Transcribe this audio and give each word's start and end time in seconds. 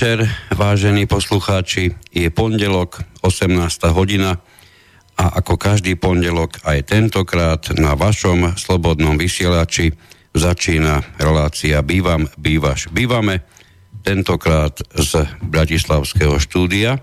večer, 0.00 0.32
vážení 0.56 1.04
poslucháči. 1.04 1.92
Je 2.08 2.32
pondelok, 2.32 3.04
18. 3.20 3.52
hodina 3.92 4.40
a 5.12 5.24
ako 5.44 5.60
každý 5.60 5.92
pondelok 5.92 6.56
aj 6.64 6.88
tentokrát 6.88 7.60
na 7.76 7.92
vašom 7.92 8.56
slobodnom 8.56 9.20
vysielači 9.20 9.92
začína 10.32 11.04
relácia 11.20 11.84
Bývam, 11.84 12.32
bývaš, 12.40 12.88
bývame. 12.88 13.44
Tentokrát 14.00 14.80
z 14.96 15.28
Bratislavského 15.44 16.40
štúdia. 16.40 16.96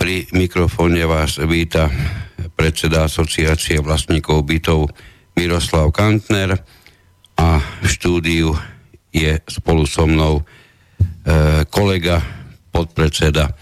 Pri 0.00 0.32
mikrofóne 0.32 1.04
vás 1.04 1.36
víta 1.44 1.92
predseda 2.56 3.04
asociácie 3.04 3.84
vlastníkov 3.84 4.48
bytov 4.48 4.88
Miroslav 5.36 5.92
Kantner 5.92 6.56
a 7.36 7.60
v 7.60 7.84
štúdiu 7.84 8.56
je 9.12 9.36
spolu 9.44 9.84
so 9.84 10.08
mnou 10.08 10.40
kolega, 11.70 12.18
podpredseda, 12.74 13.54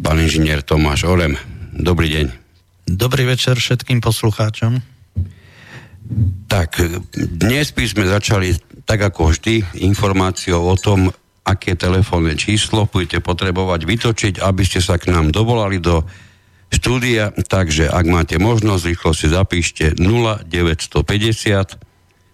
pán 0.00 0.20
inžinier 0.20 0.60
Tomáš 0.60 1.08
Orem. 1.08 1.36
Dobrý 1.72 2.12
deň. 2.12 2.26
Dobrý 2.90 3.22
večer 3.24 3.56
všetkým 3.56 4.02
poslucháčom. 4.02 4.82
Tak, 6.50 6.82
dnes 7.14 7.70
by 7.70 7.84
sme 7.86 8.10
začali, 8.10 8.58
tak 8.82 9.06
ako 9.06 9.30
vždy, 9.30 9.62
informáciou 9.86 10.66
o 10.66 10.74
tom, 10.74 11.14
aké 11.46 11.78
telefónne 11.78 12.34
číslo 12.34 12.90
budete 12.90 13.22
potrebovať 13.22 13.86
vytočiť, 13.86 14.34
aby 14.42 14.62
ste 14.66 14.82
sa 14.82 14.98
k 14.98 15.14
nám 15.14 15.30
dovolali 15.30 15.78
do 15.78 16.02
štúdia. 16.70 17.30
Takže, 17.30 17.86
ak 17.86 18.06
máte 18.10 18.42
možnosť, 18.42 18.82
rýchlo 18.90 19.14
si 19.14 19.30
zapíšte 19.30 19.94
0950 19.98 21.78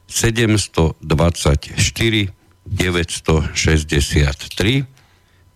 724 0.07 2.31
963. 2.69 4.85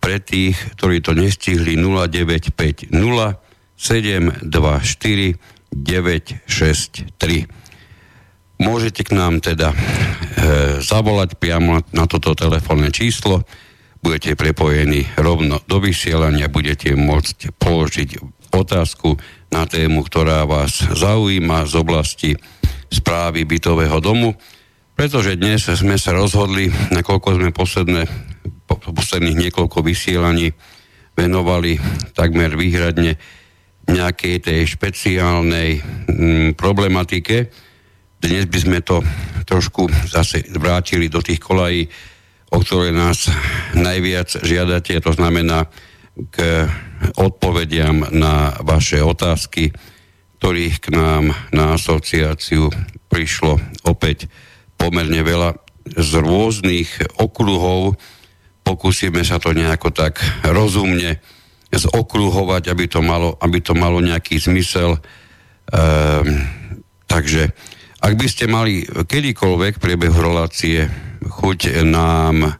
Pre 0.01 0.17
tých, 0.17 0.57
ktorí 0.79 1.05
to 1.05 1.13
nestihli 1.13 1.77
0950 1.77 2.89
724 3.77 5.37
963. 5.71 7.47
Môžete 8.61 9.01
k 9.01 9.17
nám 9.17 9.41
teda 9.41 9.73
e, 9.73 9.77
zavolať 10.85 11.41
priamo 11.41 11.81
na 11.89 12.05
toto 12.05 12.37
telefónne 12.37 12.93
číslo, 12.93 13.41
budete 14.05 14.37
prepojení 14.37 15.09
rovno 15.17 15.57
do 15.65 15.81
vysielania, 15.81 16.45
budete 16.45 16.93
môcť 16.93 17.57
položiť 17.57 18.21
otázku 18.53 19.17
na 19.49 19.65
tému, 19.65 20.05
ktorá 20.05 20.45
vás 20.45 20.77
zaujíma 20.77 21.65
z 21.65 21.73
oblasti 21.73 22.29
správy 22.91 23.47
bytového 23.47 23.97
domu 23.97 24.37
pretože 25.01 25.33
dnes 25.33 25.65
sme 25.65 25.97
sa 25.97 26.13
rozhodli, 26.13 26.69
nakoľko 26.69 27.41
sme 27.41 27.49
posledné, 27.49 28.05
po, 28.69 28.77
posledných 28.77 29.49
niekoľko 29.49 29.81
vysielaní 29.81 30.53
venovali 31.17 31.81
takmer 32.13 32.53
výhradne 32.53 33.17
nejakej 33.89 34.45
tej 34.45 34.61
špeciálnej 34.69 35.81
mm, 36.05 36.49
problematike. 36.53 37.49
Dnes 38.21 38.45
by 38.45 38.59
sme 38.61 38.79
to 38.85 39.01
trošku 39.49 39.89
zase 40.05 40.45
vrátili 40.53 41.09
do 41.09 41.25
tých 41.25 41.41
kolají, 41.41 41.89
o 42.53 42.61
ktoré 42.61 42.93
nás 42.93 43.25
najviac 43.73 44.45
žiadate, 44.45 45.01
to 45.01 45.17
znamená 45.17 45.65
k 46.29 46.69
odpovediam 47.17 48.05
na 48.13 48.53
vaše 48.61 49.01
otázky, 49.01 49.73
ktorých 50.37 50.77
k 50.77 50.87
nám 50.93 51.33
na 51.49 51.73
asociáciu 51.73 52.69
prišlo 53.09 53.57
opäť 53.81 54.29
pomerne 54.81 55.21
veľa 55.21 55.53
z 55.85 56.11
rôznych 56.17 57.21
okruhov. 57.21 57.93
Pokúsime 58.65 59.21
sa 59.21 59.37
to 59.37 59.53
nejako 59.53 59.93
tak 59.93 60.17
rozumne 60.41 61.21
zokruhovať, 61.69 62.73
aby 62.73 62.85
to 62.89 63.05
malo, 63.05 63.37
aby 63.37 63.61
to 63.61 63.77
malo 63.77 64.01
nejaký 64.01 64.41
zmysel. 64.41 64.97
Ehm, 65.69 66.49
takže 67.05 67.53
ak 68.01 68.13
by 68.17 68.27
ste 68.27 68.49
mali 68.49 68.81
kedykoľvek 68.89 69.77
priebehu 69.77 70.17
relácie 70.17 70.89
chuť 71.21 71.85
nám 71.85 72.57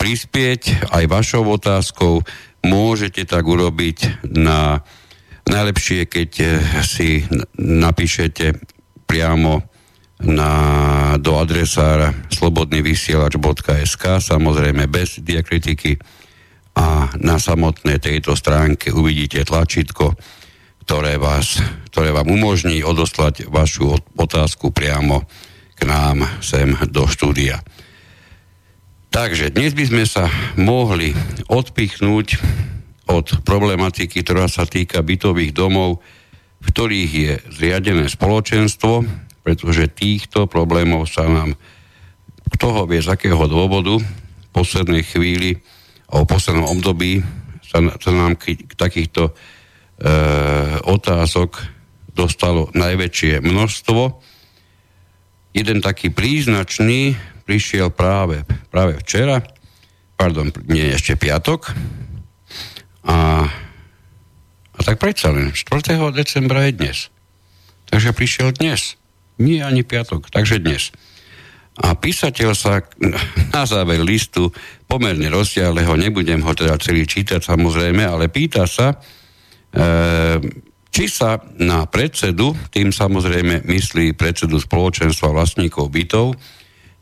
prispieť 0.00 0.90
aj 0.90 1.04
vašou 1.06 1.44
otázkou, 1.44 2.24
môžete 2.64 3.28
tak 3.28 3.44
urobiť 3.44 4.24
na 4.32 4.80
najlepšie, 5.46 6.08
keď 6.08 6.30
si 6.82 7.26
napíšete 7.60 8.58
priamo 9.04 9.62
na, 10.22 10.52
do 11.18 11.36
adresára 11.40 12.14
slobodnyvysielač.sk, 12.32 14.04
samozrejme 14.22 14.86
bez 14.86 15.18
diakritiky 15.20 15.98
a 16.72 17.12
na 17.20 17.36
samotnej 17.36 18.00
tejto 18.00 18.32
stránke 18.32 18.92
uvidíte 18.92 19.44
tlačítko, 19.44 20.16
ktoré, 20.88 21.20
vás, 21.20 21.60
ktoré 21.92 22.12
vám 22.12 22.32
umožní 22.32 22.80
odoslať 22.80 23.48
vašu 23.52 23.92
otázku 24.16 24.72
priamo 24.72 25.24
k 25.76 25.80
nám 25.84 26.24
sem 26.40 26.72
do 26.88 27.04
štúdia. 27.10 27.60
Takže 29.12 29.52
dnes 29.52 29.76
by 29.76 29.84
sme 29.84 30.04
sa 30.08 30.24
mohli 30.56 31.12
odpichnúť 31.52 32.40
od 33.12 33.44
problematiky, 33.44 34.24
ktorá 34.24 34.48
sa 34.48 34.64
týka 34.64 35.04
bytových 35.04 35.52
domov, 35.52 36.00
v 36.62 36.66
ktorých 36.72 37.12
je 37.12 37.32
zriadené 37.52 38.08
spoločenstvo, 38.08 39.04
pretože 39.42 39.90
týchto 39.90 40.46
problémov 40.46 41.10
sa 41.10 41.26
nám, 41.26 41.58
kto 42.56 42.66
ho 42.70 42.82
vie 42.86 43.02
z 43.02 43.12
akého 43.12 43.42
dôvodu, 43.46 43.98
v 43.98 44.48
poslednej 44.54 45.02
chvíli 45.02 45.58
a 46.10 46.22
v 46.22 46.30
poslednom 46.30 46.68
období 46.70 47.22
sa, 47.62 47.82
sa 47.98 48.10
nám 48.12 48.38
k, 48.38 48.54
k 48.62 48.72
takýchto 48.78 49.30
e, 49.30 49.32
otázok 50.86 51.58
dostalo 52.12 52.68
najväčšie 52.76 53.40
množstvo. 53.40 54.02
Jeden 55.56 55.80
taký 55.80 56.12
príznačný 56.12 57.16
prišiel 57.48 57.90
práve, 57.92 58.44
práve 58.68 59.00
včera, 59.00 59.40
pardon, 60.14 60.52
nie 60.68 60.92
ešte 60.92 61.16
piatok, 61.16 61.72
a, 63.02 63.50
a 64.72 64.80
tak 64.86 65.02
predsa 65.02 65.34
len 65.34 65.50
4. 65.50 65.98
decembra 66.14 66.70
je 66.70 66.72
dnes. 66.78 66.98
Takže 67.90 68.14
prišiel 68.14 68.54
dnes. 68.54 68.94
Nie 69.42 69.66
ani 69.66 69.82
piatok, 69.82 70.30
takže 70.30 70.62
dnes. 70.62 70.94
A 71.82 71.98
písateľ 71.98 72.50
sa 72.54 72.84
na 73.54 73.62
záver 73.66 73.98
listu 74.06 74.54
pomerne 74.86 75.26
rozdialeho, 75.32 75.98
nebudem 75.98 76.44
ho 76.46 76.52
teda 76.54 76.78
celý 76.78 77.08
čítať 77.08 77.42
samozrejme, 77.42 78.06
ale 78.06 78.30
pýta 78.30 78.68
sa, 78.70 78.94
e, 79.72 80.38
či 80.92 81.04
sa 81.08 81.40
na 81.56 81.88
predsedu, 81.88 82.52
tým 82.68 82.92
samozrejme 82.92 83.64
myslí 83.64 84.12
predsedu 84.12 84.60
spoločenstva 84.60 85.32
vlastníkov 85.32 85.88
bytov, 85.88 86.36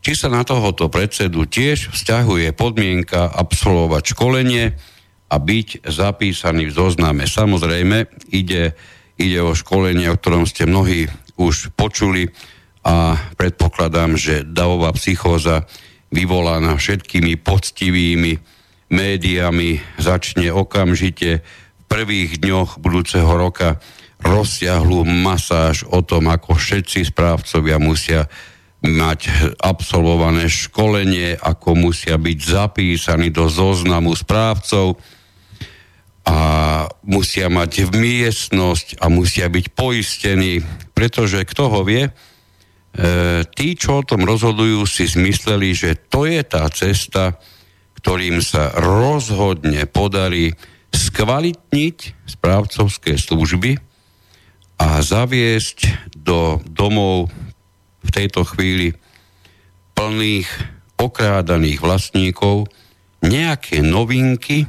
či 0.01 0.17
sa 0.17 0.33
na 0.33 0.47
tohoto 0.47 0.89
predsedu 0.89 1.45
tiež 1.45 1.93
vzťahuje 1.93 2.57
podmienka 2.57 3.29
absolvovať 3.29 4.17
školenie 4.17 4.73
a 5.31 5.37
byť 5.37 5.85
zapísaný 5.85 6.71
v 6.71 6.77
zozname. 6.79 7.29
Samozrejme, 7.29 8.09
ide, 8.33 8.73
ide 9.21 9.39
o 9.45 9.53
školenie, 9.53 10.09
o 10.09 10.17
ktorom 10.17 10.49
ste 10.49 10.65
mnohí 10.65 11.11
už 11.41 11.73
počuli 11.73 12.29
a 12.85 13.17
predpokladám, 13.41 14.21
že 14.21 14.45
davová 14.45 14.93
psychóza 14.93 15.65
vyvolaná 16.13 16.77
všetkými 16.77 17.41
poctivými 17.41 18.37
médiami 18.93 19.81
začne 19.97 20.53
okamžite 20.53 21.41
v 21.41 21.83
prvých 21.89 22.43
dňoch 22.45 22.83
budúceho 22.83 23.31
roka 23.31 23.81
rozsiahlu 24.21 25.07
masáž 25.09 25.89
o 25.89 26.05
tom, 26.05 26.29
ako 26.29 26.59
všetci 26.59 27.09
správcovia 27.09 27.81
musia 27.81 28.29
mať 28.81 29.29
absolvované 29.61 30.49
školenie, 30.49 31.37
ako 31.37 31.77
musia 31.77 32.17
byť 32.17 32.39
zapísaní 32.41 33.29
do 33.29 33.49
zoznamu 33.49 34.17
správcov 34.17 34.97
a 36.27 36.39
musia 37.07 37.49
mať 37.49 37.91
miestnosť 37.91 39.01
a 39.01 39.09
musia 39.09 39.49
byť 39.49 39.67
poistení, 39.73 40.61
pretože 40.93 41.43
kto 41.49 41.65
ho 41.73 41.81
vie, 41.83 42.09
e, 42.09 42.13
tí, 43.57 43.73
čo 43.75 44.05
o 44.05 44.07
tom 44.07 44.29
rozhodujú, 44.29 44.85
si 44.85 45.09
zmysleli, 45.09 45.73
že 45.73 45.97
to 45.97 46.29
je 46.29 46.41
tá 46.45 46.69
cesta, 46.69 47.41
ktorým 48.01 48.45
sa 48.45 48.73
rozhodne 48.77 49.89
podarí 49.89 50.53
skvalitniť 50.91 52.29
správcovské 52.29 53.17
služby 53.17 53.79
a 54.81 55.05
zaviesť 55.05 56.11
do 56.17 56.59
domov 56.65 57.29
v 58.01 58.11
tejto 58.11 58.49
chvíli 58.49 58.97
plných 59.93 60.49
okrádaných 60.97 61.79
vlastníkov 61.85 62.69
nejaké 63.21 63.85
novinky, 63.85 64.65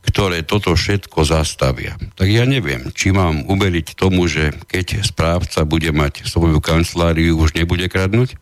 ktoré 0.00 0.40
toto 0.42 0.72
všetko 0.72 1.28
zastavia. 1.28 2.00
Tak 2.16 2.28
ja 2.28 2.48
neviem, 2.48 2.88
či 2.96 3.12
mám 3.12 3.44
uveriť 3.44 3.94
tomu, 3.94 4.24
že 4.26 4.56
keď 4.66 5.04
správca 5.04 5.68
bude 5.68 5.92
mať 5.92 6.24
svoju 6.24 6.58
kanceláriu, 6.58 7.36
už 7.36 7.52
nebude 7.52 7.84
kradnúť? 7.86 8.34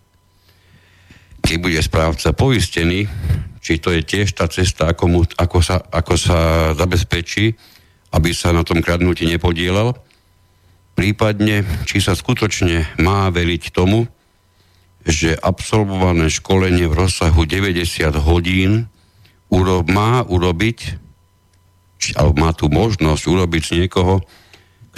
Keď 1.43 1.57
bude 1.59 1.81
správca 1.83 2.31
poistený, 2.35 3.11
či 3.59 3.83
to 3.83 3.91
je 3.91 4.03
tiež 4.07 4.33
tá 4.39 4.47
cesta, 4.47 4.95
ako, 4.95 5.05
mu, 5.11 5.21
ako, 5.37 5.59
sa, 5.61 5.83
ako 5.93 6.15
sa 6.15 6.39
zabezpečí, 6.79 7.53
aby 8.15 8.31
sa 8.33 8.55
na 8.55 8.65
tom 8.65 8.81
kradnutí 8.81 9.29
nepodielal. 9.29 9.99
Prípadne, 10.97 11.63
či 11.85 12.01
sa 12.01 12.17
skutočne 12.17 12.99
má 13.03 13.29
veriť 13.31 13.71
tomu, 13.71 14.09
že 15.07 15.37
absolvované 15.37 16.29
školenie 16.29 16.91
v 16.91 16.97
rozsahu 17.07 17.45
90 17.45 18.13
hodín 18.19 18.91
uro, 19.49 19.85
má 19.87 20.21
urobiť, 20.27 21.08
alebo 22.15 22.35
má 22.39 22.51
tu 22.55 22.71
možnosť 22.71 23.23
urobiť 23.27 23.63
z 23.63 23.75
niekoho, 23.85 24.23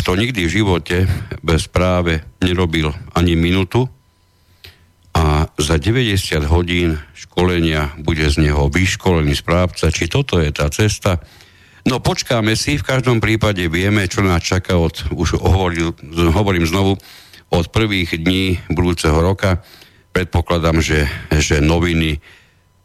kto 0.01 0.17
nikdy 0.17 0.49
v 0.49 0.55
živote 0.63 0.97
bez 1.45 1.69
práve 1.69 2.25
nerobil 2.41 2.93
ani 3.13 3.37
minútu 3.37 3.89
a 5.11 5.51
za 5.59 5.77
90 5.77 6.17
hodín 6.47 6.97
školenia 7.13 7.93
bude 7.99 8.25
z 8.31 8.47
neho 8.47 8.71
vyškolený 8.71 9.35
správca, 9.35 9.91
či 9.91 10.07
toto 10.07 10.39
je 10.39 10.55
tá 10.55 10.71
cesta. 10.71 11.19
No 11.85 11.99
počkáme 11.99 12.55
si, 12.55 12.79
v 12.79 12.87
každom 12.87 13.19
prípade 13.19 13.67
vieme, 13.67 14.07
čo 14.07 14.23
nás 14.23 14.41
čaká 14.41 14.79
od, 14.79 15.11
už 15.11 15.41
hovoril, 15.41 15.93
hovorím 16.31 16.65
znovu, 16.69 16.97
od 17.51 17.67
prvých 17.75 18.15
dní 18.23 18.63
budúceho 18.71 19.19
roka. 19.19 19.59
Predpokladám, 20.15 20.79
že, 20.79 21.11
že 21.35 21.59
noviny, 21.59 22.23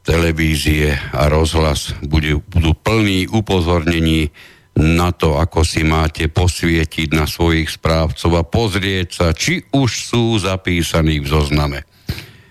televízie 0.05 0.93
a 1.11 1.25
rozhlas 1.27 1.97
bude, 2.05 2.37
budú 2.53 2.77
plní 2.77 3.25
upozornení 3.27 4.29
na 4.75 5.09
to, 5.15 5.39
ako 5.39 5.63
si 5.63 5.87
máte 5.87 6.27
posvietiť 6.27 7.15
na 7.15 7.25
svojich 7.25 7.79
správcov 7.79 8.31
a 8.37 8.43
pozrieť 8.43 9.07
sa, 9.09 9.27
či 9.31 9.63
už 9.71 9.89
sú 9.89 10.37
zapísaní 10.37 11.23
v 11.23 11.27
zozname. 11.31 11.79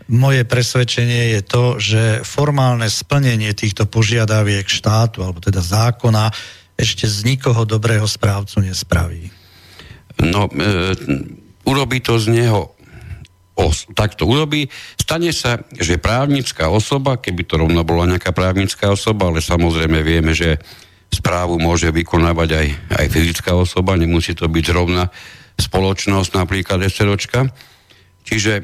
Moje 0.04 0.44
presvedčenie 0.44 1.36
je 1.38 1.42
to, 1.44 1.64
že 1.80 2.02
formálne 2.24 2.84
splnenie 2.88 3.56
týchto 3.56 3.88
požiadaviek 3.88 4.68
štátu, 4.68 5.24
alebo 5.24 5.40
teda 5.40 5.64
zákona, 5.64 6.28
ešte 6.76 7.08
z 7.08 7.24
nikoho 7.24 7.64
dobrého 7.64 8.04
správcu 8.04 8.60
nespraví. 8.60 9.32
No, 10.20 10.50
e, 10.50 10.92
urobí 11.64 12.04
to 12.04 12.20
z 12.20 12.34
neho 12.34 12.73
os, 13.54 13.86
tak 13.94 14.18
to 14.18 14.26
urobí. 14.26 14.66
Stane 14.98 15.30
sa, 15.30 15.62
že 15.78 16.02
právnická 16.02 16.66
osoba, 16.68 17.22
keby 17.22 17.42
to 17.46 17.54
rovno 17.62 17.86
bola 17.86 18.10
nejaká 18.10 18.34
právnická 18.34 18.90
osoba, 18.90 19.30
ale 19.30 19.38
samozrejme 19.38 20.02
vieme, 20.02 20.34
že 20.34 20.58
správu 21.14 21.62
môže 21.62 21.94
vykonávať 21.94 22.50
aj, 22.50 22.66
aj 22.98 23.06
fyzická 23.14 23.54
osoba, 23.54 23.94
nemusí 23.94 24.34
to 24.34 24.50
byť 24.50 24.64
zrovna 24.66 25.06
spoločnosť, 25.54 26.30
napríklad 26.34 26.82
SROčka. 26.90 27.46
Čiže 28.26 28.52
e, 28.58 28.62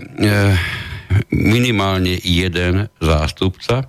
minimálne 1.30 2.18
jeden 2.18 2.90
zástupca 2.98 3.86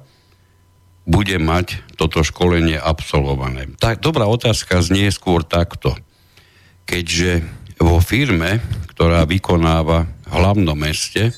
bude 1.10 1.42
mať 1.42 1.98
toto 1.98 2.22
školenie 2.22 2.78
absolvované. 2.78 3.74
Tak, 3.82 4.06
dobrá 4.06 4.30
otázka 4.30 4.86
znie 4.86 5.10
skôr 5.10 5.42
takto. 5.42 5.98
Keďže 6.86 7.42
vo 7.82 7.98
firme, 7.98 8.62
ktorá 8.94 9.26
vykonáva 9.26 10.06
hlavnom 10.32 10.76
meste 10.76 11.36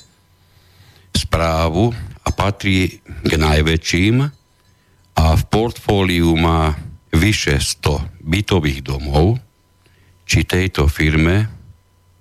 správu 1.13 1.93
a 2.23 2.29
patrí 2.33 3.01
k 3.05 3.31
najväčším 3.33 4.15
a 5.13 5.25
v 5.37 5.43
portfóliu 5.49 6.33
má 6.37 6.73
vyše 7.13 7.61
100 7.61 8.25
bytových 8.25 8.81
domov, 8.81 9.37
či 10.25 10.41
tejto 10.47 10.89
firme 10.89 11.45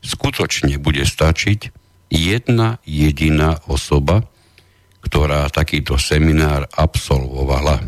skutočne 0.05 0.77
bude 0.77 1.07
stačiť 1.07 1.73
jedna 2.13 2.77
jediná 2.85 3.57
osoba, 3.71 4.27
ktorá 5.01 5.49
takýto 5.49 5.97
seminár 5.97 6.69
absolvovala. 6.77 7.81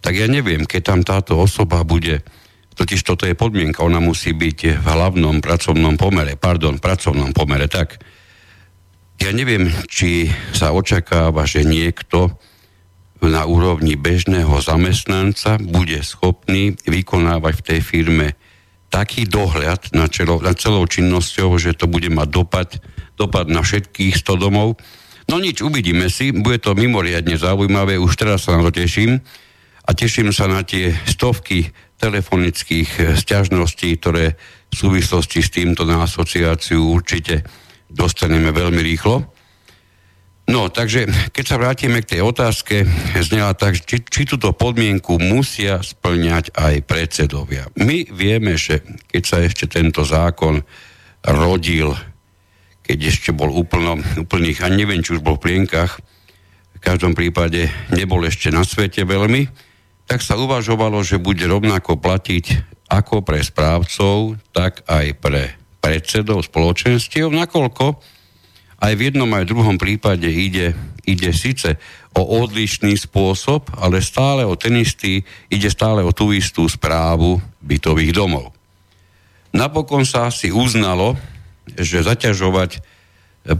Tak 0.00 0.14
ja 0.14 0.30
neviem, 0.30 0.64
keď 0.64 0.82
tam 0.82 1.00
táto 1.04 1.36
osoba 1.36 1.84
bude, 1.84 2.24
totiž 2.76 3.00
toto 3.02 3.24
je 3.24 3.32
podmienka, 3.32 3.82
ona 3.82 3.98
musí 3.98 4.36
byť 4.36 4.78
v 4.78 4.86
hlavnom 4.86 5.40
pracovnom 5.40 5.96
pomere, 5.96 6.36
pardon, 6.36 6.76
pracovnom 6.76 7.32
pomere, 7.32 7.66
tak. 7.66 7.98
Ja 9.16 9.32
neviem, 9.32 9.72
či 9.88 10.28
sa 10.52 10.76
očakáva, 10.76 11.48
že 11.48 11.64
niekto 11.64 12.36
na 13.24 13.48
úrovni 13.48 13.96
bežného 13.96 14.60
zamestnanca 14.60 15.56
bude 15.56 16.04
schopný 16.04 16.76
vykonávať 16.84 17.54
v 17.56 17.64
tej 17.64 17.80
firme 17.80 18.26
taký 18.92 19.24
dohľad 19.24 19.96
na, 19.96 20.06
čelo, 20.06 20.38
na 20.44 20.52
celou 20.52 20.84
činnosťou, 20.84 21.56
že 21.56 21.72
to 21.72 21.88
bude 21.88 22.12
mať 22.12 22.28
dopad 22.28 22.68
dopad 23.16 23.48
na 23.48 23.64
všetkých 23.64 24.14
100 24.20 24.36
domov. 24.44 24.76
No 25.26 25.42
nič, 25.42 25.64
uvidíme 25.64 26.06
si, 26.06 26.30
bude 26.30 26.62
to 26.62 26.76
mimoriadne 26.76 27.34
zaujímavé, 27.34 27.98
už 27.98 28.14
teraz 28.14 28.46
sa 28.46 28.54
na 28.54 28.62
to 28.68 28.70
teším. 28.70 29.18
A 29.86 29.90
teším 29.96 30.30
sa 30.30 30.46
na 30.46 30.62
tie 30.62 30.94
stovky 31.08 31.72
telefonických 32.00 32.90
eh, 33.00 33.04
sťažností, 33.16 33.96
ktoré 34.00 34.36
v 34.70 34.74
súvislosti 34.74 35.40
s 35.40 35.50
týmto 35.52 35.88
na 35.88 36.04
asociáciu 36.04 36.92
určite 36.92 37.46
dostaneme 37.86 38.50
veľmi 38.50 38.82
rýchlo. 38.82 39.24
No, 40.46 40.70
takže 40.70 41.10
keď 41.34 41.44
sa 41.44 41.58
vrátime 41.58 42.06
k 42.06 42.16
tej 42.16 42.20
otázke, 42.22 42.86
znela 43.18 43.58
tak, 43.58 43.82
či, 43.82 43.98
či 44.06 44.22
túto 44.30 44.54
podmienku 44.54 45.18
musia 45.18 45.82
splňať 45.82 46.54
aj 46.54 46.86
predsedovia. 46.86 47.66
My 47.82 48.06
vieme, 48.06 48.54
že 48.54 48.78
keď 49.10 49.22
sa 49.26 49.42
ešte 49.42 49.66
tento 49.66 50.06
zákon 50.06 50.62
rodil 51.26 51.98
keď 52.86 52.98
ešte 53.10 53.30
bol 53.34 53.50
úplno, 53.50 53.98
úplných, 54.14 54.62
a 54.62 54.70
neviem, 54.70 55.02
či 55.02 55.18
už 55.18 55.26
bol 55.26 55.34
v 55.36 55.50
plienkach, 55.50 55.98
v 56.78 56.80
každom 56.80 57.18
prípade 57.18 57.66
nebol 57.90 58.22
ešte 58.22 58.54
na 58.54 58.62
svete 58.62 59.02
veľmi, 59.02 59.50
tak 60.06 60.22
sa 60.22 60.38
uvažovalo, 60.38 61.02
že 61.02 61.22
bude 61.22 61.42
rovnako 61.44 61.98
platiť 61.98 62.74
ako 62.86 63.26
pre 63.26 63.42
správcov, 63.42 64.38
tak 64.54 64.86
aj 64.86 65.06
pre 65.18 65.58
predsedov 65.82 66.46
spoločenstiev, 66.46 67.30
nakoľko 67.30 67.98
aj 68.76 68.92
v 68.92 69.04
jednom 69.08 69.30
aj 69.32 69.44
v 69.48 69.50
druhom 69.56 69.76
prípade 69.80 70.28
ide, 70.28 70.76
ide 71.08 71.32
síce 71.32 71.80
o 72.12 72.22
odlišný 72.44 72.96
spôsob, 72.96 73.72
ale 73.80 74.04
stále 74.04 74.44
o 74.44 74.52
ten 74.56 74.76
istý, 74.76 75.24
ide 75.48 75.72
stále 75.72 76.04
o 76.04 76.12
tú 76.12 76.32
istú 76.32 76.68
správu 76.68 77.40
bytových 77.64 78.12
domov. 78.12 78.52
Napokon 79.56 80.04
sa 80.04 80.28
asi 80.28 80.52
uznalo, 80.52 81.16
že 81.72 82.04
zaťažovať 82.04 82.84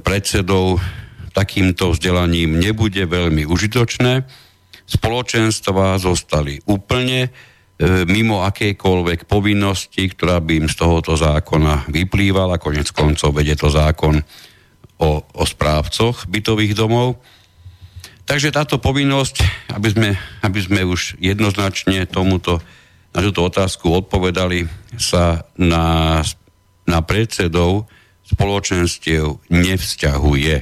predsedov 0.04 0.84
takýmto 1.32 1.96
vzdelaním 1.96 2.60
nebude 2.60 3.00
veľmi 3.08 3.48
užitočné. 3.48 4.24
Spoločenstva 4.86 5.98
zostali 5.98 6.62
úplne 6.70 7.26
e, 7.26 7.30
mimo 8.06 8.46
akejkoľvek 8.46 9.26
povinnosti, 9.26 10.06
ktorá 10.06 10.38
by 10.38 10.62
im 10.62 10.68
z 10.70 10.78
tohoto 10.78 11.18
zákona 11.18 11.90
vyplývala. 11.90 12.62
Konec 12.62 12.94
koncov 12.94 13.34
vedie 13.34 13.58
to 13.58 13.66
zákon 13.66 14.22
o, 15.02 15.10
o 15.26 15.44
správcoch 15.44 16.30
bytových 16.30 16.78
domov. 16.78 17.18
Takže 18.26 18.50
táto 18.50 18.82
povinnosť, 18.82 19.42
aby 19.74 19.88
sme, 19.90 20.10
aby 20.42 20.58
sme 20.58 20.80
už 20.82 21.18
jednoznačne 21.22 22.06
tomuto, 22.10 22.58
na 23.14 23.22
túto 23.22 23.46
otázku 23.46 23.90
odpovedali, 23.90 24.66
sa 24.98 25.46
na, 25.56 26.20
na 26.84 26.98
predsedov 27.00 27.88
spoločenstiev 28.26 29.38
nevzťahuje. 29.46 30.54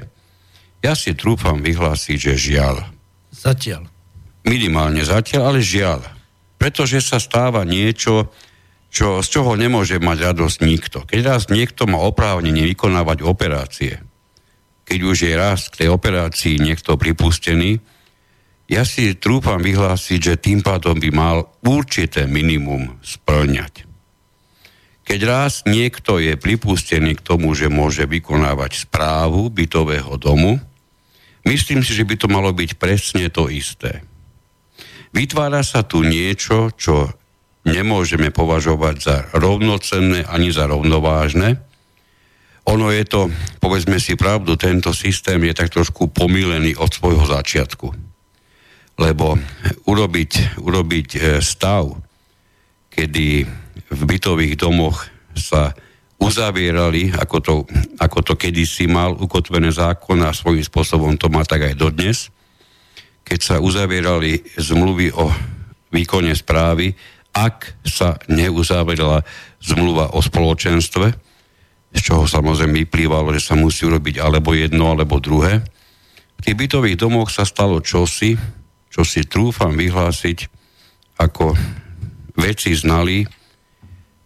Ja 0.85 0.93
si 0.93 1.17
trúfam 1.17 1.65
vyhlásiť, 1.65 2.17
že 2.21 2.35
žiaľ. 2.37 2.85
Zatiaľ. 3.33 3.94
Minimálne 4.45 5.01
zatiaľ, 5.03 5.57
ale 5.57 5.61
žiaľ. 5.65 6.05
Pretože 6.61 7.01
sa 7.01 7.17
stáva 7.17 7.65
niečo, 7.65 8.29
čo, 8.93 9.25
z 9.25 9.27
čoho 9.27 9.59
nemôže 9.59 9.99
mať 9.99 10.19
radosť 10.33 10.59
nikto. 10.63 10.99
Keď 11.09 11.21
raz 11.25 11.43
niekto 11.51 11.89
má 11.91 11.99
oprávnenie 12.05 12.63
vykonávať 12.77 13.27
operácie, 13.27 13.99
keď 14.85 14.99
už 15.01 15.17
je 15.25 15.33
raz 15.35 15.73
k 15.73 15.85
tej 15.85 15.89
operácii 15.91 16.61
niekto 16.61 17.01
pripustený, 17.01 17.81
ja 18.69 18.85
si 18.85 19.13
trúfam 19.17 19.61
vyhlásiť, 19.61 20.21
že 20.21 20.41
tým 20.41 20.65
pádom 20.65 20.97
by 20.97 21.11
mal 21.13 21.53
určité 21.65 22.25
minimum 22.25 22.97
splňať. 23.05 23.85
Keď 25.05 25.21
raz 25.29 25.69
niekto 25.69 26.17
je 26.17 26.33
pripustený 26.41 27.21
k 27.21 27.25
tomu, 27.25 27.53
že 27.53 27.69
môže 27.69 28.09
vykonávať 28.09 28.89
správu 28.89 29.53
bytového 29.53 30.17
domu, 30.17 30.57
myslím 31.45 31.85
si, 31.85 31.93
že 31.93 32.09
by 32.09 32.17
to 32.17 32.29
malo 32.33 32.57
byť 32.57 32.81
presne 32.81 33.29
to 33.29 33.53
isté. 33.53 34.01
Vytvára 35.15 35.63
sa 35.63 35.87
tu 35.87 36.03
niečo, 36.03 36.75
čo 36.75 37.07
nemôžeme 37.63 38.35
považovať 38.35 38.97
za 38.99 39.17
rovnocenné 39.31 40.27
ani 40.27 40.51
za 40.51 40.67
rovnovážne. 40.67 41.63
Ono 42.67 42.91
je 42.91 43.05
to, 43.07 43.31
povedzme 43.63 44.03
si 44.03 44.19
pravdu, 44.19 44.59
tento 44.59 44.91
systém 44.91 45.39
je 45.47 45.55
tak 45.55 45.71
trošku 45.71 46.11
pomílený 46.11 46.75
od 46.75 46.91
svojho 46.91 47.23
začiatku. 47.31 47.95
Lebo 48.99 49.39
urobiť, 49.87 50.59
urobiť 50.59 51.09
e, 51.15 51.19
stav, 51.39 51.95
kedy 52.91 53.27
v 53.91 54.01
bytových 54.03 54.55
domoch 54.59 55.07
sa 55.35 55.75
uzavierali, 56.19 57.15
ako 57.15 57.37
to, 57.39 57.55
ako 58.01 58.19
to 58.23 58.35
kedysi 58.35 58.91
mal 58.91 59.15
ukotvené 59.15 59.71
zákon 59.71 60.25
a 60.25 60.35
svojím 60.35 60.65
spôsobom 60.65 61.15
to 61.21 61.31
má 61.31 61.47
tak 61.47 61.71
aj 61.71 61.75
dodnes, 61.79 62.35
keď 63.25 63.39
sa 63.41 63.57
uzavierali 63.59 64.45
zmluvy 64.61 65.17
o 65.17 65.33
výkone 65.91 66.37
správy, 66.37 66.93
ak 67.35 67.83
sa 67.83 68.21
neuzavierala 68.31 69.25
zmluva 69.59 70.15
o 70.15 70.21
spoločenstve, 70.23 71.07
z 71.95 72.01
čoho 72.03 72.27
samozrejme 72.27 72.85
vyplývalo, 72.87 73.35
že 73.35 73.43
sa 73.43 73.55
musí 73.57 73.87
urobiť 73.87 74.21
alebo 74.21 74.55
jedno, 74.55 74.93
alebo 74.93 75.23
druhé. 75.23 75.63
V 76.39 76.41
tých 76.45 76.59
bytových 76.59 77.01
domoch 77.01 77.31
sa 77.31 77.47
stalo 77.47 77.81
čosi, 77.81 78.35
čo 78.91 79.03
si 79.03 79.27
trúfam 79.27 79.75
vyhlásiť 79.75 80.39
ako 81.19 81.55
veci 82.35 82.75
znali, 82.75 83.23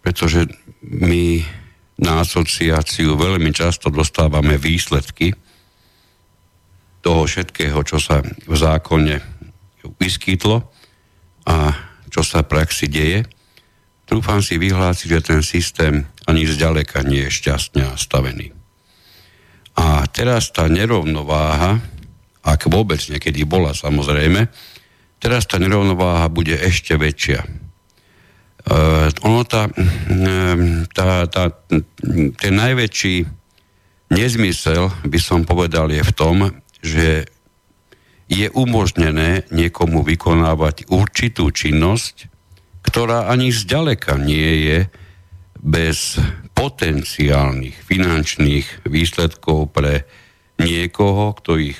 pretože 0.00 0.48
my 0.80 1.44
na 2.00 2.24
asociáciu 2.24 3.18
veľmi 3.18 3.52
často 3.52 3.92
dostávame 3.92 4.56
výsledky 4.56 5.36
toho 7.00 7.24
všetkého, 7.24 7.78
čo 7.86 8.02
sa 8.02 8.20
v 8.22 8.54
zákone 8.54 9.22
vyskytlo 9.98 10.66
a 11.48 11.56
čo 12.08 12.20
sa 12.26 12.42
v 12.42 12.50
praxi 12.50 12.90
deje. 12.90 13.24
Trúfam 14.08 14.40
si 14.40 14.56
vyhlásiť, 14.56 15.08
že 15.08 15.20
ten 15.20 15.40
systém 15.44 16.08
ani 16.24 16.48
zďaleka 16.48 17.04
nie 17.04 17.28
je 17.28 17.36
šťastne 17.40 17.92
nastavený. 17.92 18.56
A 19.78 20.02
teraz 20.10 20.50
tá 20.50 20.66
nerovnováha, 20.66 21.78
ak 22.42 22.66
vôbec 22.66 22.98
niekedy 23.06 23.44
bola 23.46 23.76
samozrejme, 23.76 24.48
teraz 25.22 25.46
tá 25.46 25.60
nerovnováha 25.60 26.26
bude 26.32 26.56
ešte 26.56 26.98
väčšia. 26.98 27.46
Uh, 28.68 29.08
ono 29.24 29.48
tá, 29.48 29.70
tá, 30.92 31.24
tá, 31.30 31.44
ten 32.36 32.52
najväčší 32.52 33.24
nezmysel, 34.12 34.92
by 35.08 35.20
som 35.20 35.44
povedal, 35.44 35.88
je 35.88 36.02
v 36.04 36.12
tom, 36.12 36.36
že 36.82 37.26
je 38.28 38.46
umožnené 38.52 39.48
niekomu 39.48 40.04
vykonávať 40.04 40.92
určitú 40.92 41.48
činnosť, 41.48 42.28
ktorá 42.84 43.32
ani 43.32 43.48
zďaleka 43.48 44.20
nie 44.20 44.68
je 44.68 44.78
bez 45.58 46.20
potenciálnych 46.52 47.74
finančných 47.88 48.86
výsledkov 48.86 49.72
pre 49.72 50.04
niekoho, 50.60 51.32
kto 51.38 51.56
ich 51.58 51.78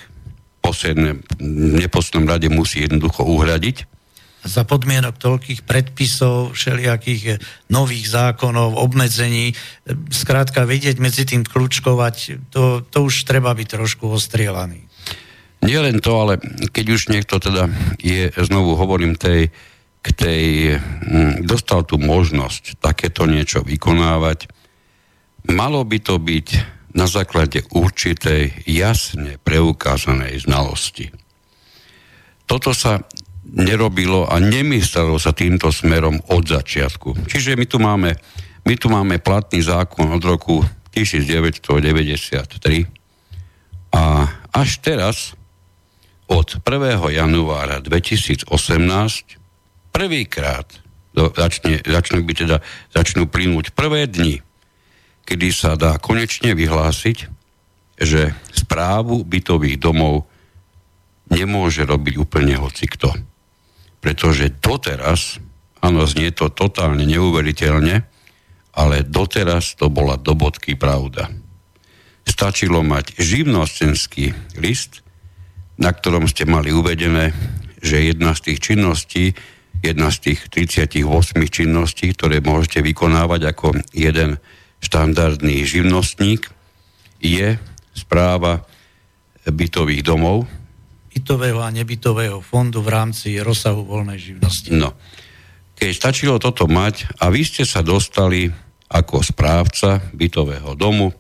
v 0.69 1.81
neposlednom 1.81 2.29
rade 2.29 2.53
musí 2.53 2.85
jednoducho 2.85 3.25
uhradiť. 3.25 3.89
Za 4.45 4.69
podmienok 4.69 5.17
toľkých 5.17 5.65
predpisov, 5.65 6.53
všelijakých 6.53 7.41
nových 7.73 8.07
zákonov, 8.13 8.77
obmedzení, 8.77 9.57
skrátka 10.13 10.69
vedieť 10.69 11.01
medzi 11.01 11.25
tým 11.25 11.43
kľúčkovať, 11.43 12.49
to, 12.53 12.85
to 12.85 12.99
už 13.01 13.25
treba 13.25 13.57
byť 13.57 13.69
trošku 13.81 14.13
ostrielaný. 14.13 14.88
Nie 15.59 15.83
len 15.83 15.99
to, 15.99 16.13
ale 16.23 16.39
keď 16.71 16.87
už 16.95 17.11
niekto 17.11 17.43
teda 17.43 17.67
je, 17.99 18.31
znovu 18.47 18.79
hovorím, 18.79 19.19
tej, 19.19 19.51
k 20.03 20.07
tej, 20.15 20.45
hm, 20.79 21.43
dostal 21.43 21.83
tú 21.83 21.99
možnosť 21.99 22.79
takéto 22.79 23.27
niečo 23.27 23.67
vykonávať, 23.67 24.47
malo 25.51 25.83
by 25.83 25.99
to 25.99 26.23
byť 26.23 26.79
na 26.95 27.07
základe 27.11 27.67
určitej 27.75 28.65
jasne 28.65 29.37
preukázanej 29.43 30.47
znalosti. 30.47 31.13
Toto 32.49 32.73
sa 32.73 33.05
nerobilo 33.49 34.29
a 34.29 34.41
nemyslelo 34.41 35.21
sa 35.21 35.33
týmto 35.33 35.73
smerom 35.73 36.21
od 36.33 36.45
začiatku. 36.49 37.29
Čiže 37.29 37.57
my 37.57 37.67
tu 37.69 37.79
máme, 37.81 38.17
my 38.65 38.75
tu 38.77 38.89
máme 38.93 39.21
platný 39.21 39.65
zákon 39.65 40.09
od 40.13 40.23
roku 40.25 40.65
1993 40.93 42.89
a 43.93 44.03
až 44.53 44.71
teraz 44.81 45.38
od 46.29 46.49
1. 46.61 47.01
januára 47.17 47.81
2018 47.81 48.53
prvýkrát 49.91 50.69
začne, 51.17 51.81
začnú, 51.83 52.23
byť 52.23 52.37
teda, 52.47 52.59
začnú 52.93 53.27
plynúť 53.27 53.73
prvé 53.73 54.07
dni, 54.07 54.45
kedy 55.25 55.49
sa 55.51 55.75
dá 55.75 55.97
konečne 55.99 56.53
vyhlásiť, 56.53 57.27
že 57.99 58.37
správu 58.55 59.27
bytových 59.27 59.81
domov 59.83 60.29
nemôže 61.33 61.83
robiť 61.83 62.15
úplne 62.21 62.55
hoci 62.57 62.87
kto. 62.87 63.11
Pretože 63.99 64.55
doteraz, 64.63 65.43
áno, 65.83 66.07
znie 66.07 66.31
to 66.31 66.53
totálne 66.53 67.03
neuveriteľne, 67.03 68.07
ale 68.79 69.03
doteraz 69.03 69.75
to 69.75 69.91
bola 69.91 70.15
do 70.15 70.39
bodky 70.39 70.79
pravda. 70.79 71.27
Stačilo 72.23 72.87
mať 72.87 73.19
živnostenský 73.19 74.55
list, 74.61 75.03
na 75.79 75.95
ktorom 75.95 76.27
ste 76.27 76.45
mali 76.45 76.75
uvedené, 76.75 77.31
že 77.79 78.11
jedna 78.11 78.35
z 78.35 78.53
tých 78.53 78.59
činností, 78.59 79.25
jedna 79.79 80.11
z 80.11 80.35
tých 80.35 80.51
38 80.51 81.07
činností, 81.47 82.11
ktoré 82.19 82.43
môžete 82.43 82.83
vykonávať 82.83 83.55
ako 83.55 83.79
jeden 83.95 84.43
štandardný 84.83 85.63
živnostník, 85.63 86.51
je 87.23 87.59
správa 87.95 88.67
bytových 89.47 90.03
domov. 90.03 90.51
Bytového 91.15 91.63
a 91.63 91.71
nebytového 91.71 92.43
fondu 92.43 92.83
v 92.83 92.91
rámci 92.91 93.39
rozsahu 93.39 93.87
voľnej 93.87 94.19
živnosti. 94.19 94.71
No. 94.75 94.95
Keď 95.79 95.91
stačilo 95.95 96.43
toto 96.43 96.67
mať 96.67 97.07
a 97.23 97.31
vy 97.31 97.47
ste 97.47 97.63
sa 97.63 97.87
dostali 97.87 98.51
ako 98.91 99.23
správca 99.23 100.03
bytového 100.11 100.75
domu 100.75 101.15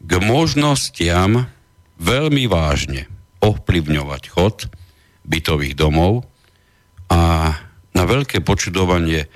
k 0.00 0.20
možnostiam 0.20 1.48
veľmi 1.96 2.44
vážne 2.44 3.19
ovplyvňovať 3.40 4.22
chod 4.30 4.68
bytových 5.24 5.74
domov 5.76 6.28
a 7.10 7.52
na 7.90 8.04
veľké 8.06 8.44
počudovanie 8.44 9.26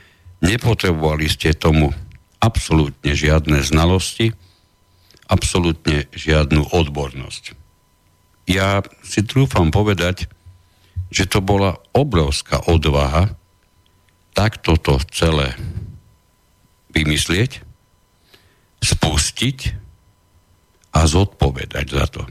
nepotrebovali 0.44 1.26
ste 1.26 1.56
tomu 1.56 1.90
absolútne 2.38 3.16
žiadne 3.16 3.64
znalosti, 3.64 4.37
absolútne 5.26 6.06
žiadnu 6.12 6.68
odbornosť. 6.70 7.56
Ja 8.44 8.84
si 9.00 9.25
trúfam 9.25 9.73
povedať, 9.73 10.28
že 11.08 11.25
to 11.25 11.40
bola 11.40 11.80
obrovská 11.96 12.61
odvaha 12.68 13.32
takto 14.37 14.76
to 14.76 15.00
celé 15.14 15.56
vymyslieť, 16.92 17.64
spustiť 18.84 19.58
a 20.92 21.00
zodpovedať 21.08 21.87
za 21.88 22.06
to 22.11 22.23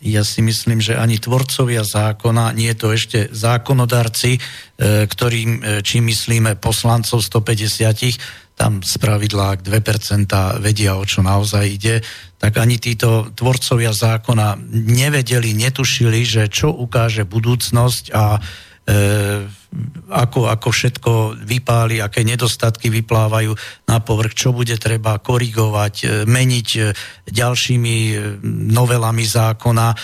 ja 0.00 0.24
si 0.24 0.40
myslím, 0.40 0.80
že 0.80 0.96
ani 0.96 1.20
tvorcovia 1.20 1.84
zákona, 1.84 2.56
nie 2.56 2.72
je 2.72 2.78
to 2.80 2.88
ešte 2.96 3.18
zákonodarci, 3.30 4.32
e, 4.36 4.40
ktorým, 5.04 5.50
e, 5.60 5.84
či 5.84 6.00
myslíme 6.00 6.56
poslancov 6.56 7.20
150, 7.20 8.16
tam 8.56 8.84
z 8.84 9.00
pravidla, 9.00 9.56
ak 9.56 9.64
2% 9.64 10.60
vedia, 10.60 11.00
o 11.00 11.04
čo 11.04 11.24
naozaj 11.24 11.64
ide, 11.64 12.04
tak 12.36 12.60
ani 12.60 12.76
títo 12.76 13.32
tvorcovia 13.32 13.92
zákona 13.92 14.60
nevedeli, 14.72 15.56
netušili, 15.56 16.24
že 16.28 16.52
čo 16.52 16.68
ukáže 16.68 17.24
budúcnosť 17.24 18.12
a 18.12 18.36
ako, 20.10 20.50
ako 20.50 20.68
všetko 20.74 21.12
vypáli, 21.46 22.02
aké 22.02 22.26
nedostatky 22.26 22.90
vyplávajú 22.90 23.54
na 23.86 24.02
povrch, 24.02 24.34
čo 24.34 24.50
bude 24.50 24.74
treba 24.76 25.22
korigovať, 25.22 25.94
e, 26.02 26.06
meniť 26.26 26.68
e, 26.74 26.80
ďalšími 27.30 27.96
e, 28.10 28.14
novelami 28.74 29.22
zákona. 29.22 29.94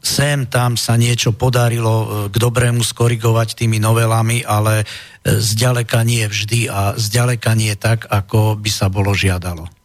Sem 0.00 0.48
tam 0.48 0.80
sa 0.80 0.96
niečo 0.96 1.34
podarilo 1.34 2.30
k 2.30 2.34
dobrému 2.38 2.80
skorigovať 2.80 3.58
tými 3.58 3.82
novelami, 3.82 4.46
ale 4.46 4.86
zďaleka 5.26 6.06
nie 6.06 6.22
vždy 6.30 6.70
a 6.70 6.94
zďaleka 6.94 7.58
nie 7.58 7.74
tak, 7.74 8.06
ako 8.06 8.54
by 8.54 8.70
sa 8.70 8.86
bolo 8.86 9.10
žiadalo. 9.18 9.77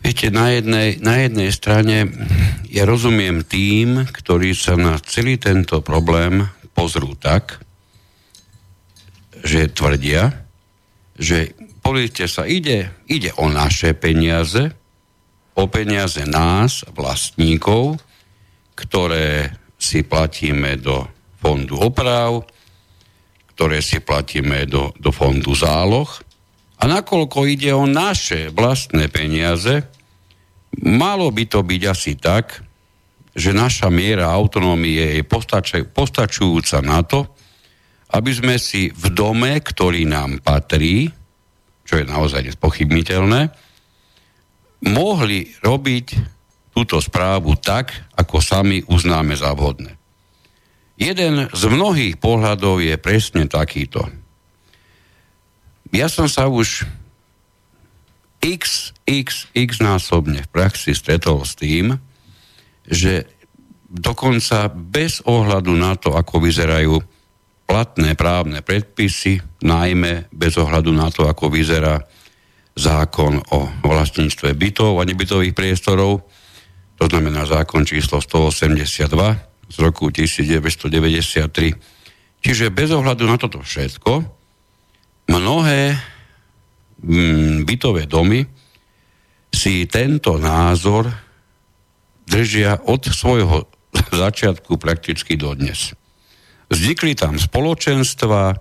Viete, 0.00 0.32
na 0.32 0.48
jednej, 0.48 0.96
na 1.04 1.20
jednej 1.20 1.50
strane 1.52 2.08
ja 2.72 2.88
rozumiem 2.88 3.44
tým, 3.44 4.08
ktorí 4.08 4.56
sa 4.56 4.74
na 4.74 4.96
celý 5.00 5.36
tento 5.36 5.84
problém 5.84 6.48
pozrú 6.72 7.12
tak, 7.20 7.60
že 9.44 9.68
tvrdia, 9.68 10.32
že 11.20 11.52
políte 11.84 12.24
sa 12.28 12.48
ide, 12.48 13.04
ide 13.08 13.32
o 13.36 13.52
naše 13.52 13.92
peniaze, 13.92 14.72
o 15.56 15.68
peniaze 15.68 16.24
nás, 16.24 16.84
vlastníkov, 16.96 18.00
ktoré 18.72 19.52
si 19.76 20.04
platíme 20.04 20.80
do 20.80 21.04
fondu 21.40 21.76
oprav, 21.80 22.44
ktoré 23.56 23.84
si 23.84 24.00
platíme 24.00 24.64
do, 24.64 24.92
do 24.96 25.12
fondu 25.12 25.52
záloh. 25.52 26.08
A 26.80 26.88
nakoľko 26.88 27.44
ide 27.44 27.76
o 27.76 27.84
naše 27.84 28.48
vlastné 28.48 29.12
peniaze, 29.12 29.84
malo 30.80 31.28
by 31.28 31.44
to 31.44 31.60
byť 31.60 31.82
asi 31.84 32.16
tak, 32.16 32.64
že 33.36 33.52
naša 33.52 33.92
miera 33.92 34.32
autonómie 34.32 35.20
je 35.20 35.22
postač- 35.22 35.86
postačujúca 35.86 36.78
na 36.80 37.04
to, 37.04 37.28
aby 38.10 38.30
sme 38.34 38.56
si 38.58 38.90
v 38.90 39.06
dome, 39.14 39.60
ktorý 39.60 40.08
nám 40.08 40.42
patrí, 40.42 41.06
čo 41.86 42.00
je 42.00 42.04
naozaj 42.08 42.48
nespochybniteľné, 42.48 43.40
mohli 44.90 45.52
robiť 45.62 46.06
túto 46.74 46.98
správu 46.98 47.60
tak, 47.60 47.92
ako 48.16 48.40
sami 48.40 48.80
uznáme 48.88 49.36
za 49.36 49.52
vhodné. 49.52 50.00
Jeden 51.00 51.48
z 51.48 51.62
mnohých 51.64 52.20
pohľadov 52.20 52.84
je 52.84 52.94
presne 53.00 53.48
takýto. 53.48 54.04
Ja 55.90 56.06
som 56.06 56.30
sa 56.30 56.46
už 56.46 56.86
x, 58.40 58.94
x, 59.04 59.50
x 59.52 59.82
násobne 59.82 60.46
v 60.46 60.52
praxi 60.54 60.94
stretol 60.94 61.42
s 61.42 61.58
tým, 61.58 61.98
že 62.86 63.26
dokonca 63.90 64.70
bez 64.70 65.18
ohľadu 65.26 65.74
na 65.74 65.98
to, 65.98 66.14
ako 66.14 66.46
vyzerajú 66.46 67.02
platné 67.66 68.14
právne 68.14 68.62
predpisy, 68.62 69.42
najmä 69.62 70.30
bez 70.30 70.58
ohľadu 70.58 70.90
na 70.94 71.10
to, 71.10 71.26
ako 71.26 71.50
vyzerá 71.50 72.02
zákon 72.74 73.42
o 73.50 73.66
vlastníctve 73.82 74.54
bytov 74.54 74.98
a 74.98 75.06
nebytových 75.06 75.54
priestorov, 75.54 76.22
to 76.98 77.04
znamená 77.10 77.46
zákon 77.46 77.82
číslo 77.82 78.22
182, 78.22 79.50
z 79.70 79.76
roku 79.78 80.10
1993. 80.10 82.42
Čiže 82.42 82.74
bez 82.74 82.90
ohľadu 82.90 83.24
na 83.24 83.38
toto 83.38 83.62
všetko, 83.62 84.39
mnohé 85.30 85.94
mm, 87.00 87.62
bytové 87.62 88.10
domy 88.10 88.42
si 89.54 89.86
tento 89.86 90.36
názor 90.36 91.10
držia 92.26 92.82
od 92.86 93.06
svojho 93.06 93.70
začiatku 94.22 94.78
prakticky 94.78 95.38
dodnes. 95.38 95.94
Vznikli 96.70 97.18
tam 97.18 97.34
spoločenstva, 97.38 98.54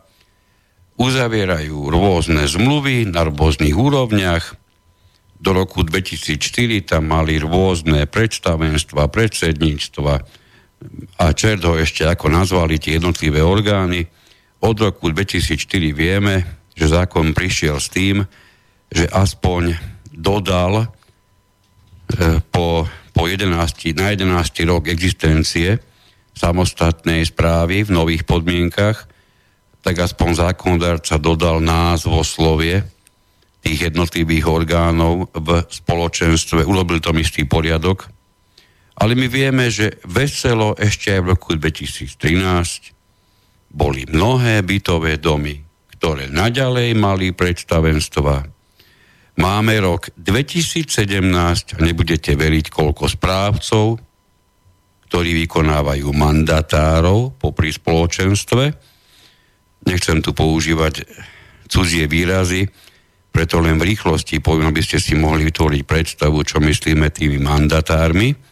uzavierajú 0.97 1.77
rôzne 1.93 2.49
zmluvy 2.49 3.05
na 3.07 3.25
rôznych 3.29 3.73
úrovniach. 3.77 4.57
Do 5.39 5.55
roku 5.55 5.85
2004 5.85 6.41
tam 6.83 7.13
mali 7.13 7.39
rôzne 7.39 8.03
predstavenstva, 8.09 9.07
predsedníctva, 9.07 10.13
a 11.19 11.25
čert 11.35 11.63
ho 11.67 11.75
ešte 11.75 12.07
ako 12.07 12.31
nazvali 12.31 12.79
tie 12.79 12.99
jednotlivé 12.99 13.43
orgány. 13.43 14.07
Od 14.59 14.75
roku 14.79 15.11
2004 15.11 15.95
vieme, 15.95 16.58
že 16.79 16.87
zákon 16.87 17.35
prišiel 17.35 17.75
s 17.75 17.91
tým, 17.91 18.23
že 18.87 19.03
aspoň 19.11 19.75
dodal 20.15 20.87
e, 20.87 20.87
po, 22.47 22.87
po 23.11 23.23
11, 23.27 23.51
na 23.99 24.15
11 24.15 24.71
rok 24.71 24.87
existencie 24.87 25.83
samostatnej 26.31 27.27
správy 27.27 27.83
v 27.83 27.91
nových 27.91 28.23
podmienkach, 28.23 29.11
tak 29.83 29.95
aspoň 29.99 30.29
zákonodárca 30.47 31.19
dodal 31.19 31.59
názvoslovie 31.59 32.87
tých 33.59 33.91
jednotlivých 33.91 34.47
orgánov 34.47 35.27
v 35.35 35.67
spoločenstve, 35.67 36.63
urobil 36.63 37.03
tom 37.03 37.19
istý 37.19 37.43
poriadok, 37.43 38.07
ale 38.99 39.19
my 39.19 39.27
vieme, 39.27 39.67
že 39.67 39.99
veselo 40.07 40.75
ešte 40.79 41.11
aj 41.15 41.19
v 41.23 41.29
roku 41.35 41.55
2013 41.55 42.15
boli 43.71 44.07
mnohé 44.07 44.63
bytové 44.63 45.19
domy, 45.19 45.68
ktoré 45.99 46.31
naďalej 46.31 46.95
mali 46.95 47.35
predstavenstva. 47.35 48.47
Máme 49.39 49.75
rok 49.83 50.15
2017 50.15 51.75
a 51.75 51.79
nebudete 51.83 52.39
veriť, 52.39 52.65
koľko 52.71 53.11
správcov, 53.11 53.99
ktorí 55.11 55.29
vykonávajú 55.45 56.07
mandatárov 56.11 57.35
popri 57.35 57.75
spoločenstve. 57.75 58.63
Nechcem 59.87 60.23
tu 60.23 60.31
používať 60.31 61.03
cudzie 61.67 62.07
výrazy, 62.07 62.67
preto 63.29 63.59
len 63.59 63.79
v 63.79 63.95
rýchlosti 63.95 64.41
poviem, 64.41 64.71
aby 64.71 64.81
ste 64.83 64.97
si 64.97 65.15
mohli 65.15 65.47
vytvoriť 65.47 65.81
predstavu, 65.85 66.41
čo 66.43 66.63
myslíme 66.63 67.11
tými 67.11 67.37
mandatármi 67.39 68.49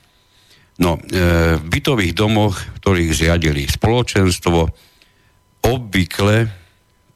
No, 0.77 1.01
e, 1.01 1.57
v 1.57 1.65
bytových 1.65 2.13
domoch, 2.13 2.53
ktorých 2.81 3.09
zriadili 3.09 3.65
spoločenstvo, 3.65 4.59
obvykle 5.65 6.37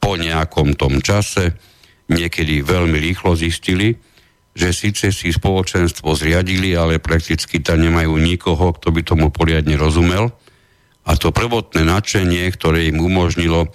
po 0.02 0.18
nejakom 0.18 0.74
tom 0.74 0.98
čase, 0.98 1.54
niekedy 2.10 2.66
veľmi 2.66 2.98
rýchlo 2.98 3.38
zistili, 3.38 3.94
že 4.52 4.74
síce 4.74 5.14
si 5.14 5.30
spoločenstvo 5.30 6.12
zriadili, 6.18 6.74
ale 6.74 6.98
prakticky 6.98 7.62
tam 7.62 7.80
nemajú 7.80 8.12
nikoho, 8.18 8.74
kto 8.74 8.90
by 8.90 9.00
tomu 9.06 9.26
poriadne 9.30 9.78
rozumel. 9.78 10.34
A 11.06 11.14
to 11.14 11.30
prvotné 11.30 11.86
nadšenie, 11.86 12.50
ktoré 12.50 12.90
im 12.90 12.98
umožnilo 13.00 13.70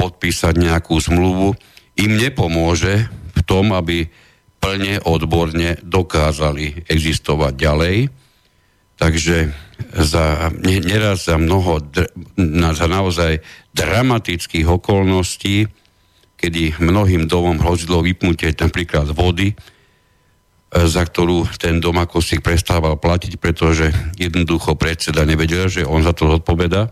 podpísať 0.00 0.56
nejakú 0.56 0.96
zmluvu, 0.98 1.54
im 2.00 2.12
nepomôže 2.16 3.06
v 3.36 3.40
tom, 3.44 3.76
aby 3.76 4.08
plne 4.58 4.98
odborne 5.06 5.78
dokázali 5.84 6.88
existovať 6.90 7.52
ďalej 7.54 7.96
Takže 8.98 9.54
za, 9.94 10.50
neraz 10.66 11.30
za 11.30 11.38
mnoho, 11.38 11.78
za 12.74 12.86
naozaj 12.90 13.38
dramatických 13.78 14.66
okolností, 14.66 15.70
kedy 16.34 16.82
mnohým 16.82 17.30
domom 17.30 17.62
hrozilo 17.62 18.02
vypnutie 18.02 18.50
napríklad 18.58 19.14
vody, 19.14 19.54
e, 19.54 19.56
za 20.74 21.06
ktorú 21.06 21.46
ten 21.58 21.78
dom 21.78 21.98
ako 22.02 22.18
si 22.18 22.42
prestával 22.42 22.98
platiť, 22.98 23.38
pretože 23.38 23.90
jednoducho 24.18 24.74
predseda 24.74 25.22
nevedel, 25.22 25.70
že 25.70 25.86
on 25.86 26.02
za 26.02 26.10
to 26.10 26.26
zodpoveda. 26.26 26.90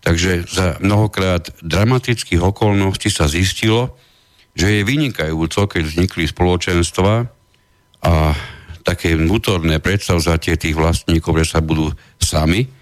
Takže 0.00 0.48
za 0.48 0.80
mnohokrát 0.80 1.52
dramatických 1.60 2.40
okolností 2.40 3.12
sa 3.12 3.28
zistilo, 3.28 4.00
že 4.56 4.80
je 4.80 4.88
vynikajúco, 4.88 5.68
keď 5.68 5.82
vznikli 5.84 6.24
spoločenstva 6.24 7.28
a 8.00 8.12
také 8.80 9.12
vnútorné 9.12 9.76
predstavzatie 9.76 10.56
tých 10.56 10.72
vlastníkov, 10.72 11.44
že 11.44 11.46
sa 11.52 11.60
budú 11.60 11.92
sami 12.16 12.79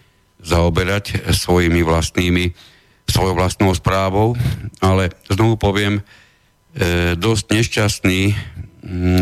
zaoberať 0.49 1.29
svojimi 1.31 1.85
vlastnými, 1.85 2.57
svojou 3.05 3.37
vlastnou 3.37 3.73
správou, 3.77 4.33
ale 4.81 5.13
znovu 5.29 5.61
poviem, 5.61 6.01
e, 6.01 6.03
dosť 7.17 7.45
nešťastný 7.53 8.21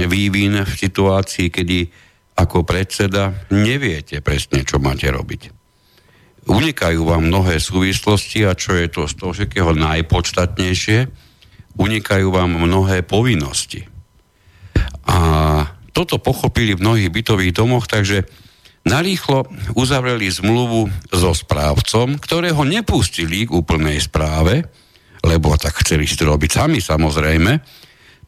vývin 0.06 0.62
v 0.62 0.72
situácii, 0.72 1.50
kedy 1.50 1.90
ako 2.36 2.62
predseda 2.62 3.32
neviete 3.48 4.20
presne, 4.20 4.62
čo 4.62 4.76
máte 4.78 5.08
robiť. 5.08 5.50
Unikajú 6.46 7.02
vám 7.02 7.26
mnohé 7.26 7.58
súvislosti 7.58 8.46
a 8.46 8.54
čo 8.54 8.78
je 8.78 8.86
to 8.86 9.10
z 9.10 9.14
toho 9.18 9.32
všetkého 9.34 9.72
najpodstatnejšie, 9.74 11.10
unikajú 11.74 12.28
vám 12.30 12.54
mnohé 12.54 13.02
povinnosti. 13.02 13.82
A 15.10 15.18
toto 15.90 16.20
pochopili 16.20 16.76
v 16.76 16.82
mnohých 16.84 17.10
bytových 17.10 17.56
domoch, 17.56 17.88
takže 17.88 18.28
narýchlo 18.86 19.50
uzavreli 19.74 20.30
zmluvu 20.30 20.86
so 21.10 21.34
správcom, 21.34 22.16
ktorého 22.22 22.62
nepustili 22.62 23.44
k 23.44 23.52
úplnej 23.52 23.98
správe, 23.98 24.62
lebo 25.26 25.58
tak 25.58 25.82
chceli 25.82 26.06
si 26.06 26.14
to 26.14 26.30
robiť 26.30 26.50
sami 26.62 26.78
samozrejme. 26.78 27.58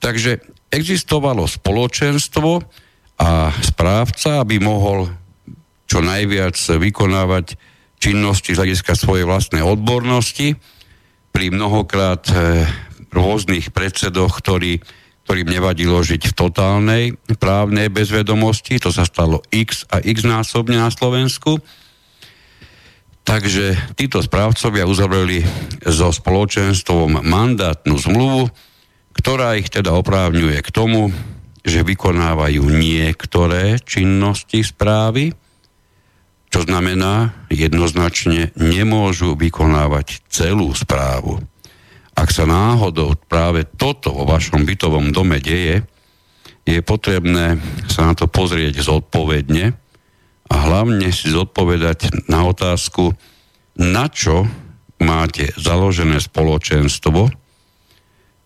Takže 0.03 0.43
existovalo 0.69 1.47
spoločenstvo 1.47 2.51
a 3.23 3.55
správca, 3.63 4.43
aby 4.43 4.59
mohol 4.59 5.07
čo 5.89 6.03
najviac 6.05 6.55
vykonávať 6.55 7.57
činnosti 7.99 8.55
z 8.55 8.59
hľadiska 8.63 8.95
svojej 8.95 9.27
vlastnej 9.27 9.63
odbornosti 9.65 10.55
pri 11.33 11.55
mnohokrát 11.55 12.23
eh, 12.31 12.67
rôznych 13.11 13.71
predsedoch, 13.73 14.39
ktorí 14.43 14.79
ktorým 15.29 15.53
nevadilo 15.53 16.01
žiť 16.01 16.33
v 16.33 16.37
totálnej 16.41 17.05
právnej 17.37 17.93
bezvedomosti. 17.93 18.81
To 18.81 18.89
sa 18.89 19.05
stalo 19.05 19.45
x 19.53 19.85
a 19.93 20.01
x 20.01 20.25
násobne 20.25 20.81
na 20.81 20.89
Slovensku. 20.89 21.61
Takže 23.29 23.77
títo 23.93 24.25
správcovia 24.25 24.89
uzavreli 24.89 25.45
so 25.85 26.09
spoločenstvom 26.09 27.21
mandátnu 27.29 28.01
zmluvu, 28.01 28.49
ktorá 29.21 29.61
ich 29.61 29.69
teda 29.69 29.93
oprávňuje 30.01 30.65
k 30.65 30.73
tomu, 30.73 31.13
že 31.61 31.85
vykonávajú 31.85 32.65
niektoré 32.65 33.85
činnosti 33.85 34.65
správy, 34.65 35.37
čo 36.49 36.65
znamená 36.65 37.45
jednoznačne 37.53 38.57
nemôžu 38.57 39.37
vykonávať 39.37 40.25
celú 40.33 40.73
správu. 40.73 41.45
Ak 42.19 42.35
sa 42.35 42.51
náhodou 42.51 43.15
práve 43.31 43.63
toto 43.63 44.11
vo 44.11 44.27
vašom 44.27 44.67
bytovom 44.67 45.15
dome 45.15 45.39
deje, 45.39 45.87
je 46.67 46.83
potrebné 46.83 47.63
sa 47.87 48.11
na 48.11 48.15
to 48.19 48.27
pozrieť 48.27 48.83
zodpovedne 48.83 49.71
a 50.51 50.55
hlavne 50.67 51.15
si 51.15 51.31
zodpovedať 51.31 52.27
na 52.27 52.43
otázku, 52.51 53.15
na 53.79 54.11
čo 54.11 54.51
máte 54.99 55.55
založené 55.55 56.19
spoločenstvo, 56.19 57.31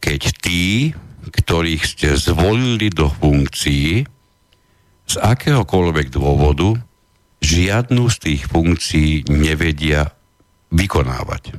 keď 0.05 0.23
tí, 0.45 0.93
ktorých 1.33 1.83
ste 1.89 2.09
zvolili 2.21 2.93
do 2.93 3.09
funkcií, 3.09 4.05
z 5.09 5.15
akéhokoľvek 5.17 6.13
dôvodu 6.13 6.77
žiadnu 7.41 8.05
z 8.13 8.17
tých 8.21 8.43
funkcií 8.53 9.33
nevedia 9.33 10.13
vykonávať. 10.69 11.57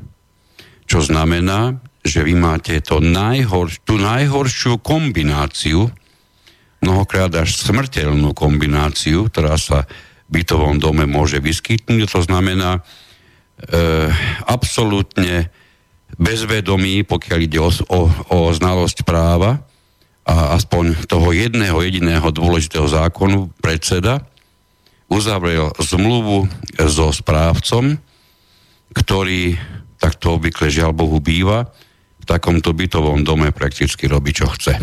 Čo 0.86 1.02
znamená, 1.02 1.82
že 2.04 2.20
vy 2.22 2.36
máte 2.36 2.84
to 2.84 3.00
najhor, 3.00 3.72
tú 3.88 3.96
najhoršiu 3.96 4.84
kombináciu, 4.84 5.88
mnohokrát 6.84 7.32
až 7.40 7.56
smrteľnú 7.64 8.36
kombináciu, 8.36 9.32
ktorá 9.32 9.56
sa 9.56 9.88
v 10.28 10.44
bytovom 10.44 10.84
dome 10.84 11.08
môže 11.08 11.40
vyskytnúť. 11.40 12.12
To 12.12 12.22
znamená, 12.28 12.84
absolútne 14.44 15.48
bezvedomý, 16.20 17.08
pokiaľ 17.08 17.40
ide 17.40 17.60
o, 17.64 17.72
o, 17.72 18.02
o 18.30 18.40
znalosť 18.52 19.08
práva 19.08 19.64
a 20.28 20.56
aspoň 20.60 21.08
toho 21.08 21.32
jedného 21.32 21.80
jediného 21.84 22.28
dôležitého 22.32 22.86
zákonu 22.88 23.52
predseda 23.60 24.24
uzavrel 25.08 25.72
zmluvu 25.80 26.48
so 26.90 27.12
správcom, 27.12 27.98
ktorý, 28.94 29.58
tak 30.00 30.18
to 30.22 30.38
obvykle 30.38 30.70
žiaľ 30.70 30.94
Bohu 30.94 31.18
býva, 31.18 31.70
v 32.24 32.26
takomto 32.26 32.72
bytovom 32.72 33.28
dome 33.28 33.52
prakticky 33.52 34.08
robí, 34.08 34.32
čo 34.32 34.48
chce. 34.48 34.80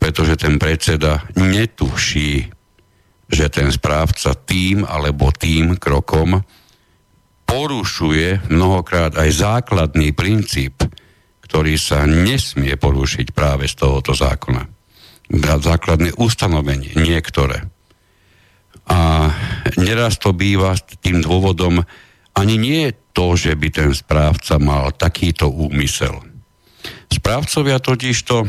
Pretože 0.00 0.40
ten 0.40 0.56
predseda 0.56 1.28
netuší, 1.36 2.48
že 3.28 3.46
ten 3.52 3.68
správca 3.68 4.32
tým 4.32 4.88
alebo 4.88 5.28
tým 5.28 5.76
krokom 5.76 6.40
porušuje 7.44 8.48
mnohokrát 8.48 9.12
aj 9.20 9.28
základný 9.28 10.16
princíp, 10.16 10.80
ktorý 11.44 11.76
sa 11.76 12.08
nesmie 12.08 12.80
porušiť 12.80 13.36
práve 13.36 13.68
z 13.68 13.76
tohoto 13.76 14.16
zákona. 14.16 14.64
Základné 15.60 16.16
ustanovenie, 16.16 16.96
niektoré. 16.96 17.68
A 18.88 19.30
neraz 19.76 20.16
to 20.16 20.32
býva 20.32 20.74
tým 21.04 21.20
dôvodom 21.22 21.84
ani 22.34 22.56
nie 22.56 22.90
to, 23.20 23.36
že 23.36 23.52
by 23.52 23.68
ten 23.68 23.92
správca 23.92 24.56
mal 24.56 24.96
takýto 24.96 25.52
úmysel. 25.52 26.24
Správcovia 27.12 27.76
totižto, 27.76 28.48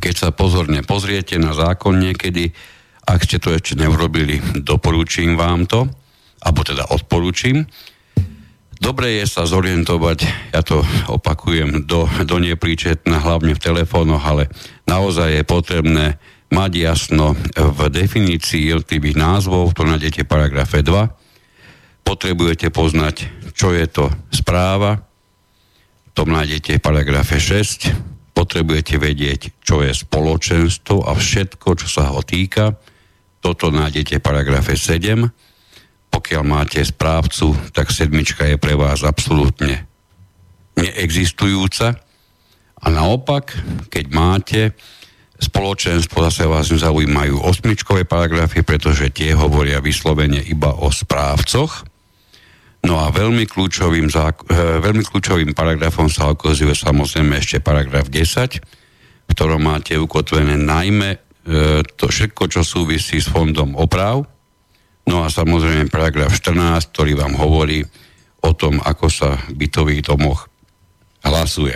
keď 0.00 0.14
sa 0.16 0.28
pozorne 0.32 0.80
pozriete 0.80 1.36
na 1.36 1.52
zákon 1.52 2.00
niekedy, 2.00 2.48
ak 3.04 3.20
ste 3.28 3.36
to 3.36 3.52
ešte 3.52 3.76
neurobili, 3.76 4.40
doporučím 4.64 5.36
vám 5.36 5.68
to, 5.68 5.84
alebo 6.40 6.64
teda 6.64 6.88
odporúčim. 6.96 7.68
Dobre 8.80 9.20
je 9.20 9.28
sa 9.28 9.44
zorientovať, 9.44 10.24
ja 10.56 10.64
to 10.64 10.80
opakujem, 11.12 11.84
do, 11.84 12.08
do 12.24 12.36
nepríčetna, 12.40 13.20
hlavne 13.20 13.52
v 13.52 13.60
telefónoch, 13.60 14.24
ale 14.24 14.48
naozaj 14.88 15.36
je 15.36 15.44
potrebné 15.44 16.06
mať 16.48 16.72
jasno 16.72 17.36
v 17.52 17.80
definícii 17.92 18.72
jednotlivých 18.72 19.20
názvov, 19.20 19.76
to 19.76 19.84
nájdete 19.84 20.24
v 20.24 20.30
paragrafe 20.32 20.80
2. 20.80 21.19
Potrebujete 22.02 22.72
poznať, 22.74 23.28
čo 23.54 23.72
je 23.74 23.86
to 23.86 24.10
správa, 24.34 25.04
to 26.10 26.26
nájdete 26.26 26.76
v 26.76 26.84
paragrafe 26.84 27.38
6. 27.38 28.34
Potrebujete 28.34 28.98
vedieť, 28.98 29.62
čo 29.62 29.80
je 29.80 29.94
spoločenstvo 29.94 31.06
a 31.06 31.14
všetko, 31.14 31.68
čo 31.78 31.86
sa 31.86 32.10
ho 32.10 32.20
týka. 32.20 32.74
Toto 33.40 33.70
nájdete 33.70 34.18
v 34.18 34.24
paragrafe 34.24 34.74
7 34.74 35.30
pokiaľ 36.10 36.42
máte 36.42 36.82
správcu, 36.82 37.54
tak 37.70 37.94
sedmička 37.94 38.42
je 38.50 38.58
pre 38.58 38.74
vás 38.74 39.06
absolútne 39.06 39.86
neexistujúca. 40.74 41.94
A 42.80 42.86
naopak, 42.90 43.54
keď 43.88 44.04
máte 44.10 44.60
spoločenstvo, 45.38 46.26
zase 46.26 46.44
vás 46.50 46.68
zaujímajú 46.68 47.40
osmičkové 47.40 48.04
paragrafy, 48.04 48.66
pretože 48.66 49.14
tie 49.14 49.32
hovoria 49.38 49.78
vyslovene 49.78 50.42
iba 50.42 50.74
o 50.74 50.90
správcoch. 50.90 51.86
No 52.80 52.96
a 52.96 53.12
veľmi 53.12 53.44
kľúčovým, 53.44 54.08
zák- 54.08 54.48
e, 54.48 54.80
veľmi 54.80 55.04
kľúčovým 55.04 55.52
paragrafom 55.52 56.08
sa 56.08 56.32
okazuje 56.32 56.72
samozrejme 56.72 57.36
ešte 57.36 57.60
paragraf 57.60 58.08
10, 58.08 58.60
v 59.28 59.30
ktorom 59.36 59.60
máte 59.60 60.00
ukotvené 60.00 60.56
najmä 60.56 61.10
e, 61.12 61.18
to 61.84 62.08
všetko, 62.08 62.48
čo 62.48 62.64
súvisí 62.64 63.20
s 63.20 63.28
fondom 63.28 63.76
oprav, 63.76 64.24
No 65.10 65.26
a 65.26 65.28
samozrejme 65.32 65.90
paragraf 65.90 66.30
14, 66.38 66.94
ktorý 66.94 67.18
vám 67.18 67.34
hovorí 67.34 67.82
o 68.46 68.54
tom, 68.54 68.78
ako 68.78 69.10
sa 69.10 69.42
v 69.50 69.66
bytových 69.66 70.06
domoch 70.06 70.46
hlasuje. 71.26 71.74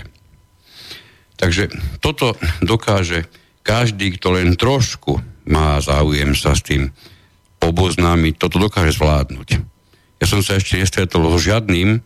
Takže 1.34 1.66
toto 1.98 2.38
dokáže 2.62 3.26
každý, 3.66 4.14
kto 4.14 4.38
len 4.38 4.54
trošku 4.54 5.18
má 5.50 5.82
záujem 5.82 6.30
sa 6.38 6.54
s 6.54 6.62
tým 6.62 6.94
oboznámiť, 7.58 8.38
toto 8.38 8.62
dokáže 8.62 8.94
zvládnuť. 8.94 9.73
Ja 10.22 10.27
som 10.31 10.40
sa 10.44 10.59
ešte 10.59 10.79
nestretol 10.79 11.27
so 11.31 11.38
žiadnym 11.38 12.03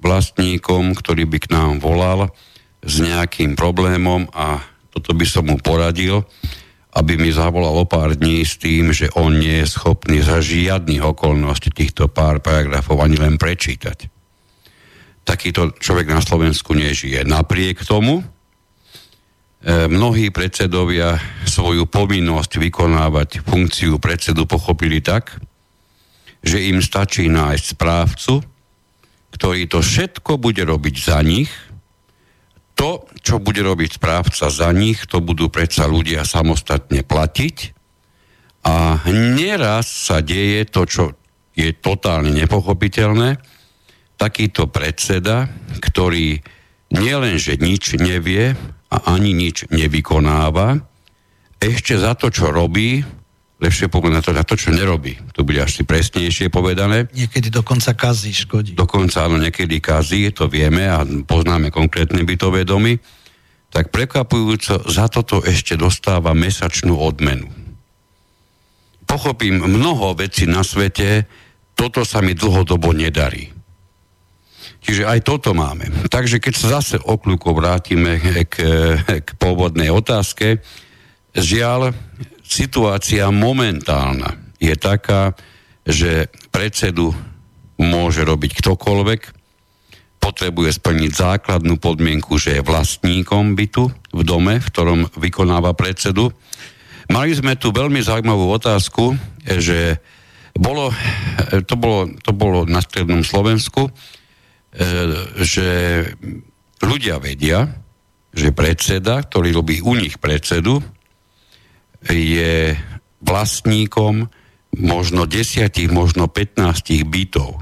vlastníkom, 0.00 0.96
ktorý 0.96 1.28
by 1.28 1.38
k 1.42 1.50
nám 1.52 1.82
volal 1.82 2.32
s 2.80 3.02
nejakým 3.02 3.58
problémom 3.58 4.30
a 4.32 4.64
toto 4.90 5.12
by 5.12 5.26
som 5.28 5.46
mu 5.46 5.60
poradil 5.60 6.24
aby 6.90 7.14
mi 7.14 7.30
zavolal 7.30 7.78
o 7.78 7.86
pár 7.86 8.18
dní 8.18 8.42
s 8.42 8.58
tým, 8.58 8.90
že 8.90 9.14
on 9.14 9.38
nie 9.38 9.62
je 9.62 9.70
schopný 9.70 10.18
za 10.26 10.42
žiadnych 10.42 11.02
okolností 11.02 11.70
týchto 11.70 12.10
pár 12.10 12.42
paragrafov 12.42 12.98
ani 12.98 13.14
len 13.14 13.38
prečítať. 13.38 14.10
Takýto 15.22 15.78
človek 15.78 16.10
na 16.10 16.18
Slovensku 16.18 16.74
nežije. 16.74 17.22
Napriek 17.22 17.86
tomu 17.86 18.18
e, 18.18 18.24
mnohí 19.86 20.34
predsedovia 20.34 21.22
svoju 21.46 21.86
povinnosť 21.86 22.58
vykonávať 22.58 23.46
funkciu 23.46 24.02
predsedu 24.02 24.50
pochopili 24.50 24.98
tak, 24.98 25.38
že 26.40 26.68
im 26.72 26.80
stačí 26.80 27.28
nájsť 27.28 27.64
správcu, 27.76 28.40
ktorý 29.30 29.68
to 29.70 29.84
všetko 29.84 30.40
bude 30.40 30.64
robiť 30.64 30.96
za 31.00 31.20
nich– 31.20 31.50
to, 32.80 33.04
čo 33.20 33.36
bude 33.44 33.60
robiť 33.60 34.00
správca 34.00 34.48
za 34.48 34.72
nich, 34.72 35.04
to 35.04 35.20
budú 35.20 35.52
predsa 35.52 35.84
ľudia 35.84 36.24
samostatne 36.24 37.04
platiť. 37.04 37.76
A 38.64 39.04
neraz 39.36 39.84
sa 39.84 40.24
deje 40.24 40.64
to, 40.64 40.88
čo 40.88 41.04
je 41.52 41.76
totálne 41.76 42.32
nepochopiteľné. 42.32 43.36
Takýto 44.16 44.72
predseda, 44.72 45.52
ktorý 45.84 46.40
nielenže 46.88 47.60
nič 47.60 48.00
nevie 48.00 48.56
a 48.88 48.96
ani 49.12 49.36
nič 49.36 49.68
nevykonáva, 49.68 50.80
ešte 51.60 52.00
za 52.00 52.16
to, 52.16 52.32
čo 52.32 52.48
robí, 52.48 53.04
lepšie 53.60 53.92
povedané 53.92 54.24
to, 54.24 54.32
na 54.32 54.42
to, 54.42 54.56
čo 54.56 54.72
nerobí. 54.72 55.20
To 55.36 55.44
bude 55.44 55.60
asi 55.60 55.84
presnejšie 55.84 56.48
povedané. 56.48 57.12
Niekedy 57.12 57.52
dokonca 57.52 57.92
kazí, 57.92 58.32
škodí. 58.32 58.72
Dokonca 58.72 59.28
áno, 59.28 59.36
niekedy 59.36 59.78
kazí, 59.84 60.32
to 60.32 60.48
vieme 60.48 60.88
a 60.88 61.04
poznáme 61.04 61.68
konkrétne 61.68 62.24
bytové 62.24 62.64
domy. 62.64 62.96
Tak 63.70 63.92
prekvapujúco 63.92 64.88
za 64.88 65.06
toto 65.06 65.44
ešte 65.44 65.76
dostáva 65.76 66.34
mesačnú 66.34 66.96
odmenu. 66.96 67.46
Pochopím 69.04 69.62
mnoho 69.62 70.16
vecí 70.16 70.48
na 70.48 70.64
svete, 70.64 71.28
toto 71.76 72.02
sa 72.02 72.24
mi 72.24 72.34
dlhodobo 72.34 72.90
nedarí. 72.96 73.52
Čiže 74.80 75.04
aj 75.04 75.20
toto 75.20 75.52
máme. 75.52 76.08
Takže 76.08 76.40
keď 76.40 76.54
sa 76.56 76.80
zase 76.80 76.96
okľúko 76.96 77.52
vrátime 77.52 78.16
k, 78.48 78.54
k 79.04 79.28
pôvodnej 79.36 79.92
otázke, 79.92 80.64
žiaľ, 81.36 81.92
situácia 82.50 83.30
momentálna 83.30 84.34
je 84.58 84.74
taká, 84.74 85.38
že 85.86 86.26
predsedu 86.50 87.14
môže 87.78 88.26
robiť 88.26 88.58
ktokoľvek, 88.58 89.20
potrebuje 90.20 90.76
splniť 90.76 91.12
základnú 91.16 91.80
podmienku, 91.80 92.36
že 92.36 92.60
je 92.60 92.66
vlastníkom 92.66 93.56
bytu 93.56 93.88
v 94.12 94.22
dome, 94.26 94.60
v 94.60 94.68
ktorom 94.68 95.08
vykonáva 95.16 95.72
predsedu. 95.72 96.28
Mali 97.08 97.32
sme 97.32 97.56
tu 97.56 97.72
veľmi 97.72 98.04
zaujímavú 98.04 98.52
otázku, 98.52 99.16
že 99.48 99.96
bolo, 100.52 100.92
to, 101.64 101.74
bolo, 101.80 102.12
to 102.20 102.36
bolo 102.36 102.68
na 102.68 102.84
strednom 102.84 103.24
Slovensku, 103.24 103.88
e, 103.88 103.90
že 105.40 105.68
ľudia 106.84 107.16
vedia, 107.16 107.70
že 108.30 108.52
predseda, 108.52 109.24
ktorý 109.24 109.56
robí 109.56 109.80
u 109.80 109.96
nich 109.96 110.20
predsedu, 110.20 110.84
je 112.08 112.78
vlastníkom 113.20 114.30
možno 114.76 115.26
desiatich, 115.28 115.90
možno 115.92 116.30
15 116.30 117.04
bytov 117.04 117.60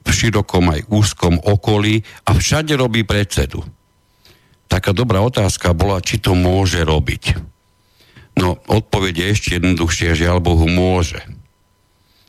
v 0.00 0.08
širokom 0.10 0.72
aj 0.72 0.80
úzkom 0.90 1.38
okolí 1.38 2.02
a 2.26 2.34
všade 2.34 2.74
robí 2.74 3.06
predsedu. 3.06 3.62
Taká 4.70 4.94
dobrá 4.94 5.22
otázka 5.22 5.74
bola, 5.74 6.02
či 6.02 6.22
to 6.22 6.34
môže 6.34 6.82
robiť. 6.82 7.38
No, 8.38 8.56
odpoveď 8.70 9.14
je 9.14 9.26
ešte 9.34 9.50
jednoduchšia, 9.58 10.18
žiaľ 10.18 10.38
Bohu 10.40 10.66
môže. 10.70 11.20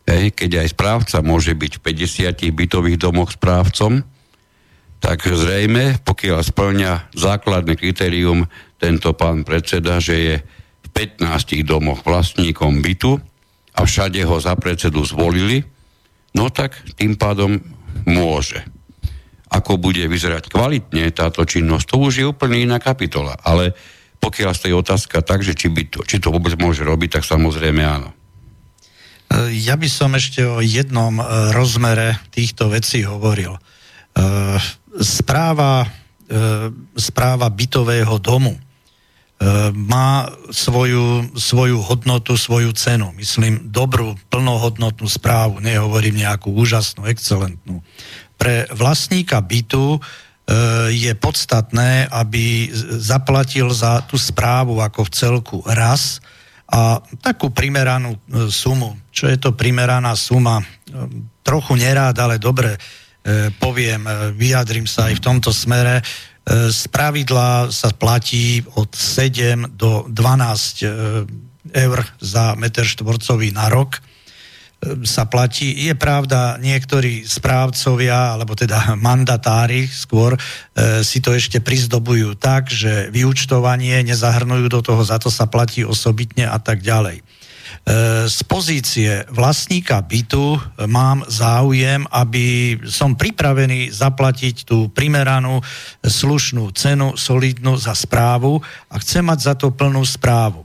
Hej, 0.09 0.33
keď 0.33 0.65
aj 0.65 0.73
správca 0.73 1.17
môže 1.21 1.53
byť 1.53 1.77
v 1.77 1.83
50 2.49 2.57
bytových 2.57 2.97
domoch 2.97 3.31
správcom, 3.37 4.01
tak 5.01 5.25
zrejme, 5.25 6.01
pokiaľ 6.05 6.39
splňa 6.45 7.13
základné 7.13 7.73
kritérium 7.77 8.45
tento 8.77 9.13
pán 9.17 9.41
predseda, 9.45 10.01
že 10.01 10.15
je 10.17 10.35
15 10.93 11.63
domoch 11.63 12.03
vlastníkom 12.03 12.83
bytu 12.83 13.17
a 13.75 13.87
všade 13.87 14.19
ho 14.27 14.37
za 14.37 14.53
predsedu 14.59 15.01
zvolili, 15.07 15.63
no 16.35 16.51
tak 16.51 16.75
tým 16.99 17.15
pádom 17.15 17.59
môže. 18.05 18.61
Ako 19.51 19.75
bude 19.75 20.03
vyzerať 20.07 20.47
kvalitne 20.47 21.11
táto 21.11 21.43
činnosť, 21.43 21.85
to 21.91 21.95
už 21.99 22.13
je 22.23 22.25
úplne 22.27 22.59
iná 22.59 22.79
kapitola. 22.79 23.35
Ale 23.43 23.75
pokiaľ 24.21 24.51
stojí 24.55 24.71
otázka 24.71 25.25
tak, 25.25 25.43
že 25.43 25.57
či, 25.57 25.67
by 25.67 25.83
to, 25.91 25.99
či 26.07 26.21
to 26.21 26.31
vôbec 26.31 26.55
môže 26.55 26.85
robiť, 26.85 27.19
tak 27.19 27.23
samozrejme 27.27 27.81
áno. 27.83 28.15
Ja 29.55 29.79
by 29.79 29.87
som 29.87 30.11
ešte 30.11 30.43
o 30.43 30.59
jednom 30.59 31.23
rozmere 31.55 32.19
týchto 32.35 32.67
vecí 32.67 33.07
hovoril. 33.07 33.55
Správa, 34.99 35.87
správa 36.99 37.47
bytového 37.47 38.19
domu 38.19 38.59
má 39.73 40.29
svoju, 40.53 41.33
svoju 41.33 41.81
hodnotu, 41.81 42.37
svoju 42.37 42.77
cenu. 42.77 43.09
Myslím, 43.17 43.73
dobrú, 43.73 44.13
plnohodnotnú 44.29 45.09
správu, 45.09 45.57
nehovorím 45.57 46.21
nejakú 46.21 46.53
úžasnú, 46.53 47.09
excelentnú. 47.09 47.81
Pre 48.37 48.69
vlastníka 48.69 49.41
bytu 49.41 49.97
je 50.93 51.13
podstatné, 51.17 52.05
aby 52.11 52.69
zaplatil 53.01 53.71
za 53.73 54.03
tú 54.05 54.19
správu 54.19 54.77
ako 54.77 55.09
v 55.09 55.13
celku 55.13 55.57
raz 55.65 56.21
a 56.71 57.03
takú 57.19 57.51
primeranú 57.51 58.15
e, 58.15 58.47
sumu. 58.47 58.95
Čo 59.11 59.27
je 59.27 59.35
to 59.35 59.51
primeraná 59.51 60.15
suma? 60.15 60.63
E, 60.63 60.65
trochu 61.43 61.75
nerád, 61.75 62.15
ale 62.15 62.39
dobre 62.39 62.79
e, 62.79 63.51
poviem, 63.59 64.07
vyjadrim 64.39 64.87
sa 64.87 65.11
aj 65.11 65.19
v 65.19 65.23
tomto 65.23 65.51
smere. 65.51 65.99
Z 66.47 66.89
pravidla 66.89 67.69
sa 67.69 67.93
platí 67.93 68.65
od 68.73 68.89
7 68.91 69.77
do 69.77 70.09
12 70.09 71.69
eur 71.69 71.99
za 72.17 72.57
meter 72.57 72.83
štvorcový 72.83 73.53
na 73.53 73.69
rok 73.69 74.01
sa 75.05 75.29
platí. 75.29 75.69
Je 75.85 75.93
pravda, 75.93 76.57
niektorí 76.57 77.21
správcovia, 77.21 78.33
alebo 78.33 78.57
teda 78.57 78.97
mandatári 78.97 79.85
skôr, 79.85 80.33
e, 80.33 80.39
si 81.05 81.21
to 81.21 81.37
ešte 81.37 81.61
prizdobujú 81.61 82.33
tak, 82.33 82.73
že 82.73 83.13
vyučtovanie 83.13 84.01
nezahrnujú 84.01 84.65
do 84.73 84.81
toho, 84.81 85.01
za 85.05 85.21
to 85.21 85.29
sa 85.29 85.45
platí 85.45 85.85
osobitne 85.85 86.49
a 86.49 86.57
tak 86.57 86.81
ďalej. 86.81 87.21
E, 87.81 88.27
z 88.29 88.39
pozície 88.45 89.25
vlastníka 89.31 89.97
bytu 90.01 90.59
mám 90.85 91.25
záujem, 91.25 92.05
aby 92.11 92.77
som 92.85 93.17
pripravený 93.17 93.89
zaplatiť 93.89 94.67
tú 94.67 94.91
primeranú 94.93 95.63
slušnú 96.05 96.69
cenu, 96.77 97.17
solidnú 97.17 97.79
za 97.79 97.97
správu 97.97 98.61
a 98.91 98.95
chcem 99.01 99.25
mať 99.25 99.39
za 99.39 99.53
to 99.57 99.73
plnú 99.73 100.05
správu. 100.05 100.61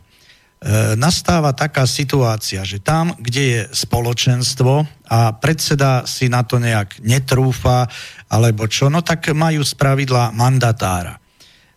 E, 0.57 0.97
nastáva 0.97 1.53
taká 1.53 1.85
situácia, 1.85 2.65
že 2.65 2.81
tam, 2.81 3.13
kde 3.21 3.43
je 3.45 3.61
spoločenstvo 3.77 4.89
a 5.07 5.37
predseda 5.37 6.09
si 6.09 6.33
na 6.33 6.43
to 6.43 6.57
nejak 6.57 7.01
netrúfa, 7.05 7.87
alebo 8.33 8.65
čo, 8.67 8.89
no 8.89 9.05
tak 9.05 9.31
majú 9.37 9.61
spravidla 9.61 10.33
mandatára. 10.33 11.21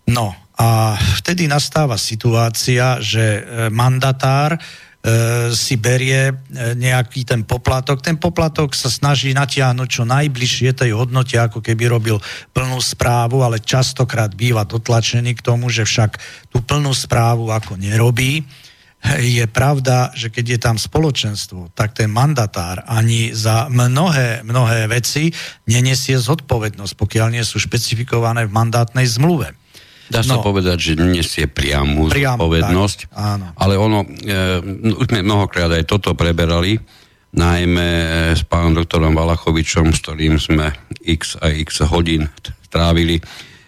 No 0.10 0.50
a 0.60 1.00
vtedy 1.24 1.48
nastáva 1.48 1.96
situácia, 1.96 3.00
že 3.00 3.40
e, 3.40 3.42
mandatár 3.72 4.56
e, 4.56 4.60
si 5.56 5.76
berie 5.80 6.34
nejaký 6.76 7.26
ten 7.26 7.42
poplatok. 7.48 8.04
Ten 8.04 8.18
poplatok 8.20 8.74
sa 8.74 8.92
snaží 8.92 9.34
natiahnuť 9.34 9.88
čo 9.88 10.04
najbližšie 10.06 10.76
tej 10.76 10.92
hodnote, 10.96 11.38
ako 11.40 11.60
keby 11.64 11.90
robil 11.90 12.18
plnú 12.52 12.80
správu, 12.82 13.42
ale 13.42 13.64
častokrát 13.64 14.34
býva 14.34 14.68
dotlačený 14.68 15.38
k 15.38 15.46
tomu, 15.46 15.72
že 15.72 15.86
však 15.86 16.18
tú 16.54 16.62
plnú 16.62 16.92
správu 16.92 17.50
ako 17.50 17.80
nerobí 17.80 18.46
je 19.00 19.48
pravda, 19.48 20.12
že 20.12 20.28
keď 20.28 20.46
je 20.46 20.60
tam 20.60 20.76
spoločenstvo, 20.76 21.72
tak 21.72 21.96
ten 21.96 22.12
mandatár 22.12 22.84
ani 22.84 23.32
za 23.32 23.72
mnohé, 23.72 24.44
mnohé 24.44 24.92
veci 24.92 25.32
nenesie 25.72 26.20
zodpovednosť, 26.20 26.94
pokiaľ 27.00 27.28
nie 27.32 27.44
sú 27.48 27.64
špecifikované 27.64 28.44
v 28.44 28.52
mandátnej 28.52 29.08
zmluve. 29.08 29.56
Dá 30.10 30.26
sa 30.26 30.42
no, 30.42 30.46
povedať, 30.46 30.78
že 30.82 30.94
nesie 30.98 31.46
priamu 31.46 32.10
priam, 32.10 32.36
zodpovednosť, 32.36 33.00
tak, 33.08 33.14
áno. 33.14 33.46
ale 33.54 33.74
ono, 33.78 34.02
e, 34.02 34.58
už 34.90 35.06
sme 35.06 35.22
mnohokrát 35.22 35.70
aj 35.70 35.86
toto 35.86 36.18
preberali, 36.18 36.82
najmä 37.30 37.90
s 38.34 38.42
pánom 38.50 38.74
doktorom 38.74 39.14
Valachovičom, 39.14 39.94
s 39.94 40.02
ktorým 40.02 40.42
sme 40.42 40.74
x 41.06 41.38
a 41.38 41.54
x 41.54 41.86
hodín 41.86 42.26
trávili 42.74 43.22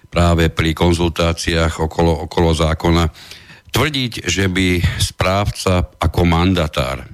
práve 0.10 0.50
pri 0.50 0.74
konzultáciách 0.74 1.78
okolo, 1.78 2.26
okolo 2.26 2.58
zákona 2.58 3.06
Tvrdiť, 3.72 4.28
že 4.28 4.52
by 4.52 4.84
správca 5.00 5.96
ako 5.96 6.28
mandatár 6.28 7.08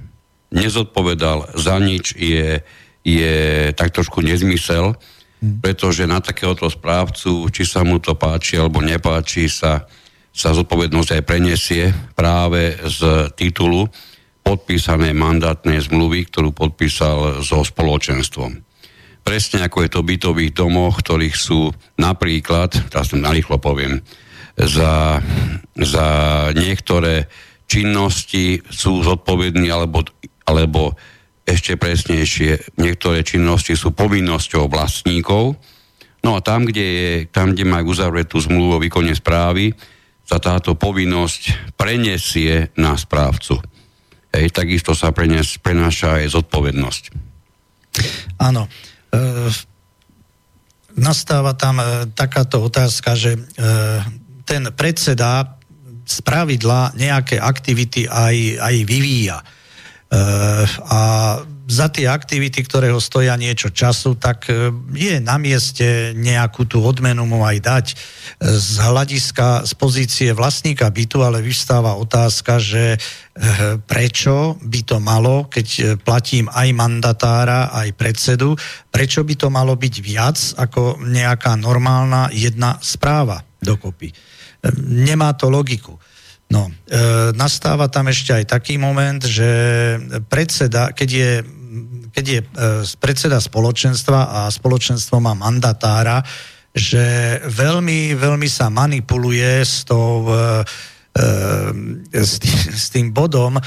nezodpovedal 0.50 1.54
za 1.54 1.78
nič 1.78 2.18
je, 2.18 2.66
je 3.06 3.36
tak 3.78 3.94
trošku 3.94 4.18
nezmysel. 4.26 4.98
Pretože 5.38 6.02
na 6.06 6.18
takéhoto 6.18 6.66
správcu, 6.66 7.46
či 7.54 7.62
sa 7.62 7.86
mu 7.86 8.02
to 8.02 8.18
páči 8.18 8.58
alebo 8.58 8.82
nepáči, 8.82 9.46
sa, 9.46 9.86
sa 10.34 10.50
zodpovednosť 10.50 11.10
aj 11.18 11.22
prenesie 11.22 11.84
práve 12.18 12.74
z 12.82 13.30
titulu 13.38 13.86
podpísanej 14.42 15.14
mandátnej 15.14 15.78
zmluvy, 15.86 16.26
ktorú 16.32 16.50
podpísal 16.56 17.44
so 17.44 17.62
spoločenstvom. 17.62 18.64
Presne 19.22 19.68
ako 19.68 19.84
je 19.84 19.90
to 19.92 20.00
v 20.00 20.08
bytových 20.16 20.52
domoch, 20.56 21.04
ktorých 21.04 21.36
sú 21.36 21.68
napríklad, 22.00 22.88
teraz 22.88 23.12
narýchlo 23.12 23.60
poviem, 23.60 24.00
za, 24.56 25.20
za 25.76 26.08
niektoré 26.56 27.28
činnosti 27.68 28.64
sú 28.72 29.04
zodpovední 29.04 29.68
alebo, 29.68 30.02
alebo 30.48 30.96
ešte 31.48 31.80
presnejšie, 31.80 32.76
niektoré 32.76 33.24
činnosti 33.24 33.72
sú 33.72 33.96
povinnosťou 33.96 34.68
vlastníkov. 34.68 35.56
No 36.20 36.36
a 36.36 36.44
tam, 36.44 36.68
kde, 36.68 36.84
je, 36.84 37.10
tam, 37.32 37.56
kde 37.56 37.64
majú 37.64 37.96
uzavretú 37.96 38.36
zmluvu 38.36 38.76
o 38.76 38.82
výkone 38.84 39.16
správy, 39.16 39.72
sa 40.28 40.36
táto 40.36 40.76
povinnosť 40.76 41.72
prenesie 41.80 42.68
na 42.76 42.92
správcu. 43.00 43.64
Hej, 44.28 44.52
takisto 44.52 44.92
sa 44.92 45.08
prenes, 45.08 45.56
prenáša 45.56 46.20
aj 46.20 46.36
zodpovednosť. 46.36 47.02
Áno. 48.44 48.68
E, 49.08 49.48
nastáva 51.00 51.56
tam 51.56 51.80
e, 51.80 52.12
takáto 52.12 52.60
otázka, 52.60 53.16
že 53.16 53.32
e, 53.32 53.40
ten 54.44 54.68
predseda 54.76 55.56
z 56.04 56.20
pravidla 56.20 56.92
nejaké 56.92 57.40
aktivity 57.40 58.04
aj, 58.04 58.36
aj 58.60 58.74
vyvíja. 58.84 59.40
E, 59.40 59.57
a 60.88 61.00
za 61.68 61.92
tie 61.92 62.08
aktivity, 62.08 62.64
ktoré 62.64 62.88
ho 62.88 62.96
stoja 62.96 63.36
niečo 63.36 63.68
času, 63.68 64.16
tak 64.16 64.48
e, 64.48 64.72
je 64.96 65.20
na 65.20 65.36
mieste 65.36 66.16
nejakú 66.16 66.64
tú 66.64 66.80
odmenu 66.80 67.28
mu 67.28 67.44
aj 67.44 67.58
dať. 67.60 67.86
Z 68.40 68.88
hľadiska, 68.88 69.68
z 69.68 69.72
pozície 69.76 70.32
vlastníka 70.32 70.88
bytu, 70.88 71.20
ale 71.20 71.44
vystáva 71.44 71.92
otázka, 72.00 72.56
že 72.56 72.96
prečo 73.84 74.56
by 74.64 74.80
to 74.82 74.96
malo, 74.96 75.46
keď 75.52 76.00
platím 76.00 76.48
aj 76.48 76.72
mandatára, 76.72 77.68
aj 77.70 77.92
predsedu, 77.94 78.56
prečo 78.88 79.20
by 79.22 79.34
to 79.36 79.52
malo 79.52 79.76
byť 79.76 79.94
viac 80.00 80.38
ako 80.56 81.04
nejaká 81.04 81.52
normálna 81.60 82.32
jedna 82.32 82.80
správa 82.80 83.44
dokopy 83.60 84.10
nemá 84.88 85.32
to 85.38 85.46
logiku. 85.50 85.98
No, 86.48 86.72
e, 86.72 86.72
nastáva 87.36 87.92
tam 87.92 88.08
ešte 88.08 88.32
aj 88.32 88.44
taký 88.48 88.80
moment, 88.80 89.20
že 89.20 89.50
predseda, 90.32 90.96
keď 90.96 91.08
je, 91.12 91.32
keď 92.16 92.24
je 92.24 92.40
e, 92.40 92.46
predseda 92.96 93.36
spoločenstva 93.36 94.18
a 94.32 94.40
spoločenstvo 94.48 95.20
má 95.20 95.36
mandatára, 95.36 96.24
že 96.72 97.36
veľmi, 97.44 98.16
veľmi 98.16 98.48
sa 98.48 98.72
manipuluje 98.72 99.60
s 99.60 99.84
tou 99.84 100.24
e, 100.32 100.64
e 101.12 101.24
s, 102.16 102.40
tým, 102.40 102.58
s 102.72 102.86
tým 102.94 103.06
bodom 103.12 103.58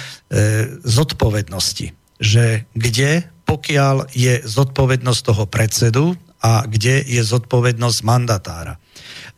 zodpovednosti. 0.82 1.92
Že 2.18 2.66
kde, 2.72 3.28
pokiaľ 3.44 4.10
je 4.16 4.40
zodpovednosť 4.42 5.22
toho 5.22 5.44
predsedu 5.46 6.06
a 6.42 6.64
kde 6.66 7.04
je 7.06 7.22
zodpovednosť 7.22 8.00
mandatára. 8.08 8.82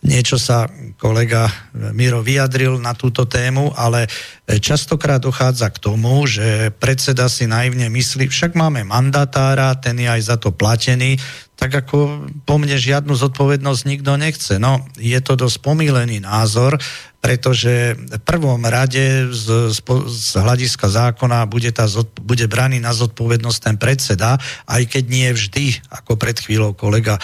Niečo 0.03 0.35
sa 0.35 0.67
kolega 0.99 1.47
Miro 1.95 2.19
vyjadril 2.19 2.75
na 2.75 2.91
túto 2.91 3.23
tému, 3.23 3.71
ale 3.71 4.11
častokrát 4.59 5.23
dochádza 5.23 5.71
k 5.71 5.79
tomu, 5.79 6.27
že 6.27 6.75
predseda 6.75 7.31
si 7.31 7.47
naivne 7.47 7.87
myslí, 7.87 8.27
však 8.27 8.51
máme 8.51 8.83
mandatára, 8.83 9.71
ten 9.79 9.95
je 9.95 10.11
aj 10.11 10.21
za 10.27 10.35
to 10.35 10.51
platený, 10.51 11.15
tak 11.55 11.87
ako 11.87 12.27
po 12.43 12.59
mne 12.59 12.75
žiadnu 12.75 13.15
zodpovednosť 13.15 13.81
nikto 13.87 14.19
nechce. 14.19 14.59
No, 14.59 14.83
je 14.99 15.15
to 15.23 15.39
dosť 15.39 15.63
pomílený 15.63 16.19
názor, 16.19 16.75
pretože 17.23 17.95
v 17.95 18.19
prvom 18.19 18.59
rade 18.67 19.31
z, 19.31 19.71
z, 19.71 19.79
z 20.11 20.31
hľadiska 20.35 20.91
zákona 20.91 21.47
bude, 21.47 21.71
tá, 21.71 21.87
bude 22.19 22.51
braný 22.51 22.83
na 22.83 22.91
zodpovednosť 22.91 23.59
ten 23.63 23.75
predseda, 23.79 24.35
aj 24.67 24.83
keď 24.91 25.03
nie 25.07 25.29
vždy, 25.31 25.65
ako 25.87 26.19
pred 26.19 26.35
chvíľou 26.35 26.75
kolega 26.75 27.15
e, 27.15 27.21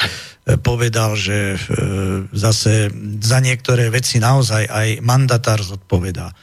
povedal, 0.57 1.13
že 1.13 1.53
e, 1.53 1.57
zase 2.33 2.89
za 3.21 3.37
niektoré 3.37 3.93
veci 3.93 4.17
naozaj 4.17 4.65
aj 4.65 4.87
mandatár 5.05 5.61
zodpovedá. 5.61 6.33
E, 6.33 6.35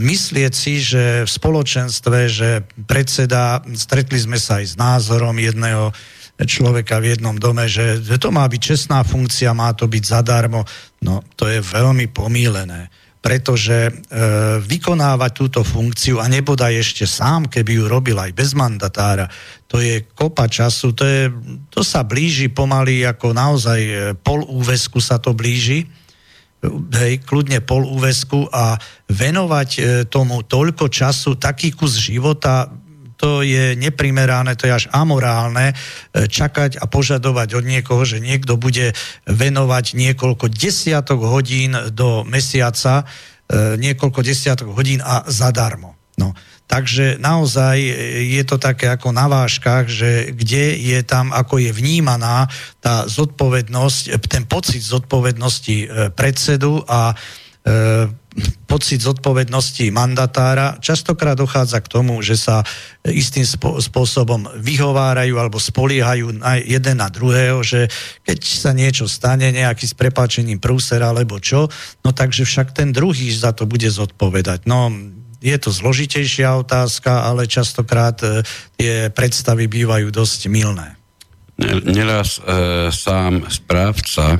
myslieť 0.00 0.52
si, 0.54 0.80
že 0.80 1.26
v 1.26 1.30
spoločenstve, 1.30 2.18
že 2.32 2.64
predseda, 2.88 3.60
stretli 3.76 4.16
sme 4.16 4.40
sa 4.40 4.64
aj 4.64 4.64
s 4.64 4.74
názorom 4.80 5.36
jedného 5.36 5.92
človeka 6.38 7.02
v 7.02 7.18
jednom 7.18 7.34
dome, 7.34 7.66
že 7.66 7.98
to 8.22 8.30
má 8.30 8.46
byť 8.46 8.60
čestná 8.62 9.02
funkcia, 9.02 9.50
má 9.58 9.74
to 9.74 9.90
byť 9.90 10.04
zadarmo. 10.06 10.62
No, 11.02 11.26
to 11.34 11.50
je 11.50 11.58
veľmi 11.58 12.06
pomílené. 12.14 12.86
Pretože 13.18 13.90
e, 13.90 13.92
vykonávať 14.62 15.30
túto 15.34 15.60
funkciu 15.66 16.22
a 16.22 16.30
nebodaj 16.30 16.78
ešte 16.78 17.04
sám, 17.04 17.50
keby 17.50 17.82
ju 17.82 17.84
robil 17.90 18.14
aj 18.14 18.30
bez 18.30 18.54
mandatára, 18.54 19.26
to 19.66 19.82
je 19.82 20.06
kopa 20.14 20.46
času, 20.46 20.94
to, 20.94 21.04
je, 21.04 21.22
to 21.68 21.82
sa 21.82 22.06
blíži 22.06 22.48
pomaly 22.48 23.02
ako 23.02 23.34
naozaj 23.34 23.80
e, 23.82 23.94
pol 24.14 24.46
úvesku 24.46 25.02
sa 25.02 25.18
to 25.18 25.34
blíži, 25.34 25.90
hej, 26.94 27.22
kľudne 27.22 27.62
pol 27.62 27.86
úvesku 27.86 28.46
a 28.50 28.78
venovať 29.10 29.70
e, 29.76 29.80
tomu 30.06 30.42
toľko 30.46 30.86
času, 30.86 31.38
taký 31.38 31.74
kus 31.74 31.98
života, 31.98 32.70
to 33.18 33.42
je 33.42 33.74
neprimerané, 33.74 34.54
to 34.54 34.70
je 34.70 34.72
až 34.72 34.86
amorálne 34.94 35.74
e, 35.74 35.74
čakať 36.30 36.78
a 36.78 36.86
požadovať 36.86 37.58
od 37.58 37.64
niekoho, 37.66 38.06
že 38.06 38.22
niekto 38.22 38.54
bude 38.54 38.94
venovať 39.26 39.98
niekoľko 39.98 40.46
desiatok 40.46 41.26
hodín 41.26 41.74
do 41.90 42.22
mesiaca, 42.22 43.02
e, 43.02 43.74
niekoľko 43.76 44.22
desiatok 44.22 44.70
hodín 44.70 45.02
a 45.02 45.26
zadarmo. 45.26 45.98
No. 46.14 46.30
Takže 46.68 47.16
naozaj 47.16 47.80
je 48.28 48.42
to 48.44 48.60
také 48.60 48.92
ako 48.92 49.08
na 49.10 49.24
váškach, 49.24 49.88
že 49.88 50.36
kde 50.36 50.76
je 50.76 51.00
tam, 51.00 51.32
ako 51.32 51.64
je 51.64 51.72
vnímaná 51.72 52.44
tá 52.78 53.08
zodpovednosť, 53.08 54.20
ten 54.28 54.44
pocit 54.46 54.84
zodpovednosti 54.84 55.76
e, 55.82 55.86
predsedu 56.14 56.86
a 56.86 57.18
pocit 58.78 59.02
zodpovednosti 59.02 59.90
mandatára, 59.90 60.78
častokrát 60.78 61.34
dochádza 61.34 61.82
k 61.82 61.90
tomu, 61.90 62.22
že 62.22 62.38
sa 62.38 62.62
istým 63.02 63.42
spôsobom 63.82 64.46
vyhovárajú 64.54 65.34
alebo 65.34 65.58
spoliehajú 65.58 66.38
na 66.38 66.62
jeden 66.62 67.02
na 67.02 67.10
druhého, 67.10 67.58
že 67.66 67.90
keď 68.22 68.38
sa 68.38 68.70
niečo 68.70 69.10
stane, 69.10 69.50
nejaký 69.50 69.82
s 69.82 69.98
prepáčením 69.98 70.62
prúser 70.62 71.02
alebo 71.02 71.42
čo, 71.42 71.66
no 72.06 72.14
takže 72.14 72.46
však 72.46 72.70
ten 72.70 72.94
druhý 72.94 73.34
za 73.34 73.50
to 73.50 73.66
bude 73.66 73.90
zodpovedať. 73.90 74.70
No, 74.70 74.94
je 75.42 75.58
to 75.58 75.74
zložitejšia 75.74 76.54
otázka, 76.62 77.26
ale 77.26 77.50
častokrát 77.50 78.14
e, 78.22 78.46
tie 78.78 79.10
predstavy 79.10 79.66
bývajú 79.66 80.14
dosť 80.14 80.46
milné. 80.46 80.94
Neraz 81.82 82.38
e, 82.38 82.94
sám 82.94 83.50
správca 83.50 84.38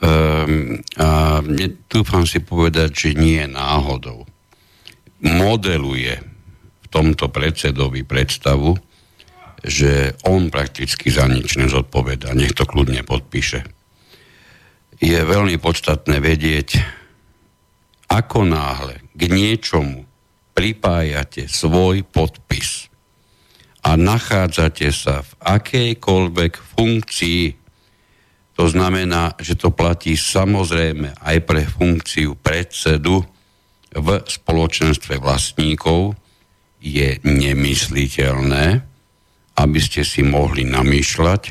Um, 0.00 0.80
a 0.96 1.44
dúfam 1.92 2.24
si 2.24 2.40
povedať, 2.40 2.88
že 2.96 3.10
nie 3.20 3.44
náhodou. 3.44 4.24
Modeluje 5.20 6.16
v 6.80 6.86
tomto 6.88 7.28
predsedovi 7.28 8.08
predstavu, 8.08 8.80
že 9.60 10.16
on 10.24 10.48
prakticky 10.48 11.12
za 11.12 11.28
nič 11.28 11.60
nezodpoveda. 11.60 12.32
Nech 12.32 12.56
to 12.56 12.64
kľudne 12.64 13.04
podpíše. 13.04 13.60
Je 15.04 15.20
veľmi 15.20 15.60
podstatné 15.60 16.16
vedieť, 16.16 16.80
ako 18.08 18.48
náhle 18.48 19.04
k 19.12 19.20
niečomu 19.28 20.08
pripájate 20.56 21.44
svoj 21.44 22.08
podpis 22.08 22.88
a 23.84 23.96
nachádzate 24.00 24.92
sa 24.92 25.24
v 25.24 25.32
akejkoľvek 25.40 26.52
funkcii 26.56 27.59
to 28.54 28.64
znamená, 28.68 29.38
že 29.40 29.56
to 29.56 29.72
platí 29.72 30.18
samozrejme 30.18 31.16
aj 31.16 31.36
pre 31.46 31.64
funkciu 31.64 32.36
predsedu 32.36 33.24
v 33.90 34.08
spoločenstve 34.22 35.16
vlastníkov. 35.16 36.14
Je 36.80 37.20
nemysliteľné, 37.24 38.80
aby 39.60 39.80
ste 39.80 40.04
si 40.04 40.24
mohli 40.24 40.64
namýšľať, 40.64 41.42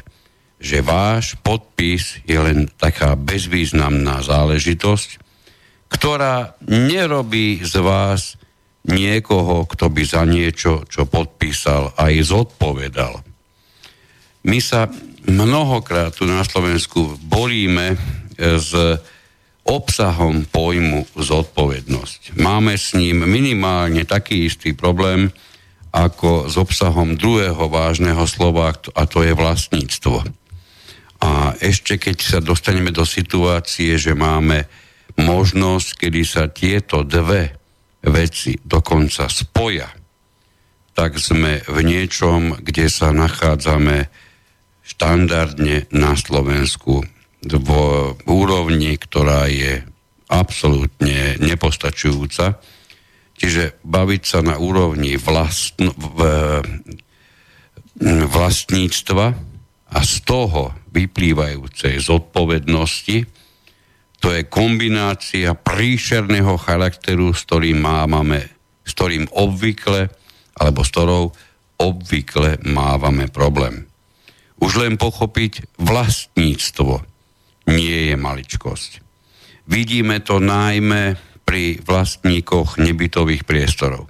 že 0.59 0.83
váš 0.83 1.39
podpis 1.39 2.19
je 2.27 2.35
len 2.35 2.67
taká 2.67 3.15
bezvýznamná 3.15 4.19
záležitosť, 4.25 5.09
ktorá 5.89 6.59
nerobí 6.67 7.63
z 7.63 7.75
vás 7.81 8.37
niekoho, 8.85 9.65
kto 9.65 9.89
by 9.91 10.03
za 10.05 10.23
niečo, 10.25 10.83
čo 10.85 11.09
podpísal, 11.09 11.95
aj 11.95 12.13
zodpovedal. 12.25 13.21
My 14.47 14.59
sa 14.63 14.87
mnohokrát 15.27 16.15
tu 16.15 16.23
na 16.29 16.45
Slovensku 16.45 17.19
boríme 17.25 17.95
e, 17.95 17.97
s 18.59 18.71
obsahom 19.69 20.47
pojmu 20.49 21.05
zodpovednosť. 21.13 22.39
Máme 22.41 22.73
s 22.73 22.97
ním 22.97 23.21
minimálne 23.27 24.01
taký 24.07 24.49
istý 24.49 24.73
problém 24.73 25.29
ako 25.89 26.49
s 26.49 26.55
obsahom 26.57 27.17
druhého 27.17 27.69
vážneho 27.69 28.21
slova, 28.29 28.73
a 28.73 29.03
to 29.09 29.25
je 29.25 29.33
vlastníctvo. 29.33 30.21
A 31.19 31.57
ešte 31.59 31.97
keď 31.97 32.17
sa 32.21 32.39
dostaneme 32.39 32.93
do 32.93 33.03
situácie, 33.03 33.97
že 33.97 34.13
máme 34.13 34.69
možnosť, 35.17 36.07
kedy 36.07 36.21
sa 36.23 36.47
tieto 36.47 37.03
dve 37.03 37.57
veci 38.05 38.55
dokonca 38.61 39.27
spoja, 39.27 39.89
tak 40.95 41.19
sme 41.19 41.63
v 41.67 41.77
niečom, 41.83 42.59
kde 42.61 42.87
sa 42.87 43.11
nachádzame 43.11 44.07
štandardne 44.89 45.85
na 45.93 46.17
Slovensku 46.17 47.05
v 47.45 47.69
úrovni, 48.25 48.97
ktorá 48.97 49.47
je 49.47 49.85
absolútne 50.29 51.37
nepostačujúca. 51.39 52.59
Čiže 53.39 53.79
baviť 53.85 54.21
sa 54.25 54.39
na 54.43 54.59
úrovni 54.59 55.15
vlastn- 55.15 55.95
v, 55.95 56.19
vlastníctva 58.03 59.25
a 59.89 59.99
z 60.05 60.15
toho 60.27 60.75
vyplývajúcej 60.91 61.97
zodpovednosti, 62.03 63.17
to 64.19 64.27
je 64.35 64.43
kombinácia 64.51 65.55
príšerného 65.55 66.59
charakteru, 66.59 67.31
s 67.31 67.47
ktorým 67.47 67.79
mávame, 67.79 68.51
s 68.83 68.91
ktorým 68.91 69.31
obvykle, 69.31 70.11
alebo 70.59 70.83
s 70.83 70.91
ktorou 70.91 71.31
obvykle 71.79 72.59
mávame 72.67 73.31
problém. 73.31 73.88
Už 74.59 74.71
len 74.75 74.99
pochopiť 74.99 75.79
vlastníctvo 75.79 77.03
nie 77.71 78.11
je 78.11 78.15
maličkosť. 78.19 78.91
Vidíme 79.69 80.19
to 80.19 80.41
najmä 80.41 81.15
pri 81.45 81.81
vlastníkoch 81.81 82.77
nebytových 82.77 83.45
priestorov, 83.45 84.05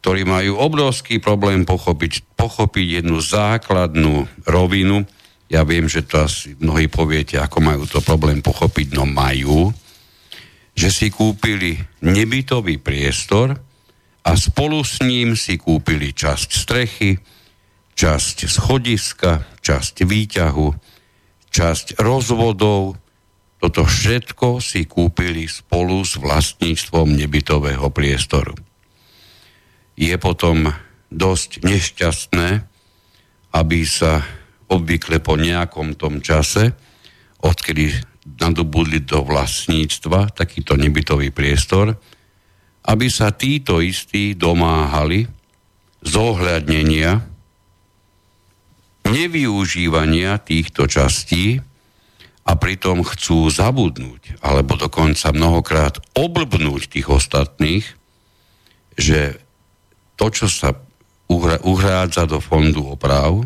ktorí 0.00 0.24
majú 0.24 0.56
obrovský 0.56 1.20
problém 1.20 1.68
pochopiť, 1.68 2.36
pochopiť 2.36 3.02
jednu 3.02 3.20
základnú 3.20 4.24
rovinu. 4.48 5.04
Ja 5.52 5.64
viem, 5.64 5.88
že 5.88 6.04
to 6.04 6.24
asi 6.24 6.56
mnohí 6.56 6.88
poviete, 6.88 7.36
ako 7.40 7.58
majú 7.60 7.84
to 7.84 8.00
problém 8.00 8.40
pochopiť, 8.40 8.96
no 8.96 9.04
majú, 9.04 9.72
že 10.76 10.92
si 10.92 11.08
kúpili 11.08 11.80
nebytový 12.04 12.76
priestor 12.80 13.56
a 14.26 14.30
spolu 14.36 14.84
s 14.84 15.00
ním 15.00 15.32
si 15.32 15.56
kúpili 15.56 16.12
časť 16.12 16.48
strechy, 16.52 17.16
časť 17.96 18.36
schodiska, 18.44 19.48
časť 19.64 20.04
výťahu, 20.04 20.68
časť 21.48 21.96
rozvodov. 21.98 23.00
Toto 23.56 23.82
všetko 23.88 24.60
si 24.60 24.84
kúpili 24.84 25.48
spolu 25.48 26.04
s 26.04 26.20
vlastníctvom 26.20 27.16
nebytového 27.16 27.88
priestoru. 27.88 28.52
Je 29.96 30.12
potom 30.20 30.68
dosť 31.08 31.64
nešťastné, 31.64 32.48
aby 33.56 33.80
sa 33.88 34.20
obvykle 34.68 35.24
po 35.24 35.40
nejakom 35.40 35.96
tom 35.96 36.20
čase, 36.20 36.76
odkedy 37.40 37.96
nadobudli 38.36 39.00
do 39.08 39.24
vlastníctva 39.24 40.36
takýto 40.36 40.76
nebytový 40.76 41.32
priestor, 41.32 41.96
aby 42.84 43.06
sa 43.08 43.32
títo 43.32 43.80
istí 43.80 44.36
domáhali 44.36 45.24
zohľadnenia 46.04 47.35
nevyužívania 49.06 50.38
týchto 50.42 50.90
častí 50.90 51.62
a 52.46 52.52
pritom 52.54 53.02
chcú 53.02 53.50
zabudnúť, 53.50 54.38
alebo 54.42 54.78
dokonca 54.78 55.34
mnohokrát 55.34 55.98
oblbnúť 56.14 56.82
tých 56.90 57.06
ostatných, 57.10 57.86
že 58.94 59.42
to, 60.14 60.26
čo 60.30 60.46
sa 60.46 60.74
uhrádza 61.66 62.30
do 62.30 62.38
fondu 62.38 62.86
oprav, 62.86 63.42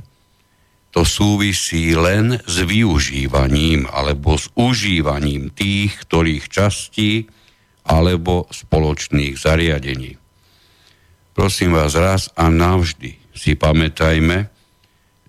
to 0.91 1.07
súvisí 1.07 1.95
len 1.95 2.43
s 2.45 2.57
využívaním 2.67 3.87
alebo 3.87 4.35
s 4.35 4.51
užívaním 4.59 5.55
tých, 5.55 5.95
ktorých 6.03 6.51
častí 6.51 7.31
alebo 7.87 8.51
spoločných 8.51 9.39
zariadení. 9.39 10.19
Prosím 11.33 11.79
vás 11.79 11.95
raz 11.95 12.29
a 12.35 12.51
navždy 12.51 13.17
si 13.33 13.55
pamätajme, 13.55 14.51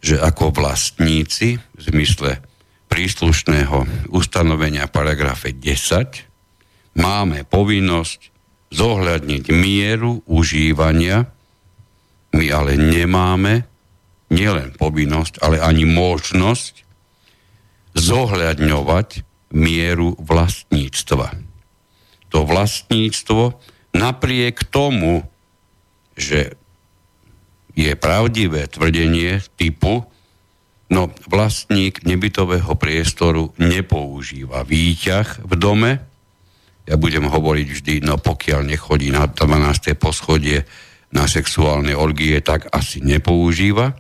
že 0.02 0.18
ako 0.18 0.50
vlastníci 0.52 1.62
v 1.62 1.80
zmysle 1.80 2.42
príslušného 2.90 4.10
ustanovenia 4.12 4.90
paragrafe 4.90 5.54
10 5.56 6.98
máme 7.00 7.46
povinnosť 7.48 8.20
zohľadniť 8.74 9.44
mieru 9.54 10.26
užívania, 10.28 11.30
my 12.34 12.46
ale 12.52 12.76
nemáme 12.76 13.68
nielen 14.32 14.76
povinnosť, 14.76 15.44
ale 15.44 15.60
ani 15.60 15.84
možnosť 15.84 16.88
zohľadňovať 17.96 19.10
mieru 19.52 20.16
vlastníctva. 20.16 21.36
to 22.32 22.48
vlastníctvo 22.48 23.60
napriek 23.92 24.64
tomu, 24.72 25.28
že 26.16 26.56
je 27.82 27.94
pravdivé 27.98 28.70
tvrdenie 28.70 29.42
typu, 29.58 30.06
no 30.92 31.02
vlastník 31.26 32.04
nebytového 32.06 32.76
priestoru 32.78 33.56
nepoužíva 33.58 34.62
výťah 34.68 35.42
v 35.42 35.54
dome, 35.58 35.92
ja 36.90 36.98
budem 36.98 37.30
hovoriť 37.30 37.68
vždy, 37.72 37.94
no 38.04 38.18
pokiaľ 38.18 38.66
nechodí 38.66 39.14
na 39.14 39.30
12. 39.30 39.96
poschodie 39.96 40.66
na 41.14 41.30
sexuálne 41.30 41.94
orgie, 41.94 42.36
tak 42.42 42.68
asi 42.74 43.04
nepoužíva. 43.04 43.94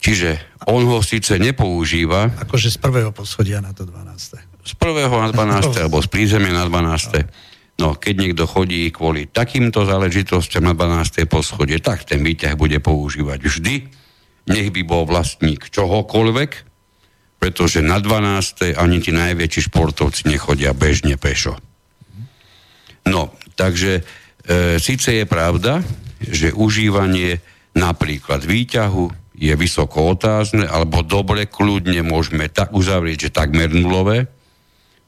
Čiže 0.00 0.38
on 0.70 0.86
ho 0.86 1.02
síce 1.02 1.34
nepoužíva. 1.36 2.30
Akože 2.42 2.74
z 2.74 2.78
prvého 2.78 3.10
poschodia 3.10 3.58
na 3.58 3.74
to 3.74 3.84
12. 3.84 4.66
Z 4.66 4.72
prvého 4.78 5.14
na 5.14 5.30
12. 5.30 5.82
alebo 5.82 5.98
z 6.02 6.08
prízemia 6.10 6.54
na 6.54 6.64
12. 6.66 7.22
No, 7.22 7.45
keď 7.76 8.14
niekto 8.16 8.48
chodí 8.48 8.88
kvôli 8.88 9.28
takýmto 9.28 9.84
záležitostiam 9.84 10.64
na 10.64 10.72
12. 10.72 11.28
poschodie, 11.28 11.76
tak 11.84 12.08
ten 12.08 12.24
výťah 12.24 12.56
bude 12.56 12.80
používať 12.80 13.38
vždy. 13.44 13.74
Nech 14.48 14.68
by 14.72 14.82
bol 14.86 15.04
vlastník 15.04 15.68
čohokoľvek, 15.68 16.50
pretože 17.36 17.84
na 17.84 18.00
12. 18.00 18.72
ani 18.72 18.96
tí 19.04 19.12
najväčší 19.12 19.68
športovci 19.68 20.32
nechodia 20.32 20.72
bežne 20.72 21.20
pešo. 21.20 21.60
No, 23.06 23.36
takže 23.54 24.00
e, 24.00 24.02
síce 24.80 25.12
je 25.12 25.24
pravda, 25.28 25.84
že 26.24 26.56
užívanie 26.56 27.44
napríklad 27.76 28.40
výťahu, 28.40 29.26
je 29.36 29.52
vysoko 29.52 30.16
otázne, 30.16 30.64
alebo 30.64 31.04
dobre, 31.04 31.44
kľudne 31.44 32.00
môžeme 32.00 32.48
tak 32.48 32.72
uzavrieť, 32.72 33.28
že 33.28 33.36
takmer 33.36 33.68
nulové. 33.68 34.32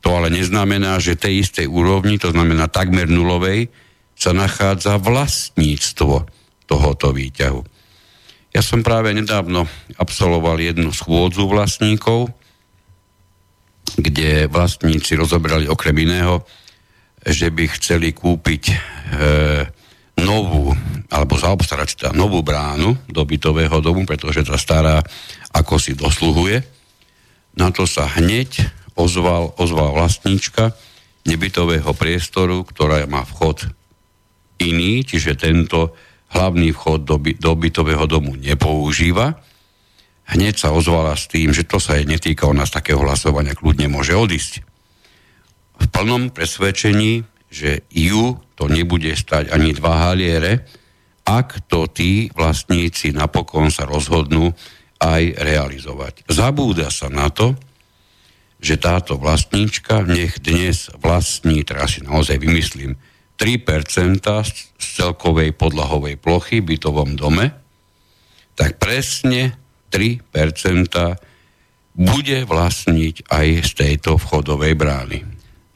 To 0.06 0.08
ale 0.14 0.30
neznamená, 0.30 1.02
že 1.02 1.18
tej 1.18 1.42
istej 1.46 1.66
úrovni, 1.66 2.16
to 2.16 2.30
znamená 2.30 2.70
takmer 2.70 3.10
nulovej, 3.10 3.70
sa 4.18 4.34
nachádza 4.34 4.98
vlastníctvo 4.98 6.26
tohoto 6.66 7.14
výťahu. 7.14 7.62
Ja 8.50 8.62
som 8.64 8.82
práve 8.82 9.14
nedávno 9.14 9.68
absolvoval 10.00 10.58
jednu 10.58 10.90
schôdzu 10.90 11.46
vlastníkov, 11.46 12.32
kde 13.94 14.50
vlastníci 14.50 15.14
rozobrali 15.14 15.70
okrem 15.70 15.94
iného, 16.02 16.42
že 17.22 17.50
by 17.50 17.64
chceli 17.78 18.14
kúpiť 18.14 18.62
e, 18.68 18.76
novú, 20.22 20.74
alebo 21.08 21.34
zaobstarať 21.38 21.88
teda 21.94 22.10
novú 22.14 22.42
bránu 22.42 23.06
do 23.06 23.22
bytového 23.22 23.78
domu, 23.78 24.02
pretože 24.04 24.44
tá 24.44 24.58
stará 24.58 25.00
ako 25.54 25.78
si 25.78 25.94
dosluhuje. 25.94 26.62
Na 27.58 27.70
to 27.70 27.86
sa 27.86 28.06
hneď 28.18 28.70
ozval, 28.98 29.54
ozval 29.56 29.94
vlastníčka 29.94 30.74
nebytového 31.24 31.94
priestoru, 31.94 32.66
ktorá 32.66 33.06
má 33.06 33.22
vchod 33.22 33.70
iný, 34.58 35.06
čiže 35.06 35.38
tento 35.38 35.94
hlavný 36.34 36.74
vchod 36.74 37.00
do, 37.06 37.16
by, 37.16 37.38
do 37.38 37.52
bytového 37.54 38.04
domu 38.10 38.34
nepoužíva. 38.34 39.38
Hneď 40.28 40.54
sa 40.60 40.76
ozvala 40.76 41.16
s 41.16 41.30
tým, 41.30 41.56
že 41.56 41.64
to 41.64 41.80
sa 41.80 41.96
jej 41.96 42.04
netýka, 42.04 42.50
ona 42.50 42.68
z 42.68 42.76
takého 42.76 43.00
hlasovania 43.00 43.56
kľudne 43.56 43.88
môže 43.88 44.12
odísť. 44.12 44.60
V 45.78 45.86
plnom 45.88 46.28
presvedčení, 46.34 47.24
že 47.48 47.86
ju 47.88 48.36
to 48.58 48.68
nebude 48.68 49.08
stať 49.16 49.54
ani 49.54 49.72
dva 49.72 50.10
haliere, 50.10 50.68
ak 51.24 51.68
to 51.68 51.88
tí 51.88 52.28
vlastníci 52.32 53.12
napokon 53.12 53.68
sa 53.72 53.84
rozhodnú 53.88 54.52
aj 54.98 55.22
realizovať. 55.38 56.26
Zabúda 56.28 56.90
sa 56.90 57.08
na 57.08 57.30
to, 57.30 57.54
že 58.58 58.74
táto 58.76 59.14
vlastníčka 59.18 60.02
nech 60.02 60.42
dnes 60.42 60.90
vlastní, 60.98 61.62
teraz 61.62 61.98
si 61.98 62.00
naozaj 62.02 62.42
vymyslím, 62.42 62.98
3% 63.38 64.18
z 64.78 64.86
celkovej 64.98 65.54
podlahovej 65.54 66.18
plochy 66.18 66.58
v 66.58 66.74
bytovom 66.74 67.14
dome, 67.14 67.54
tak 68.58 68.82
presne 68.82 69.54
3% 69.94 70.26
bude 71.98 72.38
vlastniť 72.46 73.30
aj 73.30 73.46
z 73.62 73.70
tejto 73.74 74.18
vchodovej 74.18 74.74
brány. 74.74 75.18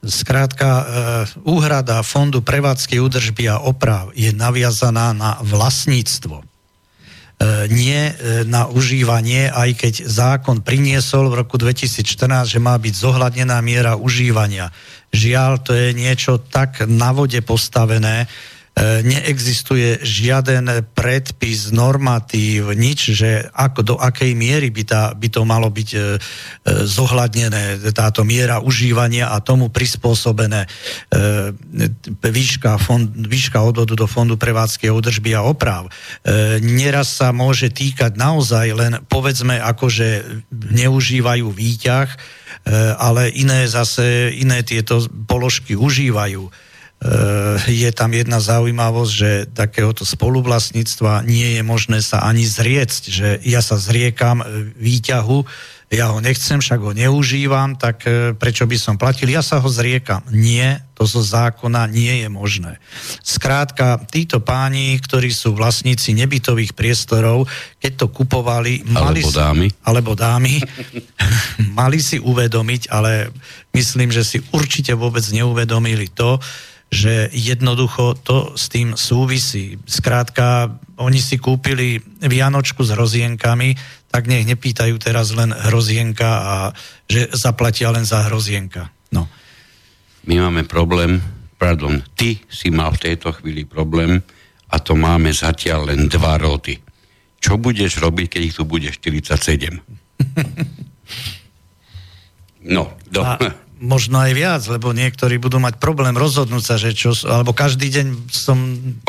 Skrátka, 0.02 0.66
e, 0.66 0.84
úhrada 1.46 2.02
Fondu 2.02 2.42
prevádzky 2.42 2.98
údržby 2.98 3.46
a 3.46 3.62
oprav 3.62 4.10
je 4.18 4.34
naviazaná 4.34 5.14
na 5.14 5.38
vlastníctvo. 5.38 6.42
E, 7.42 7.66
nie 7.74 7.98
e, 7.98 8.12
na 8.46 8.70
užívanie, 8.70 9.50
aj 9.50 9.74
keď 9.74 9.94
zákon 10.06 10.62
priniesol 10.62 11.26
v 11.26 11.42
roku 11.42 11.58
2014, 11.58 12.46
že 12.46 12.62
má 12.62 12.78
byť 12.78 12.94
zohľadnená 12.94 13.58
miera 13.58 13.98
užívania. 13.98 14.70
Žiaľ, 15.10 15.52
to 15.66 15.74
je 15.74 15.90
niečo 15.90 16.38
tak 16.38 16.86
na 16.86 17.10
vode 17.10 17.42
postavené, 17.42 18.30
neexistuje 18.80 20.00
žiaden 20.00 20.88
predpis, 20.96 21.68
normatív, 21.76 22.72
nič, 22.72 23.12
že 23.12 23.44
ako, 23.52 23.80
do 23.84 23.94
akej 24.00 24.32
miery 24.32 24.72
by, 24.72 24.82
tá, 24.88 25.02
by 25.12 25.28
to 25.28 25.44
malo 25.44 25.68
byť 25.68 25.90
e, 25.92 25.98
e, 26.00 26.04
zohľadnené, 26.88 27.84
táto 27.92 28.24
miera 28.24 28.64
užívania 28.64 29.28
a 29.28 29.44
tomu 29.44 29.68
prispôsobené 29.68 30.64
výška, 32.24 32.80
fond, 32.80 33.12
výška 33.12 33.60
odvodu 33.60 33.92
do 33.92 34.08
Fondu 34.08 34.40
prevádzky 34.40 34.88
a 34.88 34.96
údržby 34.96 35.36
a 35.36 35.44
oprav. 35.44 35.92
Neraz 36.62 37.20
sa 37.20 37.30
môže 37.30 37.68
týkať 37.68 38.16
naozaj 38.16 38.66
len, 38.72 38.92
povedzme, 39.06 39.60
akože 39.60 40.40
neužívajú 40.52 41.46
výťah, 41.52 42.08
ale 42.96 43.28
iné 43.34 43.68
zase, 43.68 44.32
iné 44.32 44.64
tieto 44.64 45.04
položky 45.28 45.76
užívajú 45.76 46.71
je 47.66 47.90
tam 47.90 48.14
jedna 48.14 48.38
zaujímavosť, 48.38 49.12
že 49.12 49.30
takéhoto 49.50 50.06
spoluvlastníctva 50.06 51.26
nie 51.26 51.58
je 51.58 51.62
možné 51.66 51.98
sa 51.98 52.22
ani 52.22 52.46
zriecť, 52.46 53.02
že 53.10 53.28
ja 53.42 53.58
sa 53.58 53.74
zriekam 53.74 54.42
eh, 54.42 54.70
výťahu, 54.78 55.42
ja 55.92 56.08
ho 56.08 56.24
nechcem, 56.24 56.56
však 56.56 56.80
ho 56.80 56.96
neužívam, 56.96 57.76
tak 57.76 58.06
eh, 58.06 58.32
prečo 58.38 58.64
by 58.64 58.76
som 58.78 58.94
platil? 58.96 59.34
Ja 59.34 59.42
sa 59.42 59.58
ho 59.58 59.68
zriekam. 59.68 60.22
Nie, 60.30 60.86
to 60.94 61.02
zo 61.04 61.20
zákona 61.20 61.90
nie 61.90 62.22
je 62.22 62.28
možné. 62.30 62.78
Skrátka, 63.20 63.98
títo 64.06 64.38
páni, 64.38 64.94
ktorí 65.02 65.34
sú 65.34 65.58
vlastníci 65.58 66.14
nebytových 66.14 66.72
priestorov, 66.72 67.50
keď 67.82 67.92
to 67.98 68.06
kupovali... 68.14 68.86
Mali 68.86 69.26
alebo 69.26 69.30
dámy. 69.34 69.66
Si, 69.68 69.76
alebo 69.82 70.12
dámy. 70.14 70.54
mali 71.82 71.98
si 71.98 72.22
uvedomiť, 72.22 72.88
ale 72.94 73.34
myslím, 73.74 74.14
že 74.14 74.22
si 74.22 74.38
určite 74.54 74.94
vôbec 74.94 75.26
neuvedomili 75.34 76.08
to, 76.08 76.38
že 76.92 77.32
jednoducho 77.32 78.20
to 78.20 78.52
s 78.52 78.68
tým 78.68 78.92
súvisí. 79.00 79.80
Skrátka, 79.88 80.76
oni 81.00 81.16
si 81.24 81.40
kúpili 81.40 82.04
Vianočku 82.20 82.84
s 82.84 82.92
hrozienkami, 82.92 83.72
tak 84.12 84.28
nech 84.28 84.44
nepýtajú 84.44 85.00
teraz 85.00 85.32
len 85.32 85.56
hrozienka 85.56 86.28
a 86.28 86.54
že 87.08 87.32
zaplatia 87.32 87.88
len 87.88 88.04
za 88.04 88.28
hrozienka. 88.28 88.92
No. 89.08 89.24
My 90.28 90.44
máme 90.44 90.68
problém, 90.68 91.16
pardon, 91.56 91.96
ty 92.12 92.44
si 92.52 92.68
mal 92.68 92.92
v 92.92 93.08
tejto 93.08 93.32
chvíli 93.40 93.64
problém 93.64 94.20
a 94.68 94.76
to 94.76 94.92
máme 94.92 95.32
zatiaľ 95.32 95.96
len 95.96 96.12
dva 96.12 96.36
roty. 96.36 96.76
Čo 97.40 97.56
budeš 97.56 98.04
robiť, 98.04 98.36
keď 98.36 98.42
ich 98.44 98.54
tu 98.60 98.68
bude 98.68 98.92
47? 98.92 99.80
no, 102.76 102.92
do... 103.08 103.24
A 103.24 103.40
možno 103.82 104.22
aj 104.22 104.32
viac, 104.32 104.62
lebo 104.70 104.94
niektorí 104.94 105.42
budú 105.42 105.58
mať 105.58 105.82
problém 105.82 106.14
rozhodnúť 106.14 106.62
sa, 106.62 106.78
že 106.78 106.94
čo, 106.94 107.10
alebo 107.26 107.50
každý 107.50 107.90
deň 107.90 108.06
som... 108.30 108.56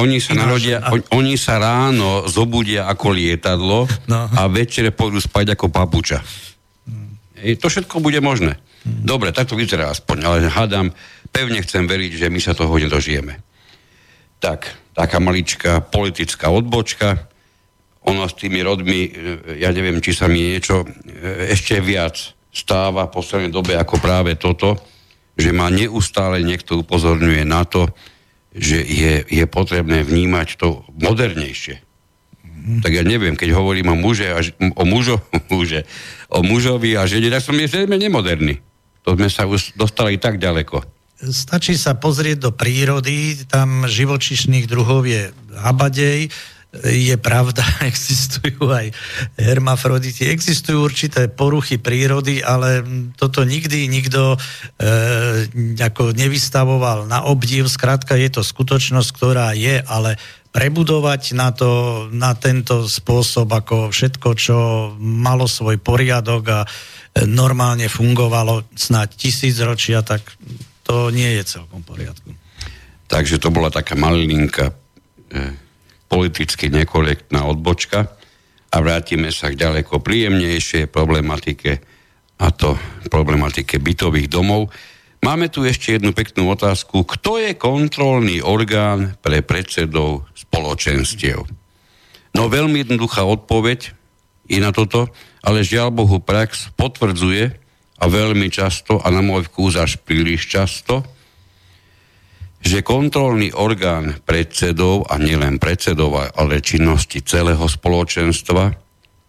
Oni 0.01 0.17
sa 0.17 0.33
narodia, 0.33 0.81
a... 0.81 0.89
on, 0.89 1.05
oni 1.13 1.37
sa 1.37 1.61
ráno 1.61 2.25
zobudia 2.25 2.89
ako 2.89 3.13
lietadlo 3.13 3.85
no. 4.09 4.21
a 4.33 4.41
večere 4.49 4.89
pôjdu 4.89 5.21
spať 5.21 5.53
ako 5.53 5.69
papuča. 5.69 6.25
Hmm. 6.89 7.21
E, 7.37 7.53
to 7.53 7.69
všetko 7.69 8.01
bude 8.01 8.17
možné. 8.17 8.57
Hmm. 8.81 9.05
Dobre, 9.05 9.29
tak 9.29 9.45
to 9.45 9.53
vyzerá 9.53 9.93
aspoň, 9.93 10.17
ale 10.25 10.37
hádam, 10.49 10.89
pevne 11.29 11.61
chcem 11.61 11.85
veriť, 11.85 12.25
že 12.25 12.27
my 12.33 12.39
sa 12.41 12.57
toho 12.57 12.73
nedožijeme. 12.73 13.45
Tak, 14.41 14.73
taká 14.97 15.21
maličká 15.21 15.85
politická 15.85 16.49
odbočka, 16.49 17.29
ono 18.03 18.27
s 18.27 18.35
tými 18.35 18.59
rodmi, 18.65 18.99
e, 19.05 19.09
ja 19.61 19.69
neviem, 19.69 20.01
či 20.01 20.17
sa 20.17 20.25
mi 20.25 20.57
niečo 20.57 20.81
e, 20.81 21.53
ešte 21.53 21.77
viac 21.77 22.35
stáva 22.53 23.09
v 23.09 23.13
poslednej 23.17 23.51
dobe 23.51 23.73
ako 23.73 23.97
práve 23.97 24.37
toto, 24.37 24.77
že 25.33 25.49
ma 25.49 25.73
neustále 25.73 26.45
niekto 26.45 26.85
upozorňuje 26.85 27.41
na 27.43 27.65
to, 27.65 27.89
že 28.53 28.85
je, 28.85 29.25
je 29.25 29.45
potrebné 29.49 30.05
vnímať 30.05 30.61
to 30.61 30.85
modernejšie. 30.93 31.81
Tak 32.85 32.93
ja 32.95 33.03
neviem, 33.03 33.35
keď 33.35 33.57
hovorím 33.57 33.91
o 33.91 33.97
muže 33.97 34.29
a, 34.29 34.39
o, 34.77 34.85
mužo, 34.85 35.19
muže, 35.51 35.83
o 36.29 36.45
mužovi 36.45 36.95
a 36.95 37.09
žene, 37.09 37.33
tak 37.33 37.41
som 37.43 37.57
zrejme 37.57 37.97
nemoderný. 37.97 38.61
To 39.03 39.19
sme 39.19 39.27
sa 39.27 39.43
už 39.49 39.75
dostali 39.75 40.15
tak 40.15 40.39
ďaleko. 40.39 40.79
Stačí 41.23 41.75
sa 41.75 41.95
pozrieť 41.95 42.37
do 42.39 42.51
prírody, 42.51 43.35
tam 43.47 43.87
živočišných 43.87 44.67
druhov 44.67 45.07
je 45.07 45.31
habadej, 45.55 46.31
je 46.81 47.13
pravda, 47.21 47.61
existujú 47.91 48.65
aj 48.65 48.89
hermafroditi, 49.37 50.25
existujú 50.25 50.81
určité 50.81 51.29
poruchy 51.29 51.77
prírody, 51.77 52.41
ale 52.41 52.81
toto 53.13 53.45
nikdy 53.45 53.85
nikto 53.85 54.33
e, 54.33 54.37
nevystavoval 56.17 57.05
na 57.05 57.29
obdiv. 57.29 57.69
Skrátka 57.69 58.17
je 58.17 58.33
to 58.33 58.41
skutočnosť, 58.41 59.09
ktorá 59.13 59.53
je, 59.53 59.85
ale 59.85 60.17
prebudovať 60.53 61.33
na, 61.33 61.49
to, 61.49 62.05
na 62.13 62.37
tento 62.37 62.85
spôsob 62.85 63.49
ako 63.49 63.89
všetko, 63.89 64.29
čo 64.37 64.57
malo 65.01 65.49
svoj 65.49 65.81
poriadok 65.81 66.43
a 66.49 66.59
normálne 67.25 67.89
fungovalo 67.89 68.65
snáď 68.73 69.17
tisíc 69.17 69.57
ročia, 69.61 70.05
tak 70.05 70.21
to 70.85 71.09
nie 71.09 71.37
je 71.41 71.57
celkom 71.57 71.81
poriadku. 71.85 72.33
Takže 73.09 73.37
to 73.37 73.53
bola 73.53 73.69
taká 73.69 73.93
malinka 73.93 74.73
e, 75.29 75.62
politicky 76.13 76.69
nekorektná 76.69 77.41
odbočka 77.49 78.13
a 78.69 78.77
vrátime 78.77 79.33
sa 79.33 79.49
k 79.49 79.57
ďaleko 79.57 79.97
príjemnejšej 79.97 80.93
problematike 80.93 81.81
a 82.37 82.53
to 82.53 82.77
problematike 83.09 83.81
bytových 83.81 84.29
domov. 84.29 84.69
Máme 85.25 85.49
tu 85.49 85.65
ešte 85.65 85.97
jednu 85.97 86.13
peknú 86.13 86.53
otázku. 86.53 87.01
Kto 87.01 87.41
je 87.41 87.57
kontrolný 87.57 88.45
orgán 88.45 89.17
pre 89.25 89.41
predsedov 89.41 90.29
spoločenstiev? 90.37 91.49
No 92.37 92.45
veľmi 92.45 92.85
jednoduchá 92.85 93.25
odpoveď 93.25 93.89
i 94.53 94.61
na 94.61 94.69
toto, 94.69 95.09
ale 95.41 95.65
žiaľ 95.65 95.89
Bohu 95.89 96.21
prax 96.21 96.69
potvrdzuje 96.77 97.57
a 97.97 98.03
veľmi 98.05 98.53
často 98.53 99.01
a 99.01 99.09
na 99.09 99.25
môj 99.25 99.49
vkús 99.49 99.79
až 99.81 99.97
príliš 99.97 100.45
často, 100.45 101.07
že 102.63 102.79
kontrolný 102.79 103.51
orgán 103.51 104.23
predsedov, 104.23 105.11
a 105.11 105.19
nielen 105.19 105.59
predsedov, 105.59 106.15
ale 106.31 106.63
činnosti 106.63 107.19
celého 107.19 107.67
spoločenstva, 107.67 108.71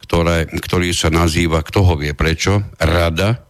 ktoré, 0.07 0.47
ktorý 0.47 0.95
sa 0.95 1.11
nazýva, 1.11 1.67
kto 1.67 1.83
ho 1.83 1.95
vie 1.99 2.15
prečo, 2.15 2.63
rada, 2.79 3.43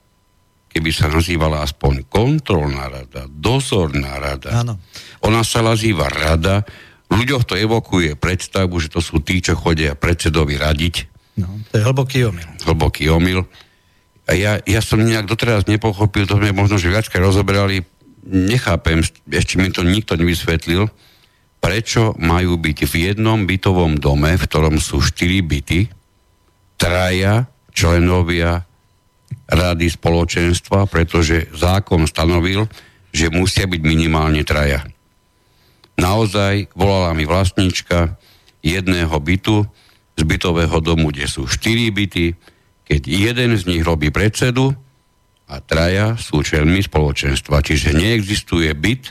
keby 0.72 0.90
sa 0.90 1.12
nazývala 1.12 1.62
aspoň 1.62 2.08
kontrolná 2.08 2.88
rada, 2.88 3.28
dozorná 3.28 4.16
rada. 4.18 4.64
Áno. 4.64 4.80
Ona 5.22 5.44
sa 5.44 5.60
nazýva 5.60 6.08
rada, 6.08 6.64
ľuďoch 7.12 7.44
to 7.44 7.54
evokuje 7.54 8.16
predstavu, 8.16 8.80
že 8.80 8.88
to 8.88 9.04
sú 9.04 9.20
tí, 9.20 9.44
čo 9.44 9.54
chodia 9.54 9.92
predsedovi 9.94 10.56
radiť. 10.56 10.94
No, 11.38 11.60
to 11.68 11.78
je 11.78 11.82
hlboký 11.84 12.24
omyl. 12.26 12.48
Hlboký 12.64 13.12
omyl. 13.12 13.44
A 14.24 14.32
ja, 14.32 14.56
ja 14.64 14.80
som 14.80 15.04
nejak 15.04 15.28
doteraz 15.28 15.68
nepochopil, 15.68 16.24
to 16.24 16.40
sme 16.40 16.56
možno, 16.56 16.80
že 16.80 16.88
viackrát 16.88 17.20
rozoberali, 17.20 17.84
nechápem, 18.24 19.04
ešte 19.28 19.54
mi 19.60 19.68
to 19.68 19.84
nikto 19.84 20.16
nevysvetlil, 20.16 20.88
prečo 21.60 22.12
majú 22.20 22.60
byť 22.60 22.78
v 22.84 22.94
jednom 23.12 23.48
bytovom 23.48 23.96
dome, 23.96 24.36
v 24.36 24.44
ktorom 24.44 24.76
sú 24.76 25.00
štyri 25.00 25.40
byty, 25.40 25.88
traja 26.76 27.48
členovia 27.72 28.64
rady 29.48 29.88
spoločenstva, 29.88 30.88
pretože 30.88 31.48
zákon 31.52 32.04
stanovil, 32.04 32.68
že 33.14 33.32
musia 33.32 33.64
byť 33.64 33.80
minimálne 33.80 34.44
traja. 34.44 34.84
Naozaj 35.94 36.74
volala 36.74 37.14
mi 37.14 37.24
vlastníčka 37.24 38.18
jedného 38.64 39.14
bytu 39.20 39.62
z 40.18 40.22
bytového 40.26 40.78
domu, 40.82 41.14
kde 41.14 41.30
sú 41.30 41.46
štyri 41.46 41.88
byty, 41.94 42.34
keď 42.84 43.00
jeden 43.08 43.50
z 43.56 43.62
nich 43.70 43.82
robí 43.86 44.10
predsedu, 44.10 44.74
a 45.44 45.60
traja 45.60 46.16
sú 46.16 46.40
členmi 46.40 46.80
spoločenstva. 46.80 47.60
Čiže 47.60 47.92
neexistuje 47.96 48.72
byt, 48.72 49.04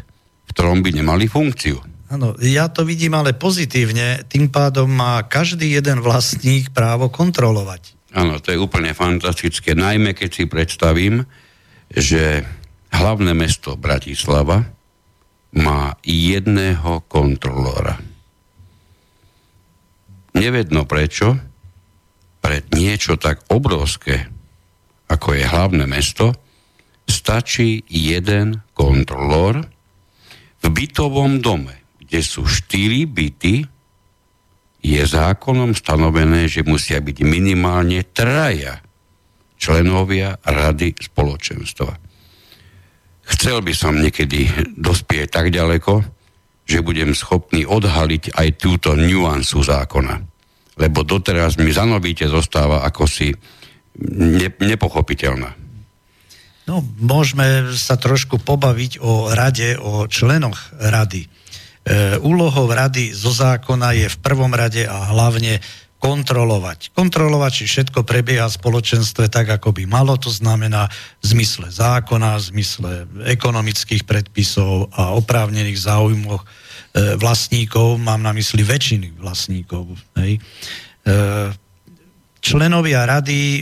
v 0.46 0.50
ktorom 0.50 0.82
by 0.82 0.90
nemali 1.02 1.30
funkciu. 1.30 1.78
Áno, 2.14 2.38
ja 2.38 2.70
to 2.70 2.86
vidím 2.86 3.18
ale 3.18 3.34
pozitívne, 3.34 4.22
tým 4.30 4.54
pádom 4.54 4.86
má 4.86 5.26
každý 5.26 5.74
jeden 5.74 6.06
vlastník 6.06 6.70
právo 6.70 7.10
kontrolovať. 7.10 7.98
Áno, 8.14 8.38
to 8.38 8.54
je 8.54 8.62
úplne 8.62 8.94
fantastické, 8.94 9.74
najmä 9.74 10.14
keď 10.14 10.30
si 10.30 10.44
predstavím, 10.46 11.26
že 11.90 12.46
hlavné 12.94 13.34
mesto 13.34 13.74
Bratislava 13.74 14.62
má 15.58 15.98
jedného 16.06 17.02
kontrolóra. 17.10 17.98
Nevedno 20.38 20.86
prečo, 20.86 21.38
pre 22.42 22.62
niečo 22.74 23.18
tak 23.18 23.42
obrovské, 23.50 24.30
ako 25.10 25.36
je 25.36 25.44
hlavné 25.46 25.86
mesto, 25.88 26.32
stačí 27.08 27.84
jeden 27.88 28.64
kontrolór 28.72 29.64
v 30.64 30.66
bytovom 30.72 31.44
dome, 31.44 31.76
kde 32.00 32.20
sú 32.24 32.48
štyri 32.48 33.04
byty, 33.04 33.68
je 34.84 35.02
zákonom 35.04 35.72
stanovené, 35.76 36.52
že 36.52 36.68
musia 36.68 37.00
byť 37.00 37.24
minimálne 37.24 38.04
traja 38.12 38.84
členovia 39.56 40.36
rady 40.44 40.92
spoločenstva. 41.00 41.92
Chcel 43.24 43.64
by 43.64 43.72
som 43.72 43.96
niekedy 43.96 44.52
dospieť 44.76 45.32
tak 45.32 45.48
ďaleko, 45.56 46.04
že 46.68 46.84
budem 46.84 47.16
schopný 47.16 47.64
odhaliť 47.64 48.36
aj 48.36 48.48
túto 48.60 48.96
nuansu 48.96 49.64
zákona. 49.64 50.20
Lebo 50.80 51.08
doteraz 51.08 51.56
mi 51.60 51.72
zanovite 51.72 52.28
zostáva 52.28 52.84
ako 52.84 53.08
si 53.08 53.32
ne, 54.00 54.50
nepochopiteľná. 54.50 55.54
No, 56.64 56.80
môžeme 56.96 57.76
sa 57.76 58.00
trošku 58.00 58.40
pobaviť 58.40 59.04
o 59.04 59.28
rade, 59.36 59.76
o 59.76 60.08
členoch 60.08 60.72
rady. 60.80 61.28
E, 61.28 62.16
úlohou 62.24 62.72
rady 62.72 63.12
zo 63.12 63.36
zákona 63.36 63.92
je 64.00 64.08
v 64.08 64.18
prvom 64.24 64.56
rade 64.56 64.88
a 64.88 65.12
hlavne 65.12 65.60
kontrolovať. 66.00 66.96
Kontrolovať, 66.96 67.52
či 67.52 67.64
všetko 67.68 68.04
prebieha 68.04 68.48
v 68.48 68.60
spoločenstve 68.60 69.32
tak, 69.32 69.52
ako 69.56 69.76
by 69.76 69.84
malo, 69.88 70.16
to 70.20 70.32
znamená 70.32 70.92
v 71.24 71.26
zmysle 71.36 71.68
zákona, 71.72 72.40
v 72.40 72.44
zmysle 72.52 72.92
ekonomických 73.28 74.04
predpisov 74.04 74.92
a 74.96 75.16
oprávnených 75.16 75.80
záujmoch 75.80 76.44
e, 76.44 76.48
vlastníkov, 77.20 78.00
mám 78.00 78.24
na 78.24 78.32
mysli 78.36 78.64
väčšiny 78.64 79.20
vlastníkov. 79.20 79.96
Hej. 80.20 80.40
E, 80.40 81.12
členovia 82.44 83.08
rady 83.08 83.40
e, 83.40 83.62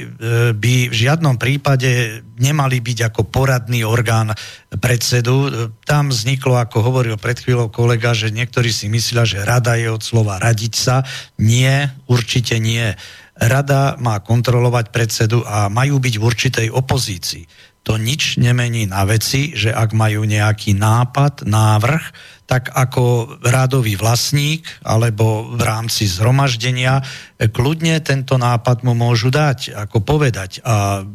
by 0.57 0.75
v 0.89 0.95
žiadnom 0.95 1.37
prípade 1.37 2.25
nemali 2.41 2.81
byť 2.81 3.13
ako 3.13 3.29
poradný 3.29 3.85
orgán 3.85 4.33
predsedu. 4.81 5.35
E, 5.45 5.49
tam 5.85 6.09
vzniklo, 6.09 6.57
ako 6.57 6.81
hovoril 6.81 7.21
pred 7.21 7.37
chvíľou 7.37 7.69
kolega, 7.69 8.17
že 8.17 8.33
niektorí 8.33 8.73
si 8.73 8.89
myslia, 8.89 9.21
že 9.21 9.45
rada 9.45 9.77
je 9.77 9.85
od 9.93 10.01
slova 10.01 10.41
radiť 10.41 10.73
sa. 10.73 11.05
Nie, 11.37 11.93
určite 12.09 12.57
nie. 12.57 12.97
Rada 13.37 14.01
má 14.01 14.17
kontrolovať 14.17 14.89
predsedu 14.89 15.45
a 15.45 15.69
majú 15.69 16.01
byť 16.01 16.15
v 16.17 16.25
určitej 16.25 16.67
opozícii. 16.73 17.45
To 17.85 17.97
nič 17.97 18.37
nemení 18.37 18.85
na 18.85 19.05
veci, 19.05 19.57
že 19.57 19.73
ak 19.73 19.93
majú 19.97 20.25
nejaký 20.25 20.77
nápad, 20.77 21.49
návrh, 21.49 22.03
tak 22.51 22.67
ako 22.75 23.39
rádový 23.39 23.95
vlastník 23.95 24.67
alebo 24.83 25.55
v 25.55 25.61
rámci 25.63 26.03
zhromaždenia 26.03 26.99
kľudne 27.39 27.95
tento 28.03 28.35
nápad 28.35 28.83
mu 28.83 28.91
môžu 28.91 29.31
dať, 29.31 29.71
ako 29.71 30.03
povedať. 30.03 30.59
A 30.67 31.07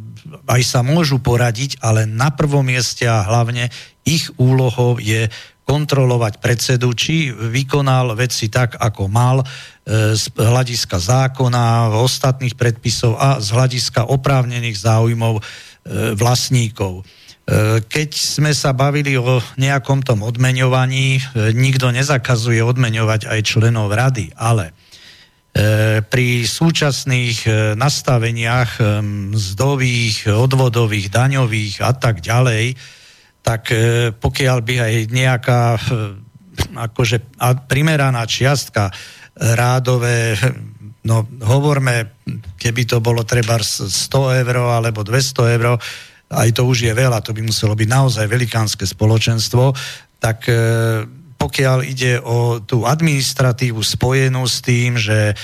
aj 0.48 0.62
sa 0.64 0.80
môžu 0.80 1.20
poradiť, 1.20 1.76
ale 1.84 2.08
na 2.08 2.32
prvom 2.32 2.64
mieste 2.64 3.04
a 3.04 3.20
hlavne 3.20 3.68
ich 4.08 4.32
úlohou 4.40 4.96
je 4.96 5.28
kontrolovať 5.66 6.38
predsedu, 6.38 6.94
či 6.94 7.28
vykonal 7.34 8.14
veci 8.14 8.46
tak, 8.46 8.78
ako 8.78 9.10
mal 9.10 9.42
e, 9.42 9.46
z 10.14 10.24
hľadiska 10.32 10.96
zákona, 10.96 11.90
ostatných 12.00 12.54
predpisov 12.54 13.18
a 13.18 13.42
z 13.42 13.50
hľadiska 13.50 14.06
oprávnených 14.06 14.78
záujmov 14.78 15.34
e, 15.36 15.42
vlastníkov. 16.14 17.02
E, 17.46 17.78
keď 17.78 18.10
sme 18.10 18.50
sa 18.50 18.74
bavili 18.74 19.14
o 19.14 19.38
nejakom 19.54 20.02
tom 20.02 20.26
odmeňovaní, 20.26 21.06
e, 21.14 21.20
nikto 21.54 21.94
nezakazuje 21.94 22.58
odmeňovať 22.58 23.30
aj 23.30 23.40
členov 23.46 23.94
rady, 23.94 24.34
ale 24.34 24.74
e, 25.54 26.02
pri 26.02 26.42
súčasných 26.42 27.46
nastaveniach 27.78 28.82
mzdových, 29.30 30.26
odvodových, 30.34 31.06
daňových 31.06 31.86
a 31.86 31.94
tak 31.94 32.18
ďalej, 32.18 32.74
tak 33.46 33.70
pokiaľ 34.18 34.58
by 34.58 34.74
aj 34.82 34.94
nejaká 35.06 35.62
akože 36.90 37.38
primeraná 37.70 38.26
čiastka 38.26 38.90
rádové, 39.38 40.34
no 41.06 41.30
hovorme, 41.46 42.18
keby 42.58 42.82
to 42.90 42.98
bolo 42.98 43.22
treba 43.22 43.62
100 43.62 43.86
eur 44.42 44.56
alebo 44.66 45.06
200 45.06 45.54
eur, 45.62 45.78
aj 46.30 46.48
to 46.58 46.62
už 46.66 46.90
je 46.90 46.92
veľa, 46.92 47.22
to 47.22 47.30
by 47.30 47.42
muselo 47.42 47.78
byť 47.78 47.88
naozaj 47.88 48.26
velikánske 48.26 48.82
spoločenstvo, 48.82 49.70
tak 50.18 50.50
e, 50.50 50.54
pokiaľ 51.36 51.78
ide 51.86 52.18
o 52.24 52.58
tú 52.64 52.82
administratívu 52.88 53.78
spojenú 53.78 54.42
s 54.48 54.64
tým, 54.64 54.98
že 54.98 55.30
e, 55.30 55.34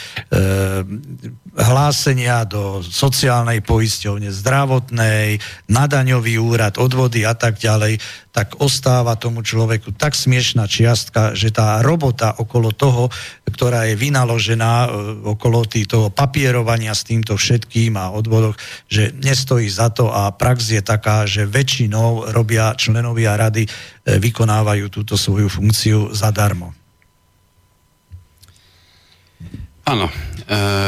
hlásenia 1.52 2.48
do 2.48 2.80
sociálnej 2.80 3.60
poisťovne, 3.60 4.32
zdravotnej, 4.32 5.36
na 5.68 5.84
úrad, 6.40 6.80
odvody 6.80 7.28
a 7.28 7.36
tak 7.36 7.60
ďalej, 7.60 8.00
tak 8.32 8.56
ostáva 8.64 9.20
tomu 9.20 9.44
človeku 9.44 9.92
tak 9.92 10.16
smiešná 10.16 10.64
čiastka, 10.64 11.36
že 11.36 11.52
tá 11.52 11.84
robota 11.84 12.32
okolo 12.40 12.72
toho, 12.72 13.12
ktorá 13.44 13.84
je 13.92 14.00
vynaložená 14.00 14.72
e, 14.84 14.88
okolo 15.36 15.68
toho 15.84 16.08
papierovania 16.08 16.96
s 16.96 17.04
týmto 17.04 17.36
všetkým 17.36 18.00
a 18.00 18.16
odvodoch, 18.16 18.56
že 18.88 19.12
nestojí 19.12 19.68
za 19.68 19.92
to 19.92 20.08
a 20.08 20.32
prax 20.32 20.72
je 20.72 20.80
taká, 20.80 21.28
že 21.28 21.44
väčšinou 21.44 22.32
robia 22.32 22.72
členovia 22.72 23.36
rady, 23.36 23.68
e, 23.68 23.70
vykonávajú 24.16 24.88
túto 24.88 25.20
svoju 25.20 25.52
funkciu 25.52 26.16
zadarmo. 26.16 26.81
Áno, 29.92 30.08
e, 30.08 30.16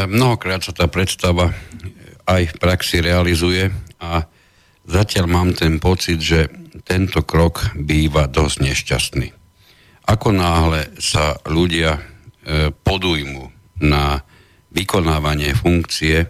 mnohokrát 0.09 0.65
sa 0.65 0.73
tá 0.73 0.89
predstava 0.89 1.53
aj 2.25 2.43
v 2.49 2.55
praxi 2.57 3.05
realizuje 3.05 3.69
a 4.01 4.25
zatiaľ 4.89 5.29
mám 5.29 5.53
ten 5.53 5.77
pocit, 5.77 6.25
že 6.25 6.49
tento 6.89 7.21
krok 7.21 7.77
býva 7.77 8.25
dosť 8.25 8.57
nešťastný. 8.65 9.29
Ako 10.09 10.33
náhle 10.33 10.89
sa 10.97 11.37
ľudia 11.45 12.01
e, 12.01 12.73
podujmu 12.73 13.53
na 13.85 14.25
vykonávanie 14.73 15.53
funkcie, 15.53 16.25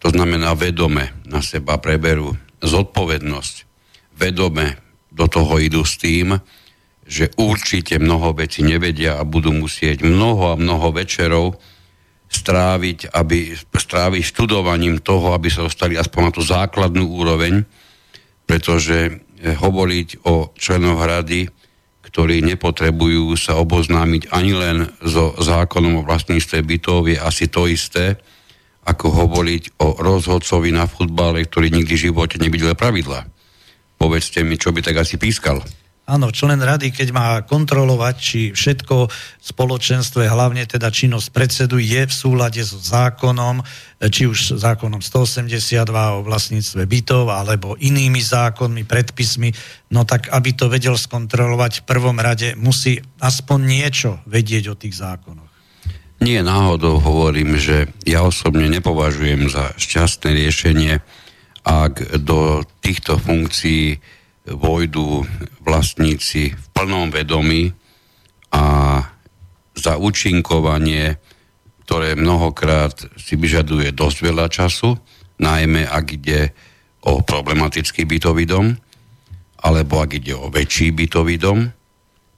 to 0.00 0.08
znamená 0.08 0.56
vedome 0.56 1.12
na 1.28 1.44
seba 1.44 1.76
preberú 1.76 2.32
zodpovednosť, 2.64 3.54
vedome 4.16 4.80
do 5.12 5.28
toho 5.28 5.60
idú 5.60 5.84
s 5.84 6.00
tým, 6.00 6.40
že 7.04 7.28
určite 7.36 8.00
mnoho 8.00 8.32
vecí 8.32 8.64
nevedia 8.64 9.20
a 9.20 9.28
budú 9.28 9.52
musieť 9.52 10.00
mnoho 10.00 10.56
a 10.56 10.60
mnoho 10.60 10.88
večerov 10.96 11.60
stráviť, 12.28 13.14
aby, 13.14 13.54
stráviť 13.56 14.22
študovaním 14.22 15.00
toho, 15.00 15.32
aby 15.32 15.48
sa 15.48 15.64
dostali 15.64 15.94
aspoň 15.94 16.20
na 16.20 16.32
tú 16.32 16.42
základnú 16.42 17.04
úroveň, 17.06 17.64
pretože 18.44 18.98
eh, 19.08 19.54
hovoriť 19.54 20.26
o 20.26 20.52
členoch 20.56 21.00
rady, 21.00 21.48
ktorí 22.04 22.46
nepotrebujú 22.46 23.34
sa 23.34 23.58
oboznámiť 23.58 24.30
ani 24.30 24.52
len 24.54 24.76
so 25.02 25.34
zákonom 25.34 26.04
o 26.04 26.06
vlastníctve 26.06 26.62
bytov, 26.62 27.10
je 27.10 27.18
asi 27.18 27.50
to 27.50 27.66
isté, 27.66 28.22
ako 28.84 29.10
hovoriť 29.10 29.80
o 29.80 29.98
rozhodcovi 29.98 30.70
na 30.70 30.84
futbale, 30.84 31.42
ktorý 31.42 31.72
nikdy 31.72 31.94
v 31.96 32.04
živote 32.12 32.36
nevidel 32.36 32.76
pravidla. 32.76 33.26
Povedzte 33.96 34.44
mi, 34.44 34.60
čo 34.60 34.70
by 34.70 34.84
tak 34.84 35.00
asi 35.00 35.16
pískal. 35.16 35.64
Áno, 36.04 36.28
člen 36.28 36.60
rady, 36.60 36.92
keď 36.92 37.08
má 37.16 37.28
kontrolovať, 37.48 38.14
či 38.20 38.40
všetko 38.52 39.08
v 39.08 39.40
spoločenstve, 39.40 40.28
hlavne 40.28 40.68
teda 40.68 40.92
činnosť 40.92 41.32
predsedu, 41.32 41.80
je 41.80 42.04
v 42.04 42.12
súlade 42.12 42.60
so 42.60 42.76
zákonom, 42.76 43.64
či 44.12 44.28
už 44.28 44.60
zákonom 44.60 45.00
182 45.00 45.80
o 45.88 46.20
vlastníctve 46.20 46.84
bytov, 46.84 47.32
alebo 47.32 47.80
inými 47.80 48.20
zákonmi, 48.20 48.84
predpismi, 48.84 49.56
no 49.96 50.04
tak 50.04 50.28
aby 50.28 50.52
to 50.52 50.68
vedel 50.68 50.92
skontrolovať 50.92 51.80
v 51.80 51.86
prvom 51.88 52.20
rade, 52.20 52.52
musí 52.52 53.00
aspoň 53.24 53.58
niečo 53.64 54.10
vedieť 54.28 54.76
o 54.76 54.76
tých 54.76 55.00
zákonoch. 55.00 55.48
Nie 56.20 56.44
náhodou 56.44 57.00
hovorím, 57.00 57.56
že 57.56 57.88
ja 58.04 58.28
osobne 58.28 58.68
nepovažujem 58.68 59.48
za 59.48 59.72
šťastné 59.80 60.36
riešenie, 60.36 61.00
ak 61.64 62.20
do 62.20 62.60
týchto 62.84 63.16
funkcií 63.16 64.04
vojdu 64.44 65.24
vlastníci 65.64 66.52
v 66.52 66.66
plnom 66.76 67.08
vedomí 67.08 67.72
a 68.52 68.64
za 69.74 69.96
účinkovanie, 69.96 71.16
ktoré 71.88 72.12
mnohokrát 72.14 72.94
si 73.16 73.40
vyžaduje 73.40 73.90
dosť 73.96 74.18
veľa 74.20 74.46
času, 74.52 74.96
najmä 75.40 75.88
ak 75.88 76.06
ide 76.14 76.52
o 77.04 77.24
problematický 77.24 78.04
bytový 78.04 78.44
dom, 78.44 78.76
alebo 79.64 80.04
ak 80.04 80.20
ide 80.20 80.36
o 80.36 80.52
väčší 80.52 80.92
bytový 80.92 81.40
dom, 81.40 81.72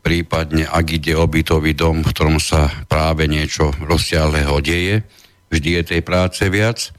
prípadne 0.02 0.66
ak 0.70 0.86
ide 1.02 1.18
o 1.18 1.26
bytový 1.26 1.74
dom, 1.74 2.06
v 2.06 2.10
ktorom 2.14 2.38
sa 2.38 2.70
práve 2.86 3.26
niečo 3.26 3.74
rozsiahleho 3.82 4.62
deje, 4.62 5.02
vždy 5.50 5.68
je 5.78 5.82
tej 5.82 6.00
práce 6.06 6.42
viac 6.46 6.94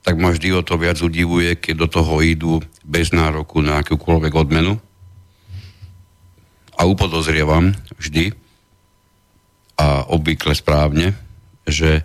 tak 0.00 0.16
ma 0.16 0.32
vždy 0.32 0.56
o 0.56 0.64
to 0.64 0.80
viac 0.80 0.96
udivuje, 1.00 1.60
keď 1.60 1.74
do 1.84 1.88
toho 1.88 2.24
idú 2.24 2.52
bez 2.90 3.14
nároku 3.14 3.62
na 3.62 3.78
akúkoľvek 3.78 4.34
odmenu. 4.34 4.74
A 6.74 6.82
upodozrievam 6.90 7.70
vždy 7.94 8.34
a 9.78 10.10
obvykle 10.10 10.52
správne, 10.58 11.14
že 11.62 12.02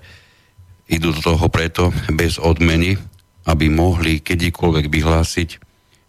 idú 0.85 1.09
do 1.09 1.21
toho 1.25 1.49
preto 1.49 1.89
bez 2.13 2.37
odmeny, 2.37 2.93
aby 3.49 3.65
mohli 3.73 4.21
kedykoľvek 4.21 4.85
vyhlásiť, 4.93 5.49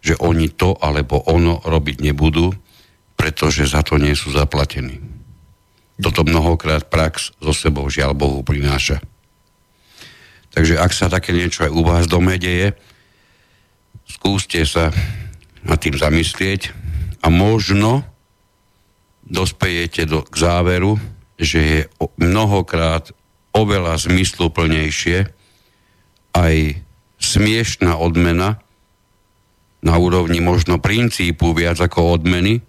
že 0.05 0.13
oni 0.21 0.53
to 0.53 0.77
alebo 0.77 1.25
ono 1.25 1.57
robiť 1.65 1.97
nebudú, 2.05 2.53
pretože 3.17 3.65
za 3.65 3.81
to 3.81 3.97
nie 3.97 4.13
sú 4.13 4.29
zaplatení. 4.29 5.01
Toto 5.97 6.21
mnohokrát 6.21 6.85
prax 6.93 7.33
so 7.41 7.49
sebou 7.49 7.89
žiaľ 7.89 8.13
Bohu 8.13 8.45
prináša. 8.45 9.01
Takže 10.53 10.77
ak 10.77 10.93
sa 10.93 11.09
také 11.09 11.33
niečo 11.33 11.65
aj 11.65 11.71
u 11.73 11.81
vás 11.81 12.05
dome 12.05 12.37
deje, 12.37 12.77
skúste 14.07 14.63
sa 14.63 14.89
nad 15.67 15.77
tým 15.77 15.99
zamyslieť 15.99 16.71
a 17.21 17.27
možno 17.27 18.07
dospejete 19.27 20.07
do, 20.07 20.23
k 20.23 20.35
záveru, 20.39 20.95
že 21.35 21.59
je 21.59 21.79
mnohokrát 22.15 23.11
oveľa 23.51 23.99
zmysluplnejšie 23.99 25.27
aj 26.31 26.55
smiešná 27.19 27.99
odmena 27.99 28.63
na 29.83 29.93
úrovni 29.99 30.41
možno 30.41 30.81
princípu 30.81 31.53
viac 31.53 31.77
ako 31.77 32.17
odmeny, 32.17 32.63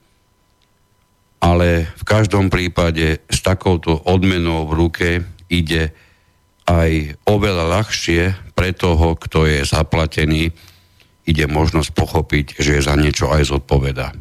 ale 1.38 1.88
v 1.94 2.04
každom 2.04 2.50
prípade 2.50 3.22
s 3.30 3.38
takouto 3.40 3.94
odmenou 3.94 4.66
v 4.66 4.72
ruke 4.74 5.08
ide 5.48 5.94
aj 6.68 7.16
oveľa 7.24 7.80
ľahšie 7.80 8.52
pre 8.52 8.76
toho, 8.76 9.16
kto 9.16 9.48
je 9.48 9.64
zaplatený, 9.64 10.52
ide 11.28 11.44
možnosť 11.44 11.90
pochopiť, 11.92 12.46
že 12.56 12.80
je 12.80 12.82
za 12.82 12.96
niečo 12.96 13.28
aj 13.28 13.52
zodpoveda. 13.52 14.16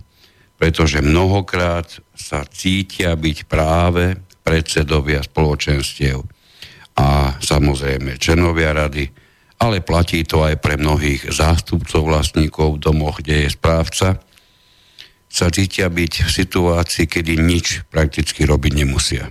Pretože 0.60 1.00
mnohokrát 1.00 1.88
sa 2.12 2.44
cítia 2.44 3.16
byť 3.16 3.48
práve 3.48 4.20
predsedovia 4.44 5.24
spoločenstiev 5.24 6.22
a 6.98 7.38
samozrejme 7.40 8.20
členovia 8.20 8.76
rady, 8.76 9.08
ale 9.58 9.82
platí 9.82 10.28
to 10.28 10.44
aj 10.44 10.60
pre 10.60 10.76
mnohých 10.76 11.32
zástupcov 11.32 12.04
vlastníkov 12.04 12.78
v 12.78 12.84
domoch, 12.84 13.24
kde 13.24 13.48
je 13.48 13.56
správca, 13.56 14.08
sa 15.28 15.48
cítia 15.54 15.90
byť 15.90 16.14
v 16.26 16.30
situácii, 16.30 17.06
kedy 17.06 17.38
nič 17.38 17.86
prakticky 17.90 18.48
robiť 18.48 18.74
nemusia 18.86 19.30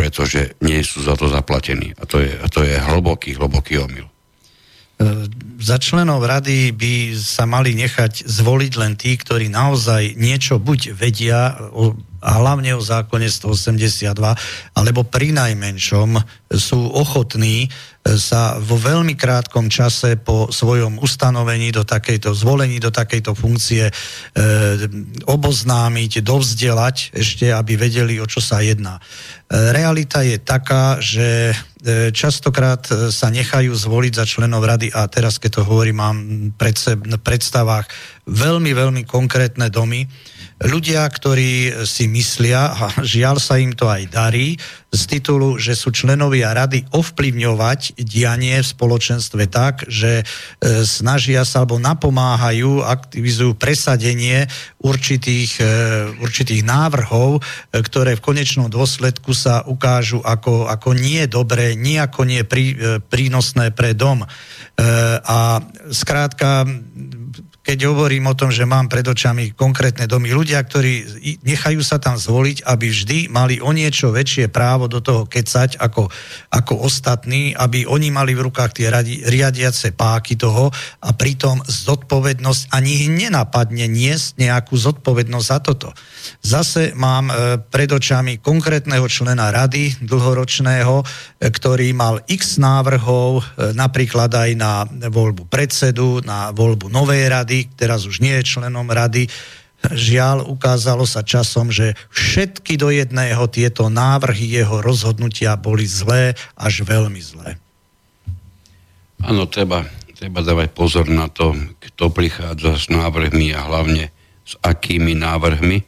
pretože 0.00 0.56
nie 0.64 0.80
sú 0.80 1.04
za 1.04 1.12
to 1.12 1.28
zaplatení. 1.28 1.92
A 2.00 2.08
to 2.08 2.24
je, 2.24 2.32
a 2.32 2.48
to 2.48 2.64
je 2.64 2.72
hlboký, 2.72 3.36
hlboký 3.36 3.84
omyl. 3.84 4.08
E, 5.00 5.04
za 5.60 5.76
členov 5.80 6.24
rady 6.24 6.76
by 6.76 7.16
sa 7.16 7.48
mali 7.48 7.72
nechať 7.72 8.28
zvoliť 8.28 8.72
len 8.76 8.92
tí, 9.00 9.16
ktorí 9.16 9.48
naozaj 9.48 10.16
niečo 10.16 10.60
buď 10.60 10.92
vedia 10.92 11.56
a 12.20 12.30
hlavne 12.36 12.76
o 12.76 12.84
zákone 12.84 13.28
182, 13.28 14.12
alebo 14.76 15.00
pri 15.08 15.32
najmenšom 15.32 16.20
sú 16.52 16.80
ochotní 16.92 17.72
sa 18.00 18.56
vo 18.56 18.80
veľmi 18.80 19.12
krátkom 19.12 19.68
čase 19.68 20.16
po 20.16 20.48
svojom 20.48 20.96
ustanovení 21.04 21.68
do 21.68 21.84
takejto, 21.84 22.32
zvolení 22.32 22.80
do 22.80 22.88
takejto 22.88 23.36
funkcie 23.36 23.86
e, 23.86 23.92
oboznámiť, 25.28 26.24
dovzdelať 26.24 27.12
ešte, 27.12 27.52
aby 27.52 27.76
vedeli, 27.76 28.16
o 28.16 28.24
čo 28.24 28.40
sa 28.40 28.64
jedná. 28.64 28.96
E, 28.96 29.02
realita 29.76 30.24
je 30.24 30.40
taká, 30.40 30.96
že 30.96 31.52
e, 31.52 32.08
častokrát 32.08 32.88
sa 33.12 33.28
nechajú 33.28 33.76
zvoliť 33.76 34.12
za 34.16 34.24
členov 34.24 34.64
rady 34.64 34.88
a 34.96 35.04
teraz, 35.04 35.36
keď 35.36 35.60
to 35.60 35.68
hovorím, 35.68 36.00
mám 36.00 36.18
pred 36.56 36.80
seb, 36.80 37.04
predstavách 37.20 37.84
veľmi, 38.24 38.72
veľmi 38.72 39.02
konkrétne 39.04 39.68
domy, 39.68 40.08
ľudia, 40.60 41.08
ktorí 41.08 41.84
si 41.88 42.04
myslia, 42.08 42.72
a 42.76 42.84
žiaľ 43.00 43.40
sa 43.40 43.56
im 43.56 43.72
to 43.72 43.88
aj 43.88 44.02
darí, 44.12 44.60
z 44.90 45.02
titulu, 45.06 45.54
že 45.54 45.78
sú 45.78 45.94
členovia 45.94 46.50
rady 46.50 46.82
ovplyvňovať 46.90 47.94
dianie 48.02 48.58
v 48.58 48.66
spoločenstve 48.66 49.46
tak, 49.46 49.86
že 49.86 50.22
e, 50.22 50.24
snažia 50.82 51.46
sa 51.46 51.62
alebo 51.62 51.78
napomáhajú, 51.78 52.82
aktivizujú 52.82 53.54
presadenie 53.54 54.50
určitých, 54.82 55.62
e, 55.62 55.66
určitých 56.18 56.66
návrhov, 56.66 57.38
e, 57.38 57.40
ktoré 57.86 58.18
v 58.18 58.24
konečnom 58.34 58.66
dôsledku 58.66 59.30
sa 59.30 59.62
ukážu 59.62 60.18
ako, 60.26 60.66
ako 60.66 60.98
nie 60.98 61.22
dobré, 61.30 61.78
nie 61.78 62.02
ako 62.02 62.26
nie 62.26 62.42
prí, 62.42 62.74
prínosné 63.06 63.70
pre 63.70 63.94
dom. 63.94 64.26
A 65.30 65.60
skrátka 65.92 66.64
keď 67.60 67.92
hovorím 67.92 68.32
o 68.32 68.38
tom, 68.38 68.48
že 68.48 68.64
mám 68.64 68.88
pred 68.88 69.04
očami 69.04 69.52
konkrétne 69.52 70.08
domy, 70.08 70.32
ľudia, 70.32 70.64
ktorí 70.64 71.20
nechajú 71.44 71.84
sa 71.84 72.00
tam 72.00 72.16
zvoliť, 72.16 72.64
aby 72.64 72.86
vždy 72.88 73.18
mali 73.28 73.60
o 73.60 73.68
niečo 73.76 74.08
väčšie 74.08 74.48
právo 74.48 74.88
do 74.88 75.04
toho 75.04 75.28
kecať 75.28 75.76
ako, 75.76 76.08
ako 76.48 76.72
ostatní, 76.80 77.52
aby 77.52 77.84
oni 77.84 78.08
mali 78.08 78.32
v 78.32 78.48
rukách 78.48 78.80
tie 78.80 78.88
radi, 78.88 79.20
riadiace 79.20 79.92
páky 79.92 80.40
toho 80.40 80.72
a 81.04 81.10
pritom 81.12 81.60
zodpovednosť 81.68 82.72
ani 82.72 82.90
ich 83.04 83.08
nenapadne 83.12 83.84
niesť 83.92 84.40
nejakú 84.40 84.80
zodpovednosť 84.80 85.46
za 85.46 85.58
toto. 85.60 85.88
Zase 86.40 86.96
mám 86.96 87.28
e, 87.28 87.60
pred 87.60 87.92
očami 87.92 88.40
konkrétneho 88.40 89.04
člena 89.04 89.52
rady 89.52 90.00
dlhoročného, 90.00 91.00
e, 91.00 91.04
ktorý 91.52 91.92
mal 91.92 92.24
x 92.24 92.56
návrhov, 92.56 93.40
e, 93.40 93.42
napríklad 93.76 94.32
aj 94.32 94.50
na 94.56 94.88
voľbu 94.88 95.44
predsedu, 95.52 96.24
na 96.24 96.52
voľbu 96.56 96.88
novej 96.88 97.28
rady, 97.28 97.49
rady, 97.50 97.66
teraz 97.74 98.06
už 98.06 98.22
nie 98.22 98.30
je 98.38 98.46
členom 98.46 98.86
rady. 98.86 99.26
Žiaľ, 99.82 100.46
ukázalo 100.46 101.02
sa 101.02 101.26
časom, 101.26 101.74
že 101.74 101.98
všetky 102.14 102.78
do 102.78 102.94
jedného 102.94 103.50
tieto 103.50 103.90
návrhy 103.90 104.62
jeho 104.62 104.78
rozhodnutia 104.78 105.58
boli 105.58 105.82
zlé, 105.82 106.38
až 106.54 106.86
veľmi 106.86 107.18
zlé. 107.18 107.58
Áno, 109.26 109.50
treba, 109.50 109.82
treba 110.14 110.46
dávať 110.46 110.70
pozor 110.70 111.10
na 111.10 111.26
to, 111.26 111.58
kto 111.82 112.14
prichádza 112.14 112.78
s 112.78 112.86
návrhmi 112.86 113.50
a 113.50 113.66
hlavne 113.66 114.14
s 114.46 114.54
akými 114.62 115.18
návrhmi. 115.18 115.82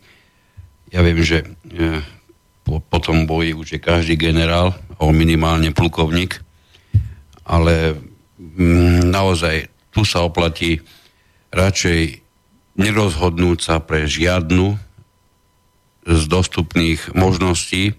Ja 0.91 1.07
viem, 1.07 1.23
že 1.23 1.47
e, 1.47 2.03
po, 2.67 2.83
po 2.83 2.99
tom 2.99 3.31
boji 3.31 3.55
už 3.55 3.79
je 3.79 3.81
každý 3.81 4.19
generál, 4.19 4.75
o 4.99 5.15
minimálne 5.15 5.71
plukovník, 5.71 6.43
ale 7.47 7.97
m, 8.41 9.05
naozaj 9.13 9.69
tu 9.93 10.09
sa 10.09 10.25
oplatí 10.25 10.81
radšej 11.53 12.25
nerozhodnúť 12.81 13.59
sa 13.61 13.77
pre 13.79 14.09
žiadnu 14.09 14.81
z 16.03 16.23
dostupných 16.27 17.15
možností 17.15 17.95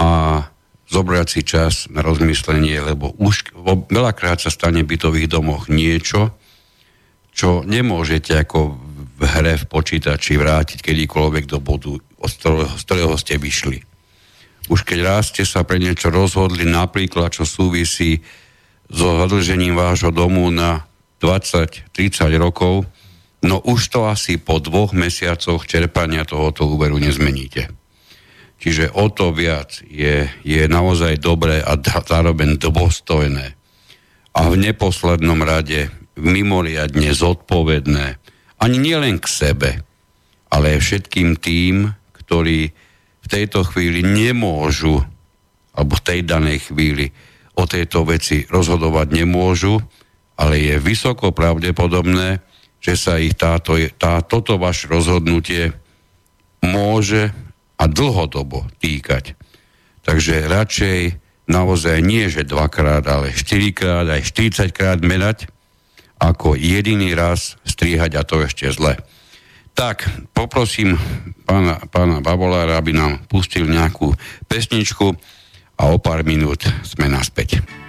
a 0.00 0.42
zobrať 0.90 1.26
si 1.30 1.40
čas 1.46 1.86
na 1.86 2.02
rozmyslenie, 2.02 2.82
lebo 2.82 3.14
už 3.20 3.54
veľakrát 3.92 4.42
sa 4.42 4.50
stane 4.50 4.82
v 4.82 4.96
bytových 4.96 5.30
domoch 5.30 5.70
niečo, 5.70 6.34
čo 7.30 7.62
nemôžete 7.62 8.34
ako 8.34 8.74
v 9.20 9.22
hre 9.22 9.54
v 9.60 9.68
počítači 9.70 10.34
vrátiť 10.34 10.82
kedykoľvek 10.82 11.44
do 11.46 11.62
bodu, 11.62 11.94
z 12.00 12.32
ktorého, 12.42 12.66
z 12.74 12.82
ktorého 12.82 13.14
ste 13.20 13.34
vyšli. 13.38 13.78
Už 14.66 14.82
keď 14.82 14.98
raz 15.04 15.30
ste 15.30 15.46
sa 15.46 15.62
pre 15.62 15.78
niečo 15.78 16.10
rozhodli, 16.10 16.66
napríklad 16.66 17.30
čo 17.30 17.46
súvisí 17.46 18.18
so 18.90 19.14
zadlžením 19.14 19.78
vášho 19.78 20.10
domu 20.10 20.50
na 20.50 20.89
20-30 21.20 21.92
rokov, 22.40 22.88
no 23.44 23.60
už 23.60 23.80
to 23.92 24.08
asi 24.08 24.40
po 24.40 24.58
dvoch 24.58 24.96
mesiacoch 24.96 25.68
čerpania 25.68 26.24
tohoto 26.24 26.64
úveru 26.66 26.96
nezmeníte. 26.96 27.68
Čiže 28.60 28.92
o 28.92 29.08
to 29.08 29.32
viac 29.32 29.80
je, 29.88 30.28
je 30.44 30.62
naozaj 30.68 31.16
dobré 31.20 31.64
a 31.64 31.80
zároveň 31.80 32.60
dôstojné 32.60 33.56
a 34.36 34.40
v 34.46 34.54
neposlednom 34.60 35.40
rade 35.42 35.88
mimoriadne 36.20 37.10
zodpovedné 37.16 38.20
ani 38.60 38.76
nielen 38.76 39.16
k 39.16 39.26
sebe, 39.26 39.70
ale 40.52 40.76
všetkým 40.76 41.40
tým, 41.40 41.96
ktorí 42.12 42.70
v 43.20 43.26
tejto 43.26 43.64
chvíli 43.64 44.04
nemôžu, 44.04 45.00
alebo 45.72 45.96
v 45.96 46.04
tej 46.04 46.20
danej 46.28 46.68
chvíli 46.68 47.08
o 47.56 47.64
tejto 47.64 48.04
veci 48.04 48.44
rozhodovať 48.44 49.06
nemôžu, 49.16 49.80
ale 50.40 50.56
je 50.56 50.80
vysoko 50.80 51.36
pravdepodobné, 51.36 52.40
že 52.80 52.96
sa 52.96 53.20
ich 53.20 53.36
táto, 53.36 53.76
tá, 54.00 54.24
toto 54.24 54.56
vaše 54.56 54.88
rozhodnutie 54.88 55.76
môže 56.64 57.28
a 57.76 57.84
dlhodobo 57.84 58.64
týkať. 58.80 59.36
Takže 60.00 60.48
radšej 60.48 60.98
naozaj 61.44 62.00
nie, 62.00 62.24
že 62.32 62.48
dvakrát, 62.48 63.04
ale 63.04 63.36
štyrikrát, 63.36 64.08
aj 64.08 64.32
40 64.32 64.72
krát 64.72 64.98
menať, 65.04 65.52
ako 66.16 66.56
jediný 66.56 67.12
raz 67.12 67.60
strihať 67.68 68.16
a 68.16 68.22
to 68.24 68.44
ešte 68.44 68.68
zle. 68.72 68.96
Tak, 69.76 70.04
poprosím 70.36 70.96
pána, 71.48 71.80
pána 71.88 72.20
Babolára, 72.20 72.76
aby 72.76 72.92
nám 72.92 73.24
pustil 73.28 73.64
nejakú 73.64 74.12
pesničku 74.44 75.16
a 75.80 75.82
o 75.88 75.96
pár 75.96 76.20
minút 76.24 76.68
sme 76.84 77.08
naspäť. 77.08 77.79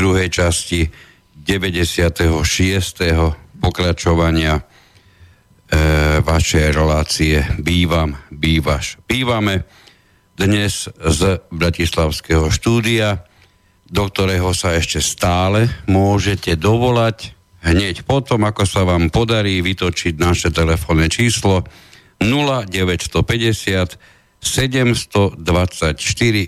Druhej 0.00 0.32
časti 0.32 0.88
96. 1.36 2.24
pokračovania 3.60 4.56
e, 4.56 4.62
vašej 6.24 6.72
relácie 6.72 7.44
Bývam, 7.60 8.16
bývaš. 8.32 8.96
Bývame 9.04 9.68
dnes 10.40 10.88
z 10.88 11.20
Bratislavského 11.52 12.48
štúdia, 12.48 13.28
do 13.92 14.08
ktorého 14.08 14.56
sa 14.56 14.72
ešte 14.72 15.04
stále 15.04 15.68
môžete 15.84 16.56
dovolať 16.56 17.36
hneď 17.60 18.08
potom, 18.08 18.48
ako 18.48 18.64
sa 18.64 18.88
vám 18.88 19.12
podarí 19.12 19.60
vytočiť 19.60 20.16
naše 20.16 20.48
telefónne 20.48 21.12
číslo 21.12 21.68
0950 22.24 24.00
724 24.40 25.36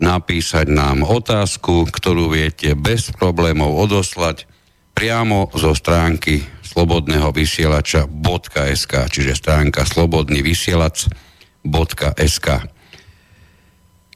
napísať 0.00 0.72
nám 0.72 1.04
otázku, 1.04 1.84
ktorú 1.92 2.32
viete 2.32 2.72
bez 2.74 3.12
problémov 3.12 3.76
odoslať 3.76 4.48
priamo 4.96 5.52
zo 5.54 5.76
stránky 5.76 6.42
slobodného 6.64 7.28
vysielača.sk, 7.30 8.92
čiže 9.12 9.36
stránka 9.36 9.84
slobodný 9.84 10.40
vysielač.sk. 10.40 12.48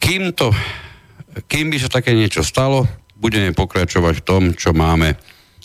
Kým, 0.00 0.32
to, 0.36 0.52
kým 1.48 1.70
by 1.72 1.78
sa 1.80 1.88
také 1.92 2.14
niečo 2.16 2.44
stalo, 2.44 2.86
budeme 3.18 3.52
pokračovať 3.56 4.14
v 4.20 4.26
tom, 4.26 4.54
čo 4.56 4.72
máme 4.76 5.16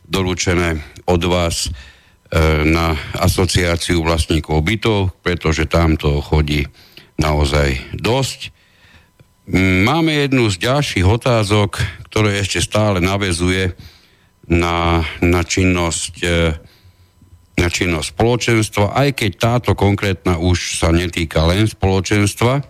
doručené 0.07 0.79
od 1.05 1.23
vás 1.27 1.69
na 2.65 2.93
asociáciu 3.17 4.05
vlastníkov 4.05 4.61
bytov, 4.61 5.17
pretože 5.25 5.65
tam 5.65 5.97
to 5.97 6.21
chodí 6.21 6.69
naozaj 7.17 7.81
dosť. 7.97 8.53
Máme 9.85 10.13
jednu 10.13 10.45
z 10.53 10.61
ďalších 10.61 11.05
otázok, 11.09 11.81
ktoré 12.05 12.37
ešte 12.37 12.61
stále 12.61 13.01
navezuje 13.01 13.73
na, 14.45 15.01
na, 15.25 15.41
činnosť, 15.41 16.13
e, 16.21 16.53
na 17.57 17.67
činnosť 17.69 18.13
spoločenstva, 18.13 18.93
aj 18.93 19.09
keď 19.17 19.31
táto 19.41 19.71
konkrétna 19.73 20.37
už 20.37 20.77
sa 20.77 20.93
netýka 20.93 21.49
len 21.49 21.65
spoločenstva, 21.65 22.61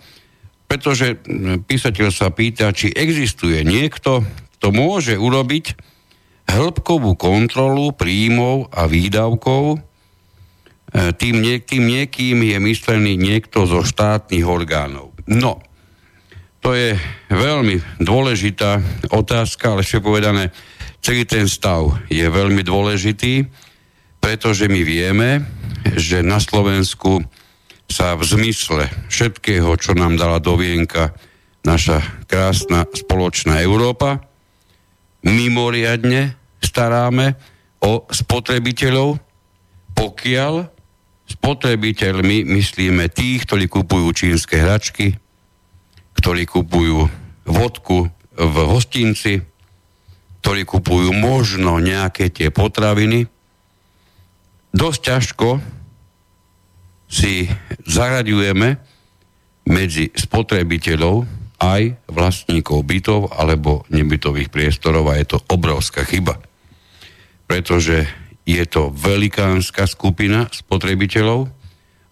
pretože 0.72 1.20
písateľ 1.68 2.07
sa 2.16 2.32
pýta, 2.32 2.72
či 2.72 2.95
existuje 2.95 3.60
niekto, 3.68 4.24
to 4.60 4.72
môže 4.72 5.20
urobiť 5.20 5.88
hĺbkovú 6.50 7.14
kontrolu 7.14 7.93
príjmov 7.93 8.74
a 8.74 8.89
výdavkov. 8.89 9.78
E, 9.78 9.80
tým, 11.14 11.45
nie, 11.45 11.62
tým 11.62 11.86
niekým 11.86 12.41
je 12.41 12.58
myslený 12.58 13.14
niekto 13.16 13.70
zo 13.70 13.86
štátnych 13.86 14.43
orgánov. 14.43 15.14
No, 15.30 15.62
to 16.60 16.76
je 16.76 16.97
veľmi 17.30 18.02
dôležitá 18.02 18.82
otázka, 19.14 19.78
ale 19.78 19.86
ešte 19.86 20.04
povedané, 20.04 20.52
celý 21.00 21.24
ten 21.24 21.45
stav 21.47 21.95
je 22.12 22.26
veľmi 22.26 22.66
dôležitý, 22.66 23.47
pretože 24.20 24.68
my 24.68 24.82
vieme, 24.84 25.45
že 25.95 26.20
na 26.20 26.41
Slovensku 26.43 27.24
sa 27.89 28.14
v 28.20 28.24
zmysle 28.28 28.91
všetkého, 29.08 29.70
čo 29.80 29.95
nám 29.95 30.20
dala 30.20 30.43
do 30.43 30.60
vienka 30.60 31.16
naša 31.64 32.04
krásna 32.28 32.86
spoločná 32.91 33.64
Európa, 33.64 34.20
mimoriadne 35.24 36.38
staráme 36.60 37.36
o 37.80 38.03
spotrebiteľov, 38.12 39.20
pokiaľ 39.95 40.53
spotrebiteľmi 41.30 42.47
myslíme 42.47 43.07
tých, 43.12 43.45
ktorí 43.47 43.70
kupujú 43.70 44.07
čínske 44.12 44.60
hračky, 44.60 45.16
ktorí 46.18 46.43
kupujú 46.43 47.07
vodku 47.47 48.10
v 48.36 48.55
hostinci, 48.68 49.39
ktorí 50.39 50.64
kupujú 50.64 51.12
možno 51.12 51.78
nejaké 51.84 52.32
tie 52.32 52.49
potraviny. 52.49 53.28
Dosť 54.72 54.99
ťažko 55.03 55.49
si 57.10 57.49
zaraďujeme 57.89 58.68
medzi 59.70 60.10
spotrebiteľov 60.14 61.26
aj 61.60 62.07
vlastníkov 62.07 62.88
bytov 62.88 63.20
alebo 63.36 63.84
nebytových 63.91 64.47
priestorov 64.47 65.12
a 65.12 65.20
je 65.20 65.36
to 65.36 65.38
obrovská 65.51 66.07
chyba. 66.07 66.39
Pretože 67.50 68.06
je 68.45 68.64
to 68.70 68.93
velikánska 68.93 69.89
skupina 69.89 70.45
spotrebiteľov 70.54 71.50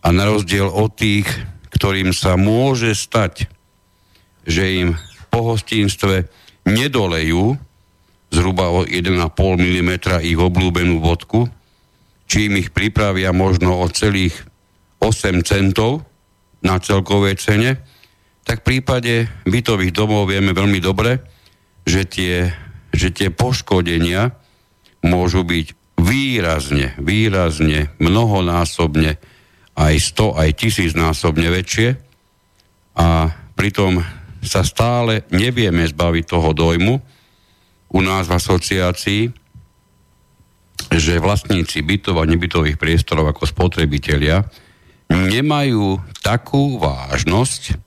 a 0.01 0.07
na 0.09 0.25
rozdiel 0.25 0.65
od 0.65 0.97
tých, 0.97 1.29
ktorým 1.69 2.09
sa 2.09 2.33
môže 2.33 2.97
stať, 2.97 3.45
že 4.49 4.81
im 4.81 4.89
po 5.29 5.53
hostinstve 5.53 6.25
nedolejú 6.65 7.53
zhruba 8.33 8.73
o 8.73 8.83
1,5 8.83 9.13
mm 9.61 9.91
ich 10.25 10.39
obľúbenú 10.39 10.99
vodku, 10.99 11.47
či 12.27 12.51
im 12.51 12.59
ich 12.59 12.75
pripravia 12.75 13.31
možno 13.31 13.79
o 13.79 13.87
celých 13.87 14.35
8 14.99 15.45
centov 15.47 16.03
na 16.59 16.81
celkovej 16.81 17.39
cene, 17.39 17.79
tak 18.43 18.63
v 18.63 18.75
prípade 18.75 19.27
bytových 19.47 19.95
domov 19.95 20.27
vieme 20.27 20.51
veľmi 20.51 20.79
dobre, 20.83 21.23
že 21.87 22.03
tie, 22.03 22.51
že 22.91 23.11
tie 23.11 23.31
poškodenia 23.31 24.35
môžu 25.05 25.43
byť 25.45 25.67
výrazne, 25.97 26.93
výrazne, 27.01 27.89
mnohonásobne, 27.97 29.17
aj 29.77 29.95
100, 30.13 30.41
aj 30.41 30.49
tisícnásobne 30.57 31.49
väčšie. 31.53 31.89
A 32.97 33.29
pritom 33.53 34.01
sa 34.41 34.65
stále 34.65 35.25
nevieme 35.33 35.85
zbaviť 35.85 36.23
toho 36.25 36.49
dojmu 36.53 36.95
u 37.93 37.99
nás 38.01 38.25
v 38.25 38.35
asociácii, 38.37 39.21
že 40.93 41.21
vlastníci 41.21 41.83
bytov 41.83 42.21
a 42.21 42.29
nebytových 42.29 42.77
priestorov 42.79 43.29
ako 43.33 43.43
spotrebitelia 43.49 44.45
nemajú 45.11 45.99
takú 46.21 46.77
vážnosť, 46.79 47.79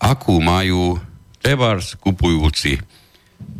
akú 0.00 0.40
majú 0.40 0.96
tebars 1.42 1.94
kupujúci 2.00 2.80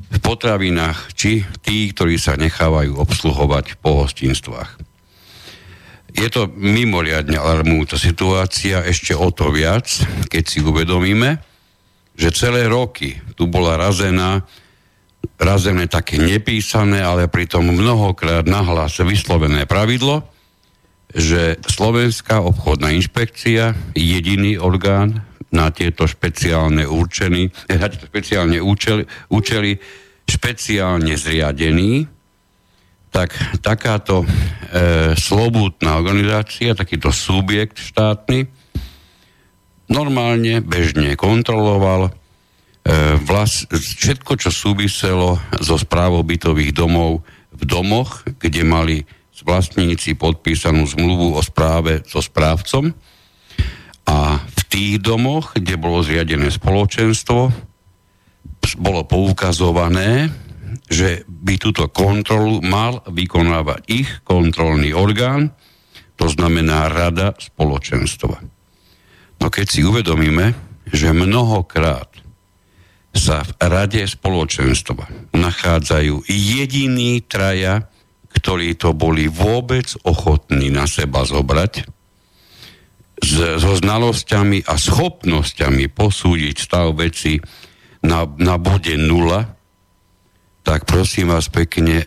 v 0.09 0.19
potravinách, 0.25 1.13
či 1.13 1.45
tí, 1.61 1.93
ktorí 1.93 2.17
sa 2.17 2.41
nechávajú 2.41 2.97
obsluhovať 2.97 3.77
v 3.77 3.81
pohostinstvách. 3.85 4.71
Je 6.17 6.29
to 6.33 6.49
mimoriadne 6.57 7.37
alarmujúca 7.37 8.01
situácia, 8.01 8.83
ešte 8.83 9.13
o 9.13 9.29
to 9.29 9.53
viac, 9.53 9.87
keď 10.33 10.43
si 10.49 10.59
uvedomíme, 10.65 11.39
že 12.19 12.35
celé 12.35 12.67
roky 12.67 13.21
tu 13.39 13.47
bola 13.47 13.79
razená, 13.79 14.43
razené 15.39 15.87
také 15.87 16.19
nepísané, 16.19 17.05
ale 17.05 17.31
pritom 17.31 17.63
mnohokrát 17.63 18.49
nahlas 18.49 18.99
vyslovené 18.99 19.69
pravidlo, 19.69 20.27
že 21.13 21.61
Slovenská 21.63 22.43
obchodná 22.43 22.91
inšpekcia, 22.97 23.77
jediný 23.95 24.59
orgán 24.59 25.28
na 25.49 25.73
tieto 25.73 26.05
špeciálne 26.05 26.85
účely, 26.85 27.49
na 27.73 27.89
tieto 27.89 28.07
špeciálne 28.09 28.61
účely, 28.61 29.03
účely 29.33 29.81
špeciálne 30.29 31.17
zriadený, 31.17 32.05
tak 33.09 33.33
takáto 33.65 34.23
e, 34.23 34.27
slobúdna 35.17 35.97
organizácia, 35.97 36.77
takýto 36.77 37.09
subjekt 37.09 37.81
štátny, 37.81 38.45
normálne, 39.89 40.61
bežne 40.61 41.17
kontroloval 41.17 42.09
e, 42.09 42.11
vlas, 43.25 43.65
všetko, 43.73 44.37
čo 44.37 44.53
súviselo 44.53 45.41
so 45.65 45.81
správou 45.81 46.21
bytových 46.21 46.77
domov 46.77 47.25
v 47.57 47.63
domoch, 47.65 48.29
kde 48.37 48.63
mali 48.69 48.97
vlastníci 49.49 50.19
podpísanú 50.19 50.85
zmluvu 50.85 51.39
o 51.39 51.41
správe 51.41 52.05
so 52.05 52.19
správcom. 52.19 52.91
A 54.09 54.41
tých 54.69 55.01
domoch, 55.01 55.57
kde 55.57 55.81
bolo 55.81 56.05
zriadené 56.05 56.53
spoločenstvo, 56.53 57.51
bolo 58.79 59.01
poukazované, 59.09 60.29
že 60.89 61.25
by 61.29 61.57
túto 61.57 61.89
kontrolu 61.89 62.61
mal 62.61 63.01
vykonávať 63.09 63.81
ich 63.89 64.09
kontrolný 64.25 64.93
orgán, 64.93 65.53
to 66.19 66.29
znamená 66.29 66.91
rada 66.93 67.33
spoločenstva. 67.37 68.37
No 69.39 69.47
keď 69.49 69.67
si 69.69 69.81
uvedomíme, 69.87 70.53
že 70.89 71.15
mnohokrát 71.15 72.11
sa 73.15 73.45
v 73.45 73.53
rade 73.61 74.03
spoločenstva 74.05 75.33
nachádzajú 75.33 76.29
jediní 76.29 77.25
traja, 77.25 77.89
ktorí 78.29 78.77
to 78.77 78.93
boli 78.93 79.27
vôbec 79.27 79.89
ochotní 80.05 80.69
na 80.69 80.85
seba 80.85 81.25
zobrať, 81.25 81.98
so 83.23 83.73
znalosťami 83.79 84.67
a 84.67 84.75
schopnosťami 84.79 85.91
posúdiť 85.91 86.55
stav 86.57 86.95
veci 86.95 87.39
na, 88.03 88.25
na 88.39 88.57
bode 88.57 88.95
nula, 88.95 89.59
tak 90.63 90.85
prosím 90.85 91.35
vás 91.35 91.51
pekne, 91.51 92.07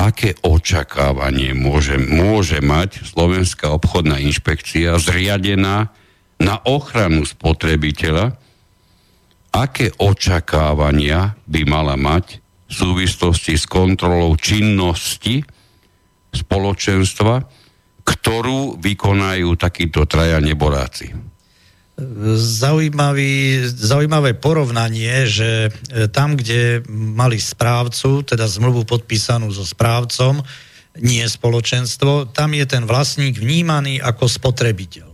aké 0.00 0.36
očakávanie 0.40 1.52
môže, 1.52 2.00
môže 2.00 2.64
mať 2.64 3.04
Slovenská 3.04 3.68
obchodná 3.76 4.16
inšpekcia 4.20 4.96
zriadená 4.96 5.92
na 6.40 6.56
ochranu 6.64 7.28
spotrebiteľa, 7.28 8.32
aké 9.52 9.92
očakávania 10.00 11.36
by 11.44 11.60
mala 11.68 12.00
mať 12.00 12.40
v 12.70 12.72
súvislosti 12.72 13.58
s 13.58 13.66
kontrolou 13.66 14.38
činnosti 14.38 15.42
spoločenstva, 16.30 17.59
ktorú 18.10 18.80
vykonajú 18.82 19.54
takíto 19.54 20.02
traja 20.10 20.42
neboráci. 20.42 21.14
Zaujímavý, 22.40 23.60
zaujímavé 23.68 24.32
porovnanie, 24.32 25.28
že 25.28 25.68
e, 25.68 26.08
tam, 26.08 26.32
kde 26.32 26.80
mali 26.88 27.36
správcu, 27.36 28.24
teda 28.24 28.48
zmluvu 28.48 28.88
podpísanú 28.88 29.52
so 29.52 29.68
správcom, 29.68 30.40
nie 30.96 31.20
spoločenstvo, 31.22 32.32
tam 32.32 32.56
je 32.56 32.64
ten 32.64 32.88
vlastník 32.88 33.36
vnímaný 33.36 34.00
ako 34.00 34.32
spotrebiteľ. 34.32 35.09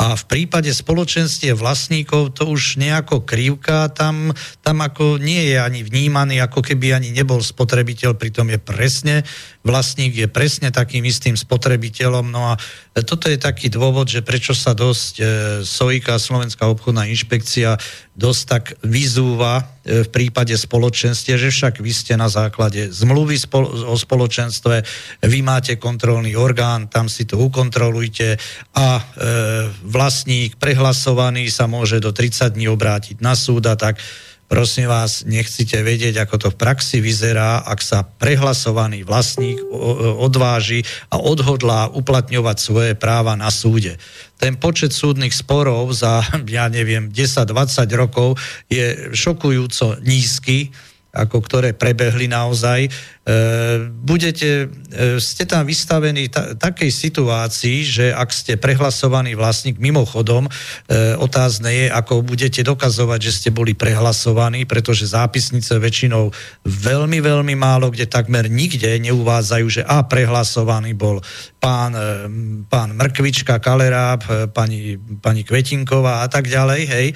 A 0.00 0.16
v 0.16 0.24
prípade 0.24 0.72
spoločenstie 0.72 1.52
vlastníkov 1.52 2.32
to 2.32 2.48
už 2.48 2.80
nejako 2.80 3.20
krivka, 3.20 3.92
tam, 3.92 4.32
tam 4.64 4.80
ako 4.80 5.20
nie 5.20 5.52
je 5.52 5.60
ani 5.60 5.84
vnímaný, 5.84 6.40
ako 6.40 6.64
keby 6.64 6.96
ani 6.96 7.12
nebol 7.12 7.44
spotrebiteľ, 7.44 8.16
pritom 8.16 8.48
je 8.48 8.56
presne, 8.56 9.16
vlastník 9.60 10.16
je 10.16 10.24
presne 10.24 10.72
takým 10.72 11.04
istým 11.04 11.36
spotrebiteľom. 11.36 12.32
No 12.32 12.48
a 12.48 12.56
toto 12.90 13.30
je 13.30 13.38
taký 13.38 13.70
dôvod, 13.70 14.10
že 14.10 14.18
prečo 14.18 14.50
sa 14.50 14.74
dosť 14.74 15.14
e, 15.18 15.24
SOIKA, 15.62 16.18
Slovenská 16.18 16.66
obchodná 16.66 17.06
inšpekcia, 17.06 17.78
dosť 18.18 18.42
tak 18.50 18.64
vyzúva 18.82 19.62
e, 19.86 20.02
v 20.02 20.08
prípade 20.10 20.50
spoločenstie, 20.58 21.38
že 21.38 21.54
však 21.54 21.78
vy 21.78 21.92
ste 21.94 22.18
na 22.18 22.26
základe 22.26 22.90
zmluvy 22.90 23.46
o 23.86 23.94
spoločenstve, 23.94 24.82
vy 25.22 25.38
máte 25.38 25.78
kontrolný 25.78 26.34
orgán, 26.34 26.90
tam 26.90 27.06
si 27.06 27.30
to 27.30 27.38
ukontrolujte 27.38 28.34
a 28.74 28.86
e, 28.98 29.02
vlastník 29.86 30.58
prehlasovaný 30.58 31.46
sa 31.46 31.70
môže 31.70 32.02
do 32.02 32.10
30 32.10 32.58
dní 32.58 32.66
obrátiť 32.66 33.22
na 33.22 33.38
súd 33.38 33.70
a 33.70 33.78
tak 33.78 34.02
Prosím 34.50 34.90
vás, 34.90 35.22
nechcete 35.30 35.78
vedieť, 35.78 36.26
ako 36.26 36.34
to 36.34 36.48
v 36.50 36.58
praxi 36.58 36.98
vyzerá, 36.98 37.62
ak 37.62 37.78
sa 37.78 38.02
prehlasovaný 38.02 39.06
vlastník 39.06 39.62
odváži 40.18 40.82
a 41.06 41.22
odhodlá 41.22 41.94
uplatňovať 41.94 42.56
svoje 42.58 42.92
práva 42.98 43.38
na 43.38 43.46
súde. 43.54 43.94
Ten 44.42 44.58
počet 44.58 44.90
súdnych 44.90 45.30
sporov 45.30 45.94
za, 45.94 46.26
ja 46.50 46.66
neviem, 46.66 47.14
10-20 47.14 47.46
rokov 47.94 48.42
je 48.66 49.14
šokujúco 49.14 50.02
nízky 50.02 50.74
ako 51.10 51.42
ktoré 51.42 51.74
prebehli 51.74 52.30
naozaj, 52.30 52.86
budete, 54.00 54.66
e, 54.90 55.20
ste 55.20 55.44
tam 55.44 55.68
vystavení 55.68 56.32
ta, 56.32 56.56
takej 56.56 56.90
situácii, 56.90 57.78
že 57.84 58.06
ak 58.10 58.30
ste 58.32 58.52
prehlasovaný 58.56 59.36
vlastník, 59.36 59.76
mimochodom, 59.76 60.48
e, 60.48 60.50
otázne 61.20 61.68
je, 61.68 61.86
ako 61.92 62.24
budete 62.24 62.64
dokazovať, 62.64 63.20
že 63.20 63.32
ste 63.36 63.50
boli 63.52 63.76
prehlasovaní, 63.76 64.64
pretože 64.64 65.12
zápisnice 65.12 65.76
väčšinou 65.76 66.32
veľmi, 66.64 67.18
veľmi 67.20 67.54
málo, 67.54 67.92
kde 67.92 68.08
takmer 68.08 68.48
nikde 68.48 68.88
neuvádzajú, 68.98 69.66
že 69.68 69.82
a 69.84 70.02
prehlasovaný 70.02 70.96
bol 70.96 71.20
pán, 71.60 71.92
e, 71.92 72.10
pán 72.66 72.96
Mrkvička, 72.96 73.60
Kaleráb, 73.60 74.24
e, 74.26 74.32
pani, 74.48 74.96
pani 75.20 75.44
Kvetinková 75.44 76.24
a 76.24 76.28
tak 76.32 76.48
ďalej, 76.48 76.82
hej, 76.88 77.08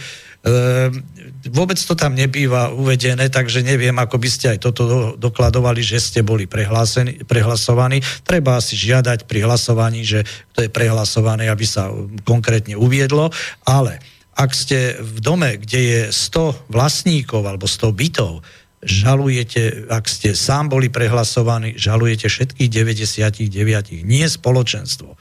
vôbec 1.48 1.80
to 1.80 1.96
tam 1.96 2.12
nebýva 2.12 2.68
uvedené, 2.72 3.32
takže 3.32 3.64
neviem, 3.64 3.96
ako 3.96 4.20
by 4.20 4.28
ste 4.28 4.46
aj 4.56 4.58
toto 4.60 4.82
dokladovali, 5.16 5.80
že 5.80 6.03
ste 6.04 6.20
boli 6.20 6.44
prehlasovaní. 6.44 8.04
Treba 8.20 8.60
asi 8.60 8.76
žiadať 8.76 9.24
pri 9.24 9.48
hlasovaní, 9.48 10.04
že 10.04 10.28
to 10.52 10.60
je 10.60 10.68
prehlasované, 10.68 11.48
aby 11.48 11.64
sa 11.64 11.88
konkrétne 12.28 12.76
uviedlo, 12.76 13.32
ale 13.64 14.04
ak 14.34 14.50
ste 14.52 14.98
v 14.98 15.18
dome, 15.22 15.56
kde 15.62 15.80
je 15.80 16.00
100 16.10 16.68
vlastníkov 16.68 17.46
alebo 17.46 17.70
100 17.70 17.94
bytov, 17.94 18.42
žalujete, 18.84 19.88
ak 19.88 20.04
ste 20.04 20.36
sám 20.36 20.68
boli 20.68 20.92
prehlasovaní, 20.92 21.78
žalujete 21.80 22.28
všetkých 22.28 22.68
99, 22.68 24.04
nie 24.04 24.26
spoločenstvo. 24.28 25.16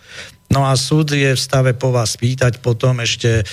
No 0.53 0.69
a 0.69 0.77
súd 0.77 1.17
je 1.17 1.33
v 1.33 1.39
stave 1.41 1.73
po 1.73 1.89
vás 1.89 2.13
pýtať 2.13 2.61
potom 2.61 3.01
ešte 3.01 3.41
e, 3.41 3.43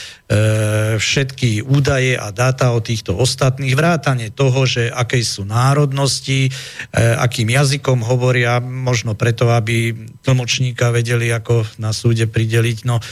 všetky 1.01 1.65
údaje 1.65 2.13
a 2.13 2.29
dáta 2.29 2.77
o 2.77 2.85
týchto 2.85 3.17
ostatných, 3.17 3.73
vrátane 3.73 4.29
toho, 4.29 4.69
že 4.69 4.93
aké 4.93 5.25
sú 5.25 5.49
národnosti, 5.49 6.47
e, 6.47 6.51
akým 7.17 7.49
jazykom 7.57 8.05
hovoria, 8.05 8.61
možno 8.61 9.17
preto, 9.17 9.49
aby 9.49 9.97
tlmočníka 10.21 10.93
vedeli, 10.93 11.33
ako 11.33 11.65
na 11.81 11.97
súde 11.97 12.29
prideliť. 12.29 12.79
No, 12.85 13.01
e, 13.01 13.05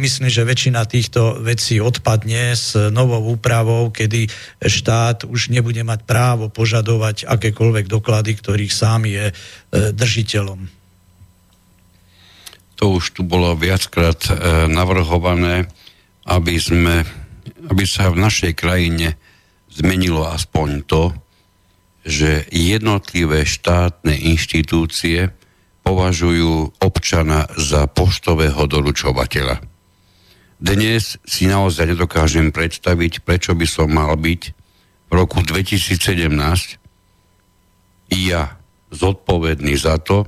myslím, 0.00 0.32
že 0.32 0.48
väčšina 0.48 0.80
týchto 0.88 1.36
vecí 1.44 1.84
odpadne 1.84 2.56
s 2.56 2.72
novou 2.88 3.36
úpravou, 3.36 3.92
kedy 3.92 4.24
štát 4.56 5.28
už 5.28 5.52
nebude 5.52 5.84
mať 5.84 6.08
právo 6.08 6.48
požadovať 6.48 7.28
akékoľvek 7.28 7.92
doklady, 7.92 8.40
ktorých 8.40 8.72
sám 8.72 9.04
je 9.04 9.28
e, 9.28 9.34
držiteľom 9.92 10.81
to 12.82 12.98
už 12.98 13.14
tu 13.14 13.22
bolo 13.22 13.54
viackrát 13.54 14.18
e, 14.26 14.66
navrhované, 14.66 15.70
aby, 16.26 16.58
sme, 16.58 17.06
aby 17.70 17.86
sa 17.86 18.10
v 18.10 18.18
našej 18.18 18.58
krajine 18.58 19.14
zmenilo 19.70 20.26
aspoň 20.26 20.82
to, 20.90 21.14
že 22.02 22.50
jednotlivé 22.50 23.46
štátne 23.46 24.18
inštitúcie 24.18 25.30
považujú 25.86 26.82
občana 26.82 27.46
za 27.54 27.86
poštového 27.86 28.66
doručovateľa. 28.66 29.62
Dnes 30.58 31.22
si 31.22 31.46
naozaj 31.46 31.94
nedokážem 31.94 32.50
predstaviť, 32.50 33.22
prečo 33.22 33.54
by 33.54 33.66
som 33.70 33.94
mal 33.94 34.18
byť 34.18 34.42
v 35.06 35.12
roku 35.14 35.38
2017 35.38 36.34
ja 38.10 38.58
zodpovedný 38.90 39.78
za 39.78 40.02
to, 40.02 40.26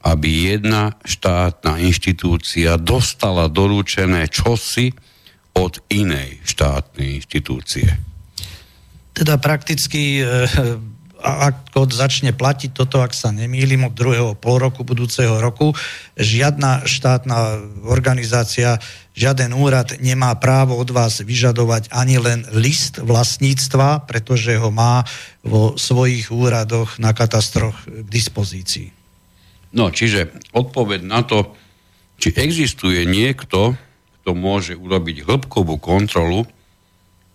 aby 0.00 0.56
jedna 0.56 0.96
štátna 1.04 1.76
inštitúcia 1.80 2.80
dostala 2.80 3.52
doručené 3.52 4.32
čosi 4.32 4.96
od 5.52 5.82
inej 5.92 6.40
štátnej 6.46 7.20
inštitúcie. 7.20 8.00
Teda 9.12 9.36
prakticky, 9.36 10.22
e, 10.22 10.48
ak 11.20 11.76
začne 11.92 12.32
platiť 12.32 12.72
toto, 12.72 13.04
ak 13.04 13.12
sa 13.12 13.28
nemýlim, 13.28 13.84
od 13.84 13.92
druhého 13.92 14.32
pol 14.40 14.56
roku 14.56 14.86
budúceho 14.86 15.36
roku, 15.36 15.76
žiadna 16.16 16.88
štátna 16.88 17.60
organizácia, 17.84 18.80
žiaden 19.12 19.52
úrad 19.52 20.00
nemá 20.00 20.32
právo 20.40 20.80
od 20.80 20.88
vás 20.88 21.20
vyžadovať 21.20 21.92
ani 21.92 22.16
len 22.16 22.40
list 22.56 23.02
vlastníctva, 23.02 24.08
pretože 24.08 24.56
ho 24.56 24.72
má 24.72 25.04
vo 25.44 25.76
svojich 25.76 26.32
úradoch 26.32 26.96
na 26.96 27.12
katastroch 27.12 27.76
k 27.84 28.08
dispozícii. 28.08 28.99
No, 29.70 29.94
čiže 29.94 30.34
odpoveď 30.50 31.00
na 31.06 31.22
to, 31.22 31.54
či 32.18 32.34
existuje 32.34 33.06
niekto, 33.06 33.78
kto 34.20 34.30
môže 34.34 34.74
urobiť 34.76 35.24
hĺbkovú 35.24 35.78
kontrolu 35.78 36.44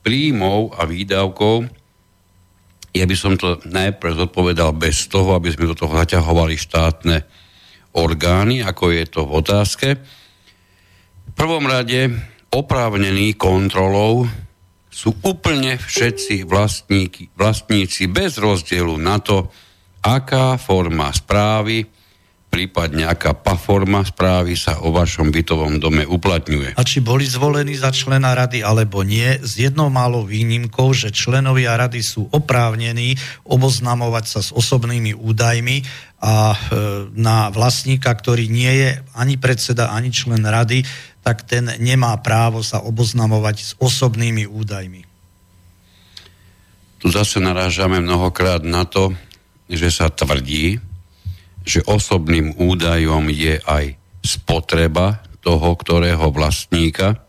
príjmov 0.05 0.75
a 0.77 0.85
výdavkov, 0.85 1.65
ja 2.95 3.03
by 3.03 3.15
som 3.17 3.35
to 3.35 3.59
najprv 3.67 4.15
zodpovedal 4.15 4.71
bez 4.71 5.11
toho, 5.11 5.35
aby 5.35 5.51
sme 5.51 5.67
do 5.67 5.75
toho 5.75 5.91
zaťahovali 5.91 6.55
štátne 6.55 7.27
orgány, 7.91 8.63
ako 8.63 8.95
je 8.95 9.03
to 9.03 9.27
v 9.27 9.35
otázke. 9.35 9.87
V 11.25 11.31
prvom 11.35 11.67
rade 11.67 12.07
oprávnení 12.55 13.35
kontrolou 13.35 14.31
sú 14.87 15.11
úplne 15.27 15.75
všetci 15.75 16.47
vlastníky, 16.47 17.27
vlastníci 17.35 18.07
bez 18.07 18.39
rozdielu 18.39 18.95
na 18.95 19.19
to, 19.19 19.51
aká 19.99 20.55
forma 20.55 21.11
správy, 21.11 21.83
prípadne 22.55 23.03
aká 23.03 23.35
forma 23.59 23.99
správy 24.07 24.55
sa 24.55 24.79
o 24.79 24.95
vašom 24.95 25.27
bytovom 25.27 25.75
dome 25.75 26.07
uplatňuje. 26.07 26.79
A 26.79 26.83
či 26.87 27.03
boli 27.03 27.27
zvolení 27.27 27.75
za 27.75 27.91
člena 27.91 28.31
rady 28.31 28.63
alebo 28.63 29.03
nie, 29.03 29.27
s 29.43 29.59
jednou 29.59 29.91
malou 29.91 30.23
výnimkou, 30.23 30.95
že 30.95 31.11
členovia 31.11 31.75
rady 31.75 31.99
sú 31.99 32.31
oprávnení 32.31 33.19
oboznamovať 33.43 34.25
sa 34.31 34.39
s 34.39 34.55
osobnými 34.55 35.11
údajmi 35.11 35.83
a 36.23 36.55
e, 36.55 36.57
na 37.11 37.51
vlastníka, 37.51 38.07
ktorý 38.15 38.47
nie 38.47 38.71
je 38.71 38.89
ani 39.19 39.35
predseda, 39.35 39.91
ani 39.91 40.15
člen 40.15 40.47
rady, 40.47 40.87
tak 41.27 41.43
ten 41.43 41.75
nemá 41.83 42.15
právo 42.23 42.63
sa 42.63 42.79
oboznamovať 42.79 43.55
s 43.59 43.71
osobnými 43.83 44.47
údajmi. 44.47 45.03
Tu 47.03 47.07
zase 47.11 47.43
narážame 47.43 47.99
mnohokrát 47.99 48.63
na 48.63 48.87
to, 48.87 49.11
že 49.67 49.91
sa 49.91 50.07
tvrdí, 50.07 50.79
že 51.65 51.81
osobným 51.89 52.55
údajom 52.61 53.27
je 53.33 53.57
aj 53.65 53.97
spotreba 54.21 55.25
toho, 55.41 55.73
ktorého 55.77 56.29
vlastníka, 56.29 57.25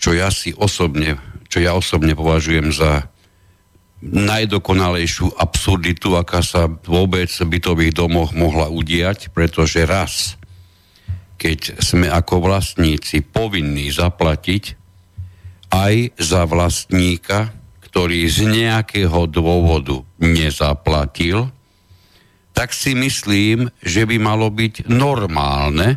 čo 0.00 0.16
ja 0.16 0.32
si 0.32 0.56
osobne, 0.56 1.20
čo 1.52 1.60
ja 1.60 1.76
osobne 1.76 2.16
považujem 2.16 2.72
za 2.72 3.08
najdokonalejšiu 4.04 5.34
absurditu, 5.34 6.14
aká 6.14 6.40
sa 6.40 6.70
vôbec 6.86 7.28
v 7.28 7.58
bytových 7.58 7.98
domoch 7.98 8.30
mohla 8.30 8.70
udiať, 8.70 9.34
pretože 9.34 9.82
raz, 9.82 10.38
keď 11.34 11.82
sme 11.82 12.06
ako 12.06 12.46
vlastníci 12.46 13.26
povinní 13.26 13.90
zaplatiť 13.90 14.78
aj 15.74 16.14
za 16.16 16.46
vlastníka, 16.46 17.50
ktorý 17.90 18.30
z 18.30 18.38
nejakého 18.46 19.26
dôvodu 19.26 20.06
nezaplatil, 20.22 21.50
tak 22.58 22.74
si 22.74 22.98
myslím, 22.98 23.70
že 23.78 24.02
by 24.02 24.18
malo 24.18 24.50
byť 24.50 24.90
normálne, 24.90 25.94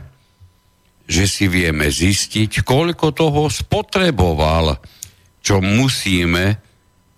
že 1.10 1.26
si 1.26 1.50
vieme 1.50 1.90
zistiť, 1.90 2.62
koľko 2.62 3.10
toho 3.18 3.50
spotreboval, 3.50 4.78
čo 5.42 5.58
musíme 5.58 6.62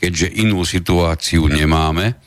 keďže 0.03 0.27
inú 0.35 0.67
situáciu 0.67 1.47
nemáme, 1.47 2.19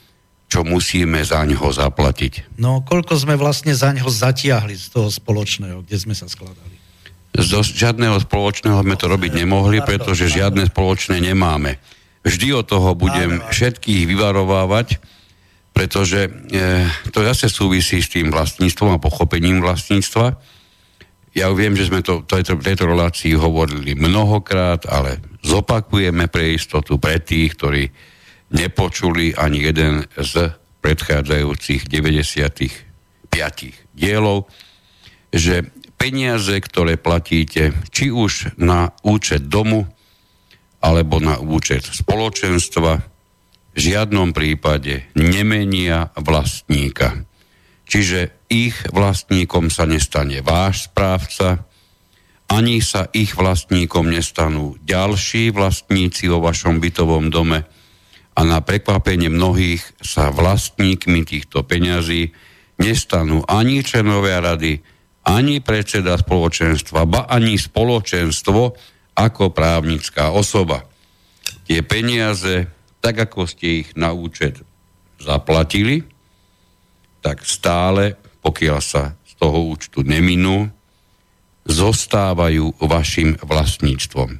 čo 0.49 0.65
musíme 0.65 1.21
za 1.21 1.45
ňoho 1.45 1.69
zaplatiť. 1.77 2.57
No, 2.57 2.81
koľko 2.81 3.21
sme 3.21 3.37
vlastne 3.37 3.77
za 3.77 3.93
ňoho 3.93 4.09
zatiahli 4.09 4.73
z 4.73 4.97
toho 4.97 5.13
spoločného, 5.13 5.85
kde 5.85 5.97
sme 6.01 6.17
sa 6.17 6.25
skladali? 6.25 6.73
Z 7.37 7.77
žiadneho 7.77 8.17
spoločného 8.25 8.81
sme 8.81 8.97
to 8.97 9.13
robiť 9.13 9.45
nemohli, 9.45 9.85
pretože 9.85 10.33
žiadne 10.33 10.73
spoločné 10.73 11.21
nemáme. 11.21 11.77
Vždy 12.25 12.57
od 12.57 12.65
toho 12.65 12.97
budem 12.97 13.45
všetkých 13.53 14.09
vyvarovávať, 14.09 14.97
pretože 15.77 16.25
e, 16.25 16.31
to 17.13 17.21
zase 17.21 17.53
súvisí 17.53 18.01
s 18.01 18.09
tým 18.09 18.33
vlastníctvom 18.33 18.97
a 18.97 19.03
pochopením 19.03 19.61
vlastníctva. 19.61 20.41
Ja 21.37 21.53
viem, 21.53 21.77
že 21.77 21.93
sme 21.93 22.01
to 22.01 22.25
v 22.25 22.33
tejto, 22.33 22.57
tejto 22.57 22.89
relácii 22.89 23.37
hovorili 23.37 23.93
mnohokrát, 23.93 24.89
ale 24.89 25.21
zopakujeme 25.45 26.33
pre 26.33 26.57
istotu 26.57 26.97
pre 26.97 27.21
tých, 27.21 27.61
ktorí 27.61 27.93
nepočuli 28.57 29.37
ani 29.37 29.69
jeden 29.69 30.09
z 30.17 30.49
predchádzajúcich 30.81 31.93
95 31.93 33.37
dielov, 33.93 34.49
že 35.29 35.61
peniaze, 36.01 36.57
ktoré 36.57 36.97
platíte 36.97 37.77
či 37.93 38.09
už 38.09 38.57
na 38.57 38.97
účet 39.05 39.45
domu 39.53 39.85
alebo 40.81 41.21
na 41.21 41.37
účet 41.37 41.85
spoločenstva, 41.85 43.16
v 43.77 43.79
žiadnom 43.79 44.33
prípade 44.33 45.05
nemenia 45.13 46.09
vlastníka. 46.17 47.29
Čiže 47.87 48.33
ich 48.49 48.75
vlastníkom 48.89 49.69
sa 49.69 49.85
nestane 49.85 50.41
váš 50.41 50.89
správca, 50.89 51.69
ani 52.49 52.81
sa 52.81 53.11
ich 53.13 53.37
vlastníkom 53.37 54.09
nestanú 54.09 54.81
ďalší 54.81 55.53
vlastníci 55.53 56.31
vo 56.33 56.41
vašom 56.41 56.81
bytovom 56.81 57.29
dome 57.29 57.69
a 58.37 58.41
na 58.45 58.63
prekvapenie 58.63 59.29
mnohých 59.29 59.83
sa 59.99 60.31
vlastníkmi 60.31 61.27
týchto 61.27 61.67
peňazí 61.67 62.33
nestanú 62.79 63.43
ani 63.49 63.83
členovia 63.83 64.45
rady, 64.45 64.79
ani 65.27 65.59
predseda 65.59 66.15
spoločenstva, 66.15 67.09
ba 67.09 67.27
ani 67.27 67.59
spoločenstvo 67.59 68.63
ako 69.17 69.45
právnická 69.51 70.31
osoba. 70.31 70.87
Tie 71.67 71.83
peniaze, 71.83 72.76
tak 73.01 73.29
ako 73.29 73.47
ste 73.47 73.87
ich 73.87 73.89
na 73.95 74.13
účet 74.13 74.61
zaplatili, 75.21 76.05
tak 77.25 77.43
stále, 77.43 78.15
pokiaľ 78.45 78.79
sa 78.79 79.19
z 79.27 79.33
toho 79.41 79.73
účtu 79.73 80.07
neminú, 80.07 80.71
zostávajú 81.67 82.79
vašim 82.79 83.35
vlastníctvom. 83.43 84.39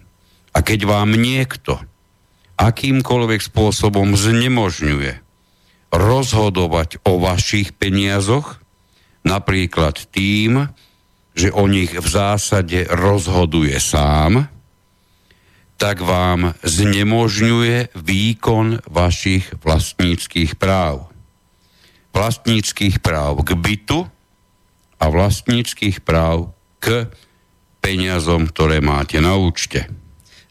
A 0.55 0.59
keď 0.63 0.87
vám 0.87 1.13
niekto 1.19 1.83
akýmkoľvek 2.57 3.41
spôsobom 3.53 4.17
znemožňuje 4.17 5.13
rozhodovať 5.93 7.03
o 7.05 7.21
vašich 7.21 7.77
peniazoch, 7.77 8.63
napríklad 9.27 10.09
tým, 10.15 10.71
že 11.37 11.53
o 11.53 11.69
nich 11.69 11.93
v 11.93 12.09
zásade 12.09 12.89
rozhoduje 12.89 13.77
sám, 13.77 14.49
tak 15.77 16.01
vám 16.01 16.57
znemožňuje 16.65 17.93
výkon 17.93 18.81
vašich 18.89 19.53
vlastníckých 19.61 20.57
práv. 20.57 21.13
Vlastníckých 22.17 23.05
práv 23.05 23.45
k 23.45 23.53
bytu 23.53 24.09
a 24.97 25.05
vlastníckých 25.13 26.01
práv 26.01 26.57
k 26.81 27.13
peniazom, 27.85 28.49
ktoré 28.49 28.81
máte 28.81 29.21
na 29.21 29.37
účte. 29.37 29.85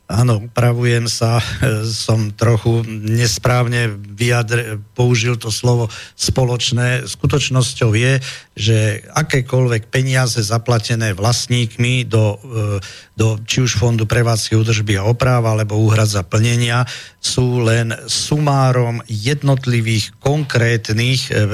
Áno, 0.06 0.38
upravujem 0.38 1.10
sa, 1.10 1.41
som 2.06 2.30
trochu 2.30 2.86
nesprávne 2.86 3.89
vyjadr, 3.89 4.78
použil 4.93 5.34
to 5.34 5.49
slovo 5.49 5.89
spoločné. 6.14 7.10
Skutočnosťou 7.10 7.91
je, 7.97 8.22
že 8.53 9.01
akékoľvek 9.18 9.89
peniaze 9.89 10.38
zaplatené 10.45 11.18
vlastníkmi 11.18 12.06
do, 12.06 12.38
e, 12.38 12.78
do 13.18 13.41
či 13.49 13.66
už 13.66 13.82
Fondu 13.82 14.06
prevádzky 14.06 14.53
údržby 14.53 15.01
a 15.01 15.10
opráva 15.10 15.58
alebo 15.58 15.82
úhrad 15.82 16.06
za 16.06 16.22
plnenia 16.22 16.86
sú 17.18 17.66
len 17.66 17.89
sumárom 18.06 19.01
jednotlivých 19.10 20.14
konkrétnych 20.22 21.34
e, 21.34 21.49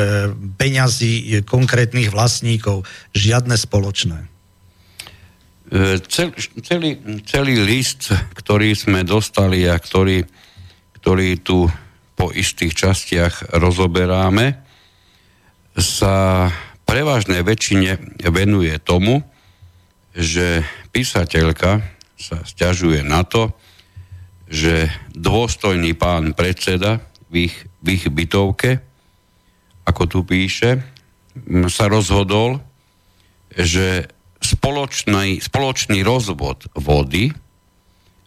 peňazí 0.60 1.40
konkrétnych 1.48 2.12
vlastníkov. 2.12 2.84
Žiadne 3.16 3.56
spoločné. 3.56 4.31
Cel, 6.12 6.36
celý, 6.68 7.00
celý 7.24 7.64
list, 7.64 8.12
ktorý 8.36 8.76
sme 8.76 9.08
dostali 9.08 9.64
a 9.72 9.80
ktorý, 9.80 10.20
ktorý 11.00 11.40
tu 11.40 11.64
po 12.20 12.28
istých 12.36 12.76
častiach 12.76 13.56
rozoberáme, 13.56 14.60
sa 15.80 16.52
prevažnej 16.84 17.40
väčšine 17.48 18.20
venuje 18.36 18.76
tomu, 18.84 19.24
že 20.12 20.68
písateľka 20.92 21.80
sa 22.20 22.44
stiažuje 22.44 23.08
na 23.08 23.24
to, 23.24 23.56
že 24.52 24.92
dôstojný 25.16 25.96
pán 25.96 26.36
predseda 26.36 27.00
v 27.32 27.48
ich, 27.48 27.56
v 27.80 27.96
ich 27.96 28.12
bytovke, 28.12 28.84
ako 29.88 30.04
tu 30.04 30.20
píše, 30.28 30.84
sa 31.72 31.88
rozhodol, 31.88 32.60
že 33.56 34.12
spoločný, 34.42 35.40
spoločný 35.40 36.02
rozvod 36.02 36.68
vody 36.74 37.32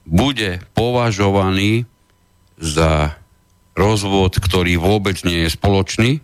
bude 0.06 0.62
považovaný 0.72 1.84
za 2.56 3.18
rozvod, 3.74 4.38
ktorý 4.38 4.78
vôbec 4.78 5.18
nie 5.26 5.44
je 5.44 5.50
spoločný 5.50 6.22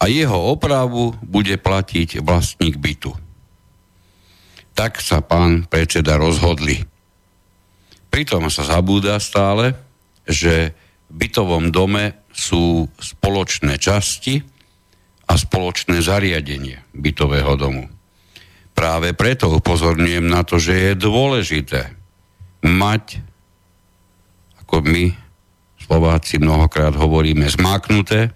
a 0.00 0.08
jeho 0.08 0.34
opravu 0.50 1.14
bude 1.22 1.54
platiť 1.60 2.24
vlastník 2.24 2.80
bytu. 2.80 3.14
Tak 4.72 4.98
sa 5.04 5.20
pán 5.20 5.68
predseda 5.68 6.16
rozhodli. 6.16 6.82
Pritom 8.08 8.48
sa 8.48 8.64
zabúda 8.64 9.20
stále, 9.20 9.76
že 10.24 10.72
v 11.12 11.28
bytovom 11.28 11.68
dome 11.68 12.24
sú 12.32 12.88
spoločné 12.96 13.76
časti 13.76 14.40
a 15.28 15.36
spoločné 15.36 16.00
zariadenie 16.00 16.80
bytového 16.96 17.52
domu. 17.60 17.84
Práve 18.72 19.12
preto 19.12 19.52
upozorňujem 19.52 20.26
na 20.26 20.42
to, 20.42 20.56
že 20.56 20.72
je 20.72 20.92
dôležité 20.96 21.92
mať, 22.64 23.20
ako 24.64 24.80
my 24.84 25.12
Slováci 25.82 26.40
mnohokrát 26.40 26.94
hovoríme, 26.96 27.44
zmáknuté 27.50 28.32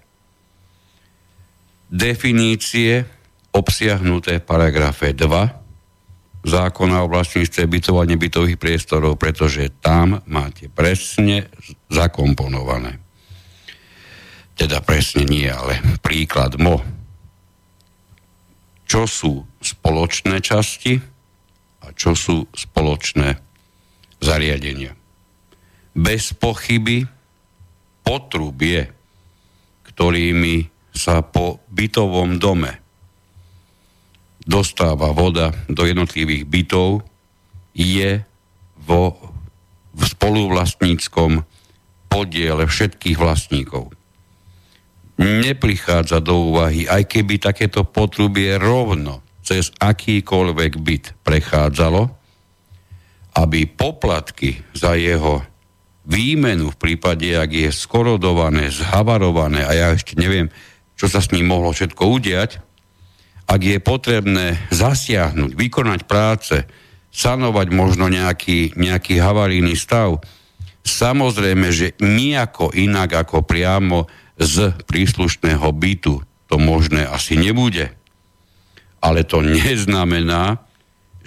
definície 1.87 3.07
obsiahnuté 3.55 4.43
v 4.43 4.47
paragrafe 4.47 5.15
2 5.15 6.45
zákona 6.47 7.03
o 7.03 7.11
vlastníctve 7.11 7.63
bytov 7.67 7.95
a 7.99 8.07
nebytových 8.07 8.59
priestorov, 8.59 9.19
pretože 9.19 9.67
tam 9.83 10.21
máte 10.29 10.71
presne 10.71 11.51
zakomponované. 11.91 12.99
Teda 14.55 14.79
presne 14.79 15.27
nie, 15.27 15.47
ale 15.47 15.79
príklad 15.99 16.55
MO 16.59 16.96
čo 18.87 19.03
sú 19.03 19.43
spoločné 19.59 20.39
časti 20.39 20.95
a 21.83 21.91
čo 21.91 22.15
sú 22.15 22.47
spoločné 22.55 23.35
zariadenia. 24.23 24.95
Bez 25.91 26.31
pochyby 26.31 27.03
potrubie, 28.01 28.87
ktorými 29.91 30.71
sa 30.95 31.19
po 31.21 31.59
bytovom 31.67 32.39
dome 32.39 32.79
dostáva 34.47 35.11
voda 35.11 35.51
do 35.67 35.83
jednotlivých 35.83 36.47
bytov, 36.47 37.03
je 37.75 38.23
vo, 38.87 39.19
v 39.91 40.01
spoluvlastníckom 40.07 41.43
podiele 42.07 42.63
všetkých 42.63 43.19
vlastníkov 43.19 43.96
neprichádza 45.17 46.21
do 46.21 46.53
úvahy, 46.53 46.85
aj 46.85 47.09
keby 47.09 47.41
takéto 47.41 47.83
potrubie 47.85 48.55
rovno 48.55 49.25
cez 49.41 49.73
akýkoľvek 49.81 50.71
byt 50.77 51.05
prechádzalo, 51.25 52.01
aby 53.37 53.59
poplatky 53.69 54.61
za 54.73 54.97
jeho 54.97 55.41
výmenu 56.07 56.71
v 56.73 56.79
prípade, 56.79 57.35
ak 57.35 57.51
je 57.51 57.69
skorodované, 57.73 58.71
zhavarované 58.71 59.65
a 59.67 59.71
ja 59.75 59.87
ešte 59.91 60.15
neviem, 60.15 60.47
čo 60.97 61.05
sa 61.11 61.21
s 61.21 61.29
ním 61.35 61.51
mohlo 61.51 61.73
všetko 61.73 62.03
udiať, 62.07 62.51
ak 63.47 63.61
je 63.63 63.77
potrebné 63.79 64.67
zasiahnuť, 64.69 65.55
vykonať 65.55 66.01
práce, 66.03 66.55
sanovať 67.11 67.67
možno 67.71 68.11
nejaký, 68.11 68.75
nejaký 68.75 69.17
havarijný 69.23 69.73
stav, 69.79 70.19
samozrejme, 70.83 71.67
že 71.71 71.95
nejako 72.03 72.75
inak 72.75 73.27
ako 73.27 73.47
priamo 73.47 74.07
z 74.37 74.73
príslušného 74.85 75.65
bytu 75.73 76.21
to 76.47 76.55
možné 76.55 77.03
asi 77.03 77.35
nebude. 77.35 77.91
Ale 79.03 79.25
to 79.27 79.43
neznamená, 79.43 80.63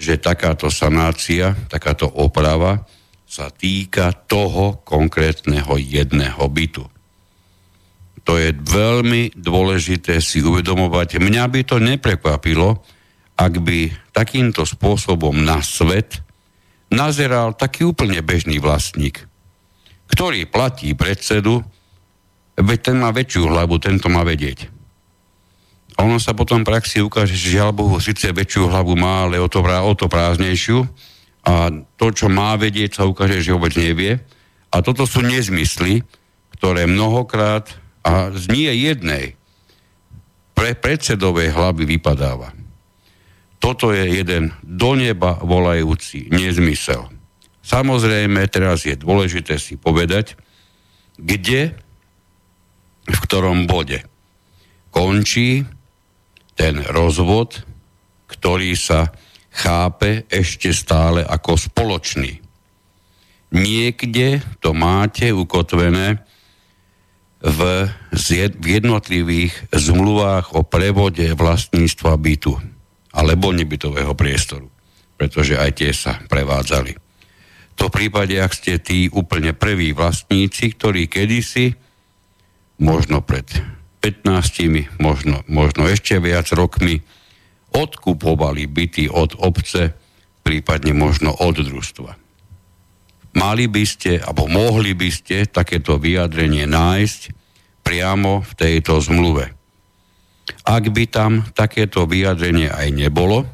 že 0.01 0.17
takáto 0.17 0.73
sanácia, 0.73 1.53
takáto 1.69 2.09
oprava 2.09 2.83
sa 3.29 3.47
týka 3.47 4.11
toho 4.27 4.81
konkrétneho 4.83 5.77
jedného 5.77 6.41
bytu. 6.51 6.83
To 8.27 8.33
je 8.37 8.51
veľmi 8.53 9.33
dôležité 9.37 10.19
si 10.19 10.43
uvedomovať. 10.43 11.21
Mňa 11.21 11.45
by 11.47 11.61
to 11.63 11.77
neprekvapilo, 11.79 12.81
ak 13.39 13.53
by 13.61 13.89
takýmto 14.13 14.67
spôsobom 14.67 15.33
na 15.41 15.63
svet 15.63 16.21
nazeral 16.91 17.55
taký 17.55 17.87
úplne 17.87 18.19
bežný 18.21 18.59
vlastník, 18.59 19.25
ktorý 20.11 20.45
platí 20.45 20.91
predsedu, 20.91 21.63
veď 22.61 22.79
ten 22.91 22.97
má 22.97 23.09
väčšiu 23.13 23.49
hlavu, 23.49 23.77
tento 23.81 24.07
má 24.07 24.21
vedieť. 24.25 24.69
A 25.99 26.07
ono 26.07 26.17
sa 26.17 26.33
potom 26.33 26.63
v 26.63 26.71
praxi 26.71 27.03
ukáže, 27.03 27.37
že 27.37 27.59
žiaľ 27.59 27.75
Bohu, 27.75 27.99
síce 28.01 28.31
väčšiu 28.31 28.71
hlavu 28.71 28.97
má, 28.97 29.27
ale 29.27 29.37
o 29.37 29.45
to, 29.51 29.61
o 29.61 29.93
to 29.93 30.07
prázdnejšiu 30.09 30.87
a 31.45 31.73
to, 31.97 32.07
čo 32.13 32.29
má 32.29 32.57
vedieť, 32.57 33.01
sa 33.01 33.03
ukáže, 33.05 33.41
že 33.41 33.53
vôbec 33.53 33.73
nevie. 33.73 34.21
A 34.71 34.79
toto 34.79 35.05
sú 35.09 35.21
nezmysly, 35.25 36.05
ktoré 36.57 36.85
mnohokrát 36.87 37.67
a 38.01 38.33
z 38.33 38.49
nie 38.49 38.71
jednej 38.71 39.37
pre 40.57 40.77
predsedovej 40.77 41.53
hlavy 41.53 41.85
vypadáva. 41.97 42.53
Toto 43.61 43.93
je 43.93 44.21
jeden 44.21 44.53
do 44.65 44.97
neba 44.97 45.37
volajúci 45.37 46.33
nezmysel. 46.33 47.09
Samozrejme, 47.61 48.41
teraz 48.49 48.89
je 48.89 48.97
dôležité 48.97 49.61
si 49.61 49.77
povedať, 49.77 50.33
kde, 51.21 51.77
v 53.11 53.19
ktorom 53.19 53.67
bode 53.67 54.01
končí 54.91 55.63
ten 56.55 56.83
rozvod, 56.83 57.63
ktorý 58.27 58.75
sa 58.75 59.11
chápe 59.51 60.27
ešte 60.31 60.71
stále 60.71 61.23
ako 61.23 61.59
spoločný. 61.59 62.39
Niekde 63.51 64.39
to 64.63 64.71
máte 64.71 65.35
ukotvené 65.35 66.23
v, 67.43 67.89
jednotlivých 68.63 69.73
zmluvách 69.75 70.55
o 70.55 70.63
prevode 70.63 71.25
vlastníctva 71.35 72.15
bytu 72.15 72.53
alebo 73.11 73.51
nebytového 73.51 74.15
priestoru, 74.15 74.71
pretože 75.19 75.59
aj 75.59 75.71
tie 75.75 75.91
sa 75.91 76.21
prevádzali. 76.31 76.95
To 77.75 77.89
v 77.89 77.95
prípade, 77.97 78.37
ak 78.39 78.55
ste 78.55 78.79
tí 78.79 79.09
úplne 79.11 79.51
prví 79.51 79.91
vlastníci, 79.91 80.77
ktorí 80.77 81.09
kedysi, 81.11 81.75
možno 82.81 83.21
pred 83.21 83.45
15, 84.01 84.97
možno, 84.97 85.45
možno 85.45 85.85
ešte 85.85 86.17
viac 86.17 86.49
rokmi, 86.49 87.05
odkupovali 87.71 88.65
byty 88.65 89.07
od 89.07 89.37
obce, 89.37 89.93
prípadne 90.41 90.91
možno 90.97 91.31
od 91.31 91.61
družstva. 91.61 92.17
Mali 93.31 93.69
by 93.71 93.83
ste, 93.87 94.19
alebo 94.19 94.49
mohli 94.49 94.91
by 94.91 95.09
ste 95.13 95.47
takéto 95.47 95.95
vyjadrenie 95.95 96.67
nájsť 96.67 97.31
priamo 97.85 98.43
v 98.43 98.51
tejto 98.57 98.99
zmluve. 98.99 99.55
Ak 100.67 100.83
by 100.91 101.03
tam 101.07 101.47
takéto 101.55 102.03
vyjadrenie 102.09 102.67
aj 102.67 102.91
nebolo, 102.91 103.47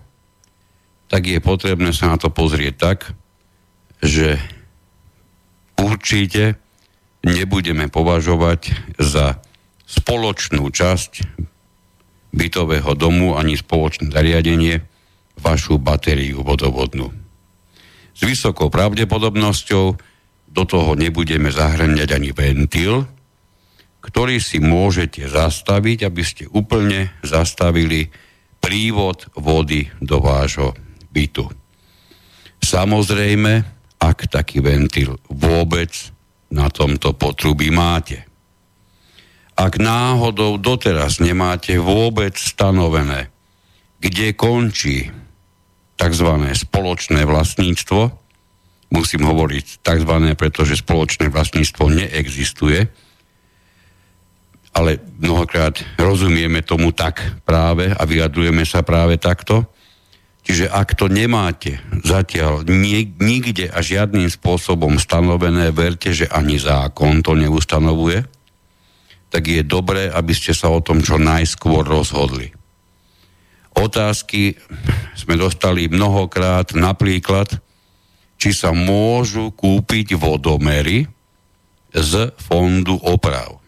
tak 1.12 1.30
je 1.30 1.38
potrebné 1.38 1.94
sa 1.94 2.10
na 2.10 2.18
to 2.18 2.34
pozrieť 2.34 2.74
tak, 2.74 3.00
že 4.02 4.42
určite 5.78 6.58
nebudeme 7.28 7.92
považovať 7.92 8.74
za 8.98 9.44
spoločnú 9.88 10.68
časť 10.72 11.12
bytového 12.32 12.92
domu 12.96 13.36
ani 13.36 13.60
spoločné 13.60 14.12
zariadenie 14.12 14.84
vašu 15.40 15.80
batériu 15.80 16.44
vodovodnú 16.44 17.28
s 18.18 18.22
vysokou 18.26 18.74
pravdepodobnosťou 18.74 19.86
do 20.50 20.64
toho 20.66 20.98
nebudeme 20.98 21.54
zahrňať 21.54 22.10
ani 22.18 22.34
ventil, 22.34 23.06
ktorý 24.02 24.42
si 24.42 24.58
môžete 24.58 25.30
zastaviť, 25.30 26.10
aby 26.10 26.24
ste 26.26 26.44
úplne 26.50 27.14
zastavili 27.22 28.10
prívod 28.58 29.30
vody 29.38 29.86
do 30.02 30.18
vášho 30.18 30.74
bytu. 31.14 31.46
Samozrejme, 32.58 33.54
ak 34.02 34.18
taký 34.34 34.66
ventil 34.66 35.22
vôbec 35.30 35.94
na 36.52 36.72
tomto 36.72 37.14
potrubí 37.14 37.72
máte. 37.72 38.24
Ak 39.58 39.82
náhodou 39.82 40.62
doteraz 40.62 41.18
nemáte 41.18 41.82
vôbec 41.82 42.38
stanovené, 42.38 43.34
kde 43.98 44.38
končí 44.38 45.10
tzv. 45.98 46.30
spoločné 46.54 47.26
vlastníctvo. 47.26 48.14
Musím 48.94 49.22
hovoriť 49.28 49.84
tzv., 49.84 50.14
pretože 50.38 50.80
spoločné 50.80 51.28
vlastníctvo 51.28 51.84
neexistuje, 51.92 52.88
ale 54.78 55.02
mnohokrát 55.18 55.82
rozumieme 55.98 56.62
tomu 56.62 56.94
tak 56.94 57.42
práve 57.44 57.92
a 57.92 58.02
vyjadrujeme 58.06 58.62
sa 58.64 58.86
práve 58.86 59.18
takto. 59.18 59.66
Čiže 60.48 60.72
ak 60.72 60.96
to 60.96 61.12
nemáte 61.12 61.84
zatiaľ 62.08 62.64
nikde 63.20 63.68
a 63.68 63.84
žiadnym 63.84 64.32
spôsobom 64.32 64.96
stanovené, 64.96 65.76
verte, 65.76 66.16
že 66.16 66.32
ani 66.32 66.56
zákon 66.56 67.20
to 67.20 67.36
neustanovuje, 67.36 68.24
tak 69.28 69.44
je 69.44 69.60
dobré, 69.68 70.08
aby 70.08 70.32
ste 70.32 70.56
sa 70.56 70.72
o 70.72 70.80
tom 70.80 71.04
čo 71.04 71.20
najskôr 71.20 71.84
rozhodli 71.84 72.56
otázky 73.78 74.58
sme 75.14 75.38
dostali 75.38 75.86
mnohokrát, 75.86 76.74
napríklad, 76.74 77.62
či 78.38 78.54
sa 78.54 78.74
môžu 78.74 79.54
kúpiť 79.54 80.18
vodomery 80.18 81.06
z 81.94 82.14
fondu 82.38 82.98
oprav. 83.02 83.62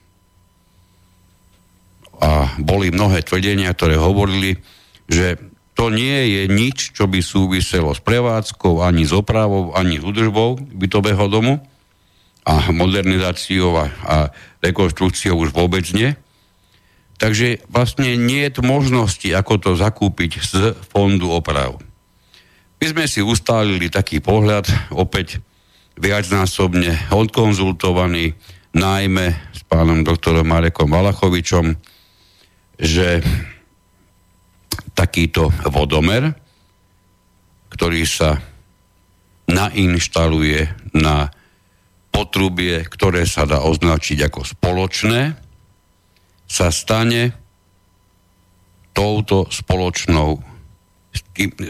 A 2.20 2.60
boli 2.60 2.92
mnohé 2.92 3.24
tvrdenia, 3.24 3.72
ktoré 3.72 3.96
hovorili, 3.96 4.60
že 5.08 5.40
to 5.80 5.88
nie 5.88 6.36
je 6.36 6.42
nič, 6.52 6.92
čo 6.92 7.08
by 7.08 7.24
súviselo 7.24 7.96
s 7.96 8.04
prevádzkou, 8.04 8.84
ani 8.84 9.08
s 9.08 9.16
opravou, 9.16 9.72
ani 9.72 9.96
s 9.96 10.04
údržbou 10.04 10.60
bytového 10.60 11.32
domu 11.32 11.64
a 12.44 12.68
modernizáciou 12.76 13.80
a, 13.80 13.88
a 14.04 14.16
rekonštrukciou 14.60 15.40
už 15.40 15.56
vôbec 15.56 15.88
nie 15.96 16.20
Takže 17.20 17.68
vlastne 17.68 18.16
nie 18.16 18.48
je 18.48 18.64
možnosti, 18.64 19.28
ako 19.28 19.60
to 19.60 19.72
zakúpiť 19.76 20.40
z 20.40 20.54
fondu 20.88 21.28
oprav. 21.28 21.76
My 22.80 22.86
sme 22.88 23.06
si 23.12 23.20
ustálili 23.20 23.92
taký 23.92 24.24
pohľad, 24.24 24.96
opäť 24.96 25.44
viacnásobne 26.00 27.12
odkonzultovaný, 27.12 28.40
najmä 28.72 29.36
s 29.52 29.68
pánom 29.68 30.00
doktorom 30.08 30.48
Marekom 30.48 30.88
Valachovičom, 30.88 31.76
že 32.80 33.20
takýto 35.00 35.48
vodomer, 35.72 36.36
ktorý 37.72 38.04
sa 38.04 38.36
nainštaluje 39.48 40.92
na 41.00 41.32
potrubie, 42.12 42.84
ktoré 42.84 43.24
sa 43.24 43.48
dá 43.48 43.64
označiť 43.64 44.28
ako 44.28 44.44
spoločné, 44.44 45.40
sa 46.52 46.68
stane 46.76 47.32
touto 48.92 49.48
spoločnou 49.48 50.44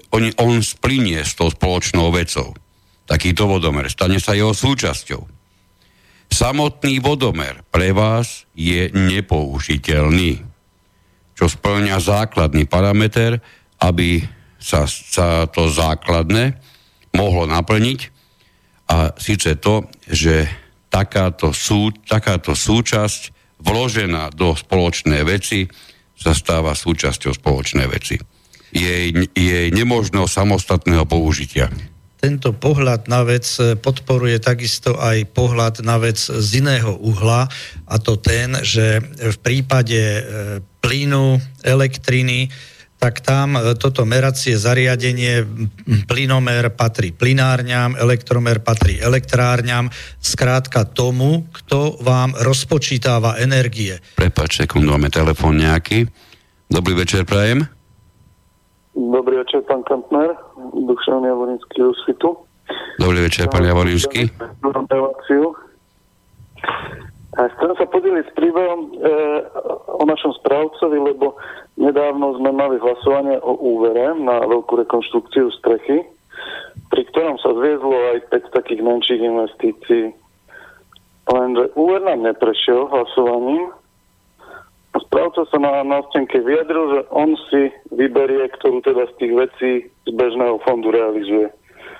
on, 0.09 0.23
on 0.41 0.59
splinie 0.65 1.21
s 1.21 1.37
tou 1.37 1.53
spoločnou 1.53 2.09
vecou. 2.09 2.57
Takýto 3.05 3.45
vodomer 3.45 3.85
stane 3.87 4.17
sa 4.17 4.33
jeho 4.33 4.51
súčasťou. 4.51 5.21
Samotný 6.29 7.01
vodomer 7.01 7.61
pre 7.69 7.93
vás 7.93 8.49
je 8.57 8.89
nepoužiteľný, 8.93 10.48
čo 11.39 11.47
splňa 11.47 12.03
základný 12.03 12.67
parameter, 12.67 13.39
aby 13.79 14.19
sa, 14.59 14.83
sa 14.91 15.47
to 15.47 15.71
základné 15.71 16.59
mohlo 17.15 17.47
naplniť 17.47 17.99
a 18.91 19.15
síce 19.15 19.55
to, 19.55 19.87
že 20.03 20.51
takáto, 20.91 21.55
sú, 21.55 21.95
takáto 22.03 22.51
súčasť 22.51 23.31
vložená 23.63 24.35
do 24.35 24.51
spoločnej 24.51 25.23
veci, 25.23 25.63
sa 26.19 26.35
stáva 26.35 26.75
súčasťou 26.75 27.31
spoločnej 27.39 27.87
veci. 27.87 28.19
Jej, 28.75 29.31
jej 29.31 29.67
nemožného 29.71 30.27
samostatného 30.27 31.07
použitia. 31.07 31.71
tento 32.19 32.51
pohľad 32.51 33.07
na 33.07 33.23
vec 33.23 33.47
podporuje 33.79 34.43
takisto 34.43 34.99
aj 34.99 35.23
pohľad 35.31 35.87
na 35.87 35.95
vec 35.95 36.19
z 36.19 36.49
iného 36.59 36.99
uhla 36.99 37.47
a 37.87 37.95
to 37.95 38.19
ten, 38.19 38.59
že 38.59 38.99
v 39.23 39.37
prípade 39.39 39.95
e, 39.95 40.21
plynu, 40.79 41.39
elektriny, 41.63 42.49
tak 42.99 43.23
tam 43.23 43.55
e, 43.55 43.73
toto 43.79 44.03
meracie 44.03 44.59
zariadenie, 44.59 45.47
plynomer 46.11 46.67
patrí 46.75 47.15
plynárňam, 47.15 47.95
elektromer 47.95 48.59
patrí 48.59 48.99
elektrárňam, 48.99 49.87
skrátka 50.19 50.83
tomu, 50.83 51.47
kto 51.55 51.95
vám 52.03 52.35
rozpočítava 52.35 53.39
energie. 53.39 53.95
Prepač, 54.19 54.67
sekundu, 54.67 54.91
máme 54.91 55.07
telefón 55.07 55.63
nejaký. 55.63 56.11
Dobrý 56.67 56.93
večer, 56.93 57.23
prajem. 57.23 57.63
Dobrý 58.93 59.39
večer, 59.39 59.63
pán 59.63 59.79
Kantner, 59.87 60.35
Dušan 60.75 61.23
Javorinský 61.23 61.87
Svitu. 62.03 62.35
Dobrý 62.99 63.23
večer, 63.23 63.47
pán 63.47 63.63
Javorinský. 63.63 64.27
A 67.37 67.45
chcem 67.45 67.71
sa 67.77 67.85
podeliť 67.85 68.25
s 68.25 68.33
príbehom 68.33 68.79
e, 68.81 68.87
o 69.85 70.03
našom 70.09 70.33
správcovi, 70.41 70.97
lebo 70.97 71.37
nedávno 71.77 72.33
sme 72.41 72.49
mali 72.49 72.81
hlasovanie 72.81 73.37
o 73.45 73.53
úvere 73.53 74.17
na 74.17 74.41
veľkú 74.49 74.81
rekonštrukciu 74.81 75.53
strechy, 75.61 76.09
pri 76.89 77.01
ktorom 77.13 77.37
sa 77.37 77.53
zviezlo 77.53 77.93
aj 78.17 78.33
5 78.33 78.57
takých 78.57 78.81
menších 78.81 79.21
investícií. 79.21 80.05
Lenže 81.29 81.69
úver 81.77 82.01
nám 82.01 82.25
neprešiel 82.25 82.89
hlasovaním, 82.89 83.77
Správca 84.97 85.45
sa 85.53 85.57
na 85.61 85.85
nástenke 85.85 86.41
vyjadril, 86.41 86.85
že 86.97 87.01
on 87.13 87.37
si 87.49 87.69
vyberie, 87.93 88.49
ktorú 88.57 88.81
teda 88.81 89.05
z 89.09 89.13
tých 89.21 89.33
vecí 89.37 89.71
z 89.85 90.11
bežného 90.17 90.57
fondu 90.65 90.89
realizuje. 90.89 91.49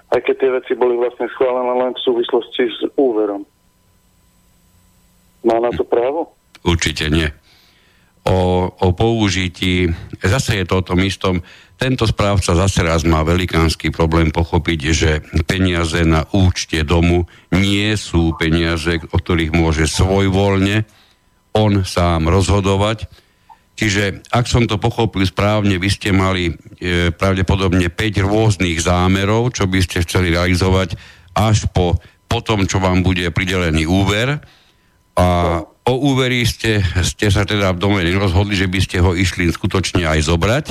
Aj 0.10 0.18
keď 0.18 0.36
tie 0.42 0.50
veci 0.58 0.74
boli 0.74 0.98
vlastne 0.98 1.30
schválené 1.38 1.74
len 1.86 1.94
v 1.94 2.02
súvislosti 2.02 2.66
s 2.66 2.80
úverom. 2.98 3.46
Má 5.44 5.58
na 5.60 5.72
to 5.72 5.88
právo? 5.88 6.36
Určite 6.64 7.08
nie. 7.08 7.32
O, 8.28 8.68
o 8.68 8.88
použití, 8.92 9.90
zase 10.20 10.62
je 10.62 10.66
to 10.68 10.84
o 10.84 10.86
tom 10.86 11.00
istom, 11.02 11.40
tento 11.80 12.04
správca 12.04 12.52
zase 12.52 12.84
raz 12.84 13.08
má 13.08 13.24
velikánsky 13.24 13.88
problém 13.88 14.36
pochopiť, 14.36 14.80
že 14.92 15.24
peniaze 15.48 16.04
na 16.04 16.28
účte 16.36 16.84
domu 16.84 17.24
nie 17.56 17.96
sú 17.96 18.36
peniaze, 18.36 19.00
o 19.00 19.16
ktorých 19.16 19.56
môže 19.56 19.88
svojvoľne 19.88 20.84
on 21.56 21.88
sám 21.88 22.28
rozhodovať. 22.28 23.08
Čiže 23.80 24.28
ak 24.28 24.44
som 24.44 24.68
to 24.68 24.76
pochopil 24.76 25.24
správne, 25.24 25.80
vy 25.80 25.88
ste 25.88 26.12
mali 26.12 26.52
e, 26.52 27.16
pravdepodobne 27.16 27.88
5 27.88 28.28
rôznych 28.28 28.84
zámerov, 28.84 29.56
čo 29.56 29.72
by 29.72 29.80
ste 29.80 30.04
chceli 30.04 30.36
realizovať 30.36 31.00
až 31.32 31.72
po, 31.72 31.96
po 32.28 32.44
tom, 32.44 32.68
čo 32.68 32.84
vám 32.84 33.08
bude 33.08 33.24
pridelený 33.32 33.88
úver. 33.88 34.44
A 35.18 35.60
o 35.66 35.94
úveri 36.14 36.46
ste, 36.46 36.84
ste 37.02 37.34
sa 37.34 37.48
teda 37.48 37.74
v 37.74 37.82
dome 37.82 38.02
nerozhodli, 38.06 38.54
že 38.54 38.70
by 38.70 38.80
ste 38.84 38.98
ho 39.02 39.18
išli 39.18 39.50
skutočne 39.50 40.06
aj 40.06 40.30
zobrať. 40.30 40.66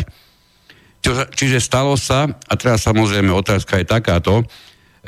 Čo, 1.02 1.26
čiže 1.30 1.62
stalo 1.62 1.94
sa, 1.94 2.26
a 2.26 2.52
teraz 2.58 2.86
samozrejme 2.86 3.30
otázka 3.30 3.82
je 3.82 3.86
takáto, 3.86 4.46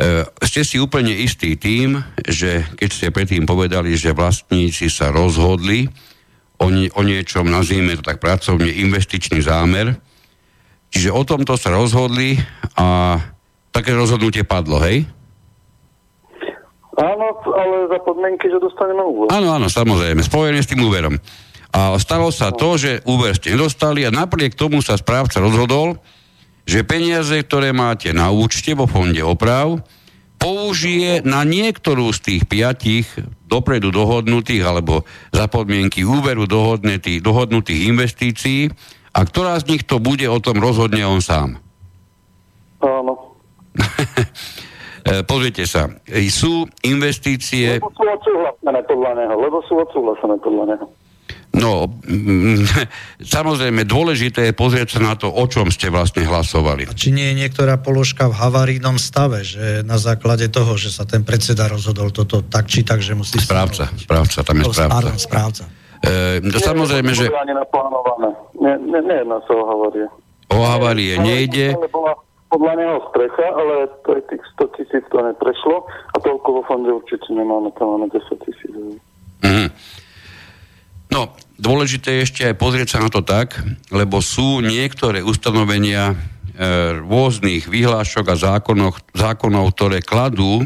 E, 0.00 0.24
ste 0.48 0.64
si 0.64 0.80
úplne 0.80 1.12
istý 1.12 1.60
tým, 1.60 2.00
že 2.24 2.64
keď 2.80 2.88
ste 2.88 3.12
predtým 3.12 3.44
povedali, 3.44 3.92
že 3.98 4.16
vlastníci 4.16 4.88
sa 4.88 5.12
rozhodli 5.12 5.92
o, 6.56 6.72
nie, 6.72 6.88
o 6.96 7.04
niečom, 7.04 7.44
nazvime 7.44 8.00
to 8.00 8.04
tak 8.06 8.16
pracovne, 8.16 8.70
investičný 8.70 9.44
zámer, 9.44 9.98
čiže 10.88 11.12
o 11.12 11.20
tomto 11.20 11.52
sa 11.60 11.76
rozhodli 11.76 12.40
a 12.80 13.18
také 13.76 13.92
rozhodnutie 13.92 14.40
padlo, 14.46 14.80
hej? 14.80 15.04
Áno, 17.00 17.26
ale 17.56 17.88
za 17.88 17.98
podmienky, 18.04 18.52
že 18.52 18.60
dostaneme 18.60 19.00
úver. 19.00 19.32
Áno, 19.32 19.56
áno, 19.56 19.72
samozrejme, 19.72 20.20
spojené 20.20 20.60
s 20.60 20.68
tým 20.68 20.84
úverom. 20.84 21.16
A 21.72 21.96
stalo 21.96 22.28
sa 22.28 22.52
to, 22.52 22.76
že 22.76 23.00
úver 23.08 23.32
ste 23.32 23.56
nedostali 23.56 24.04
a 24.04 24.12
napriek 24.12 24.52
tomu 24.52 24.84
sa 24.84 25.00
správca 25.00 25.40
rozhodol, 25.40 25.96
že 26.68 26.84
peniaze, 26.84 27.40
ktoré 27.40 27.72
máte 27.72 28.12
na 28.12 28.28
účte 28.28 28.76
vo 28.76 28.84
fonde 28.84 29.22
oprav, 29.24 29.80
použije 30.36 31.24
na 31.24 31.40
niektorú 31.44 32.12
z 32.12 32.20
tých 32.20 32.42
piatich 32.48 33.06
dopredu 33.48 33.92
dohodnutých 33.92 34.64
alebo 34.64 35.04
za 35.32 35.48
podmienky 35.48 36.04
úveru 36.04 36.44
dohodnutých, 36.44 37.20
dohodnutých 37.24 37.80
investícií 37.92 38.72
a 39.12 39.20
ktorá 39.24 39.56
z 39.60 39.68
nich 39.72 39.82
to 39.88 40.00
bude, 40.00 40.24
o 40.28 40.40
tom 40.40 40.60
rozhodne 40.60 41.04
on 41.04 41.20
sám. 41.24 41.60
Áno. 42.80 43.36
E, 45.00 45.24
pozrite 45.24 45.64
sa, 45.64 45.88
sú 46.28 46.68
investície... 46.84 47.80
Lebo 47.80 47.90
sú 47.96 48.04
odsúhlasené 48.04 48.80
podľa 48.84 49.12
neho, 49.16 49.34
lebo 49.40 49.56
sú 49.64 49.80
odsúhlasené 49.80 50.36
podľa 50.44 50.64
neho. 50.76 50.86
No, 51.50 51.90
samozrejme, 53.34 53.82
dôležité 53.82 54.50
je 54.50 54.54
pozrieť 54.54 54.98
sa 54.98 55.00
na 55.02 55.14
to, 55.18 55.26
o 55.26 55.44
čom 55.50 55.66
ste 55.74 55.90
vlastne 55.90 56.22
hlasovali. 56.22 56.86
A 56.86 56.94
či 56.94 57.10
nie 57.10 57.34
je 57.34 57.42
niektorá 57.42 57.82
položka 57.82 58.30
v 58.30 58.38
havarínom 58.38 59.02
stave, 59.02 59.42
že 59.42 59.82
na 59.82 59.98
základe 59.98 60.46
toho, 60.46 60.78
že 60.78 60.94
sa 60.94 61.02
ten 61.02 61.26
predseda 61.26 61.66
rozhodol 61.66 62.14
toto 62.14 62.46
tak 62.46 62.70
či 62.70 62.86
tak, 62.86 63.02
že 63.02 63.18
musí... 63.18 63.42
Správca, 63.42 63.90
správca, 63.98 64.46
tam 64.46 64.56
je 64.62 64.64
správca. 64.70 64.94
Pardon, 64.94 65.18
správca. 65.18 65.64
E, 66.00 66.38
no, 66.40 66.56
samozrejme, 66.56 67.10
že... 67.18 67.26
Ani 67.34 67.52
naplánované. 67.52 68.30
Nie, 68.54 68.74
nie, 68.78 69.00
nie 69.02 69.18
na 69.26 69.42
sa 69.42 69.52
o 69.52 69.64
havárie. 69.66 70.06
O 70.54 70.58
havárie 70.62 71.18
nejde. 71.18 71.74
Bola 71.90 72.14
podľa 72.50 72.74
neho 72.76 72.98
strecha, 73.14 73.46
ale 73.46 73.86
to 74.02 74.18
je 74.18 74.22
tých 74.34 74.44
100 74.58 74.76
tisíc 74.76 75.04
to 75.06 75.18
neprešlo 75.22 75.86
a 75.86 76.16
toľko 76.18 76.48
vo 76.50 76.62
fonde 76.66 76.90
určite 76.90 77.30
nemáme, 77.30 77.70
tam 77.78 77.94
máme 77.94 78.10
10 78.10 78.26
tisíc. 78.42 78.74
Mhm. 79.46 79.70
No, 81.10 81.34
dôležité 81.58 82.18
je 82.18 82.24
ešte 82.26 82.42
aj 82.46 82.54
pozrieť 82.58 82.98
sa 82.98 83.02
na 83.02 83.10
to 83.10 83.22
tak, 83.22 83.58
lebo 83.90 84.22
sú 84.22 84.62
niektoré 84.62 85.26
ustanovenia 85.26 86.14
e, 86.14 86.14
rôznych 87.02 87.66
vyhlášok 87.66 88.26
a 88.30 88.36
zákonov, 88.38 88.94
zákonov, 89.14 89.74
ktoré 89.74 90.06
kladú 90.06 90.62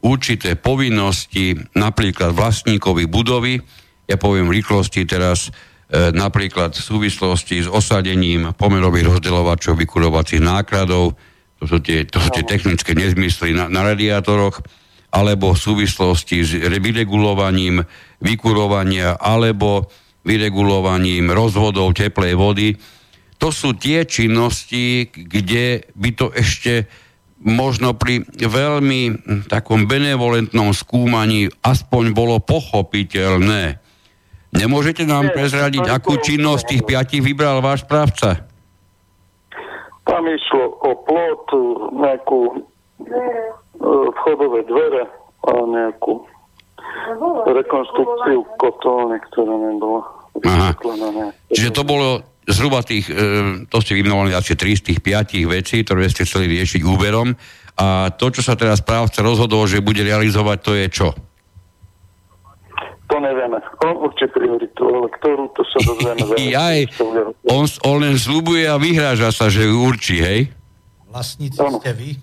určité 0.00 0.56
povinnosti 0.56 1.58
napríklad 1.76 2.32
vlastníkovi 2.32 3.04
budovy, 3.10 3.60
ja 4.08 4.16
poviem 4.16 4.48
v 4.48 4.62
rýchlosti 4.62 5.04
teraz, 5.04 5.52
napríklad 5.92 6.76
v 6.76 6.84
súvislosti 6.84 7.64
s 7.64 7.68
osadením 7.68 8.52
pomerových 8.52 9.16
rozdeľovačov 9.16 9.74
vykurovacích 9.80 10.44
nákladov, 10.44 11.16
to 11.58 11.64
sú 11.64 11.78
tie, 11.80 12.04
to 12.04 12.20
sú 12.20 12.28
tie 12.30 12.44
technické 12.44 12.92
nezmysly 12.94 13.56
na, 13.56 13.66
na 13.66 13.82
radiátoroch, 13.82 14.62
alebo 15.08 15.56
v 15.56 15.58
súvislosti 15.58 16.44
s 16.44 16.52
vyregulovaním 16.60 17.80
vykurovania 18.20 19.16
alebo 19.16 19.88
vyregulovaním 20.28 21.32
rozvodov 21.32 21.96
teplej 21.96 22.36
vody. 22.36 22.68
To 23.40 23.48
sú 23.48 23.72
tie 23.78 24.04
činnosti, 24.04 25.08
kde 25.08 25.88
by 25.96 26.10
to 26.12 26.28
ešte 26.36 26.84
možno 27.40 27.94
pri 27.94 28.26
veľmi 28.36 29.24
takom 29.46 29.86
benevolentnom 29.86 30.74
skúmaní 30.74 31.48
aspoň 31.64 32.12
bolo 32.12 32.42
pochopiteľné. 32.42 33.87
Nemôžete 34.48 35.04
nám 35.04 35.28
prezradiť, 35.30 35.84
akú 35.86 36.16
činnosť 36.16 36.64
tých 36.64 36.82
piatich 36.88 37.20
vybral 37.20 37.60
váš 37.60 37.84
správca? 37.84 38.48
Tam 40.08 40.24
išlo 40.24 40.72
o 40.80 40.92
plot, 41.04 41.46
nejakú 41.92 42.40
vchodové 44.16 44.64
dvere 44.64 45.04
a 45.44 45.52
nejakú 45.52 46.24
rekonstrukciu 47.48 48.40
kotolne, 48.56 49.20
ktorá 49.30 49.54
nebola 49.56 50.00
vysvetlená. 50.40 51.32
Čiže 51.52 51.70
to 51.72 51.82
bolo 51.84 52.24
zhruba 52.48 52.80
tých, 52.80 53.12
e, 53.12 53.68
to 53.68 53.78
ste 53.84 53.96
vymenovali 53.96 54.32
asi 54.32 54.56
3 54.56 54.80
z 54.80 54.82
tých 54.92 55.00
5 55.04 55.44
vecí, 55.44 55.84
ktoré 55.84 56.08
ste 56.08 56.24
chceli 56.24 56.48
riešiť 56.56 56.80
úberom. 56.84 57.36
A 57.78 58.10
to, 58.10 58.32
čo 58.32 58.42
sa 58.42 58.58
teraz 58.58 58.80
správca 58.82 59.22
rozhodol, 59.22 59.68
že 59.68 59.84
bude 59.84 60.02
realizovať, 60.02 60.58
to 60.64 60.72
je 60.74 60.86
čo? 60.90 61.08
To 63.18 63.26
nevieme. 63.26 63.58
On 63.82 63.98
určite 63.98 64.30
prioritu, 64.30 64.82
ale 64.86 65.10
ktorú 65.18 65.50
to 65.58 65.66
sa 65.66 65.82
dozvieme. 65.82 66.22
Aj, 66.70 66.78
on, 67.50 67.66
on 67.82 67.96
len 67.98 68.14
zľubuje 68.14 68.70
a 68.70 68.78
vyhráža 68.78 69.34
sa, 69.34 69.50
že 69.50 69.66
určí, 69.66 70.22
hej? 70.22 70.54
Vlastníci 71.10 71.58
ste 71.58 71.92
vy? 71.98 72.14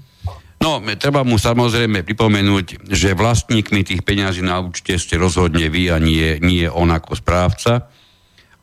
No, 0.63 0.79
treba 0.95 1.27
mu 1.27 1.35
samozrejme 1.35 2.07
pripomenúť, 2.07 2.87
že 2.87 3.11
vlastníkmi 3.11 3.83
tých 3.83 4.07
peňazí 4.07 4.39
na 4.39 4.63
účte 4.63 4.95
ste 4.95 5.19
rozhodne 5.19 5.67
vy 5.67 5.91
a 5.91 5.99
nie, 5.99 6.39
nie 6.39 6.63
on 6.71 6.87
ako 6.95 7.19
správca. 7.19 7.91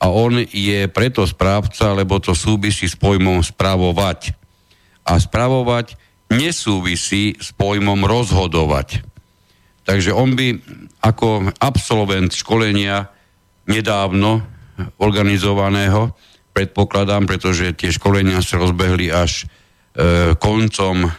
A 0.01 0.09
on 0.09 0.41
je 0.41 0.89
preto 0.89 1.29
správca, 1.29 1.93
lebo 1.93 2.17
to 2.17 2.33
súvisí 2.33 2.89
s 2.89 2.97
pojmom 2.97 3.45
spravovať. 3.45 4.33
A 5.05 5.21
spravovať 5.21 6.01
nesúvisí 6.33 7.37
s 7.37 7.53
pojmom 7.53 8.09
rozhodovať. 8.09 9.12
Takže 9.83 10.15
on 10.15 10.39
by 10.39 10.63
ako 11.03 11.51
absolvent 11.59 12.31
školenia 12.31 13.11
nedávno 13.67 14.43
organizovaného, 14.99 16.15
predpokladám, 16.55 17.27
pretože 17.27 17.75
tie 17.75 17.91
školenia 17.91 18.39
sa 18.45 18.61
rozbehli 18.61 19.11
až 19.11 19.43
e, 19.43 20.37
koncom 20.39 21.11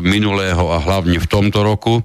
minulého 0.00 0.64
a 0.72 0.80
hlavne 0.80 1.20
v 1.20 1.30
tomto 1.30 1.60
roku, 1.60 2.00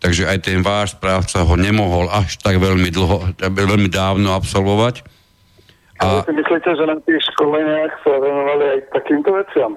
takže 0.00 0.26
aj 0.26 0.38
ten 0.42 0.60
váš 0.64 0.96
správca 0.96 1.44
ho 1.44 1.54
nemohol 1.54 2.08
až 2.10 2.40
tak 2.40 2.58
veľmi, 2.58 2.90
dlho, 2.90 3.36
veľmi 3.38 3.88
dávno 3.92 4.34
absolvovať. 4.34 5.04
A... 6.02 6.18
Ale 6.18 6.26
si 6.26 6.34
myslíte, 6.34 6.70
že 6.74 6.84
na 6.88 6.96
tých 7.06 7.22
školeniach 7.34 7.92
sa 8.02 8.12
venovali 8.18 8.64
aj 8.74 8.78
takýmto 8.90 9.30
veciam? 9.38 9.72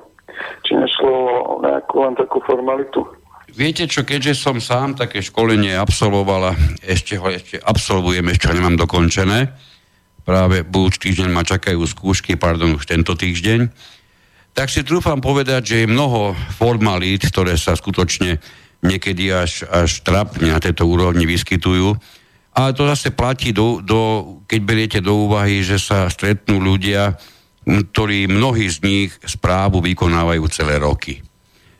Či 0.66 0.72
nešlo 0.76 1.14
o 1.14 1.54
nejakú 1.62 1.96
len 2.02 2.14
takú 2.18 2.42
formalitu? 2.44 3.06
Viete 3.56 3.88
čo, 3.88 4.04
keďže 4.04 4.36
som 4.36 4.60
sám 4.60 5.00
také 5.00 5.24
školenie 5.24 5.80
absolvovala, 5.80 6.60
ešte 6.84 7.16
ho 7.16 7.32
ešte 7.32 7.56
absolvujem, 7.64 8.28
ešte 8.28 8.52
ho 8.52 8.54
nemám 8.54 8.76
dokončené, 8.76 9.56
práve 10.28 10.68
budúci 10.68 11.08
týždeň 11.08 11.32
ma 11.32 11.48
čakajú 11.48 11.80
skúšky, 11.88 12.36
pardon, 12.36 12.76
už 12.76 12.84
tento 12.84 13.16
týždeň, 13.16 13.72
tak 14.52 14.68
si 14.68 14.84
trúfam 14.84 15.24
povedať, 15.24 15.62
že 15.64 15.76
je 15.84 15.92
mnoho 15.92 16.36
formalít, 16.60 17.32
ktoré 17.32 17.56
sa 17.56 17.80
skutočne 17.80 18.44
niekedy 18.84 19.32
až, 19.32 19.64
až 19.72 20.04
trapne 20.04 20.52
na 20.52 20.60
tejto 20.60 20.84
úrovni 20.84 21.24
vyskytujú. 21.24 21.96
Ale 22.56 22.76
to 22.76 22.88
zase 22.92 23.16
platí, 23.16 23.56
do, 23.56 23.80
do, 23.80 24.00
keď 24.52 24.60
beriete 24.64 25.00
do 25.00 25.28
úvahy, 25.28 25.64
že 25.64 25.80
sa 25.80 26.12
stretnú 26.12 26.60
ľudia, 26.60 27.16
ktorí 27.68 28.28
mnohí 28.28 28.68
z 28.68 28.78
nich 28.84 29.12
správu 29.24 29.80
vykonávajú 29.80 30.44
celé 30.52 30.76
roky. 30.80 31.24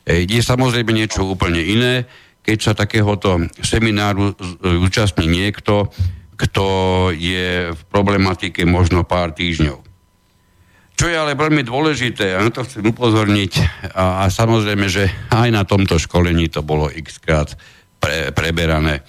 Je 0.06 0.42
samozrejme 0.42 0.94
niečo 0.94 1.26
úplne 1.26 1.66
iné, 1.66 2.06
keď 2.46 2.58
sa 2.62 2.74
takéhoto 2.78 3.42
semináru 3.66 4.38
zúčastní 4.62 5.26
niekto, 5.26 5.90
kto 6.38 6.66
je 7.10 7.74
v 7.74 7.82
problematike 7.90 8.62
možno 8.70 9.02
pár 9.02 9.34
týždňov. 9.34 9.82
Čo 10.96 11.12
je 11.12 11.16
ale 11.18 11.36
veľmi 11.36 11.66
dôležité, 11.66 12.38
a 12.38 12.46
na 12.46 12.54
to 12.54 12.64
chcem 12.64 12.86
upozorniť, 12.86 13.52
a, 13.98 14.24
a 14.24 14.32
samozrejme, 14.32 14.88
že 14.88 15.12
aj 15.34 15.50
na 15.52 15.68
tomto 15.68 16.00
školení 16.00 16.48
to 16.48 16.64
bolo 16.64 16.88
x 16.88 17.20
krát 17.20 17.52
pre, 18.00 18.32
preberané, 18.32 19.04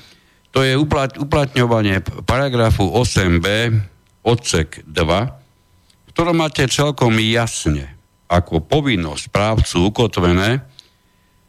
to 0.51 0.65
je 0.65 0.73
uplat, 0.73 1.21
uplatňovanie 1.21 2.01
paragrafu 2.25 2.89
8b 2.89 3.77
odsek 4.25 4.81
2, 4.89 6.17
ktorom 6.17 6.41
máte 6.41 6.65
celkom 6.73 7.13
jasne 7.21 7.93
ako 8.27 8.65
povinnosť 8.65 9.29
právcu 9.29 9.77
ukotvené, 9.93 10.65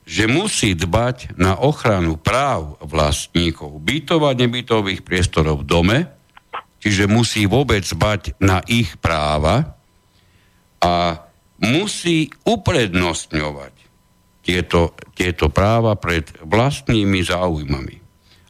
že 0.07 0.23
musí 0.23 0.71
dbať 0.71 1.35
na 1.35 1.59
ochranu 1.59 2.15
práv 2.15 2.79
vlastníkov 2.79 3.75
bytov 3.83 4.23
a 4.23 4.31
nebytových 4.31 5.03
priestorov 5.03 5.61
v 5.61 5.67
dome, 5.67 5.97
čiže 6.79 7.11
musí 7.11 7.43
vôbec 7.43 7.83
dbať 7.83 8.39
na 8.39 8.63
ich 8.71 8.95
práva 9.03 9.75
a 10.79 11.27
musí 11.59 12.31
uprednostňovať 12.47 13.73
tieto, 14.47 14.95
tieto 15.11 15.51
práva 15.51 15.99
pred 15.99 16.23
vlastnými 16.39 17.19
záujmami. 17.27 17.99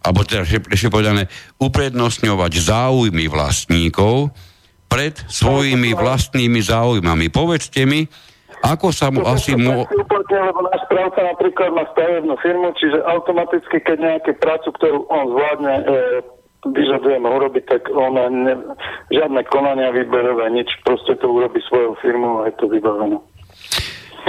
Alebo 0.06 0.22
teda, 0.22 0.46
ešte 0.46 0.94
povedané, 0.94 1.26
uprednostňovať 1.58 2.54
záujmy 2.54 3.26
vlastníkov 3.26 4.30
pred 4.86 5.18
svojimi 5.26 5.98
vlastnými 5.98 6.62
záujmami. 6.62 7.34
Povedzte 7.34 7.90
mi, 7.90 8.06
ako 8.66 8.90
sa 8.90 9.14
mu 9.14 9.22
asi 9.26 9.54
mu... 9.54 9.86
Lebo 9.86 10.60
náš 10.66 10.82
správca 10.90 11.22
napríklad 11.22 11.70
má 11.74 11.84
stavebnú 11.94 12.36
firmu, 12.42 12.74
čiže 12.78 13.02
automaticky, 13.06 13.78
keď 13.82 13.98
nejaké 13.98 14.32
prácu, 14.38 14.74
ktorú 14.74 15.06
on 15.08 15.24
zvládne, 15.30 15.74
e, 15.78 15.84
vyžadujeme 16.74 17.28
urobiť, 17.30 17.64
tak 17.70 17.82
on 17.94 18.18
ne, 18.18 18.54
žiadne 19.14 19.42
konania 19.48 19.94
výberové, 19.94 20.50
nič, 20.50 20.68
proste 20.82 21.16
to 21.22 21.30
urobí 21.30 21.62
svojou 21.70 21.94
firmu 22.02 22.44
a 22.44 22.50
je 22.50 22.56
to 22.58 22.66
vybavené. 22.68 23.18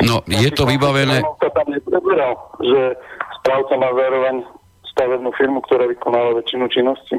No, 0.05 0.23
je 0.29 0.51
to 0.55 0.63
vybavené... 0.69 1.25
To 1.43 1.49
tam 1.51 1.69
nepreberal, 1.73 2.39
že 2.63 2.95
správca 3.43 3.75
má 3.81 3.91
zároveň 3.97 4.35
stavebnú 4.95 5.31
firmu, 5.35 5.59
ktorá 5.67 5.89
vykonáva 5.91 6.39
väčšinu 6.39 6.69
činnosti. 6.71 7.17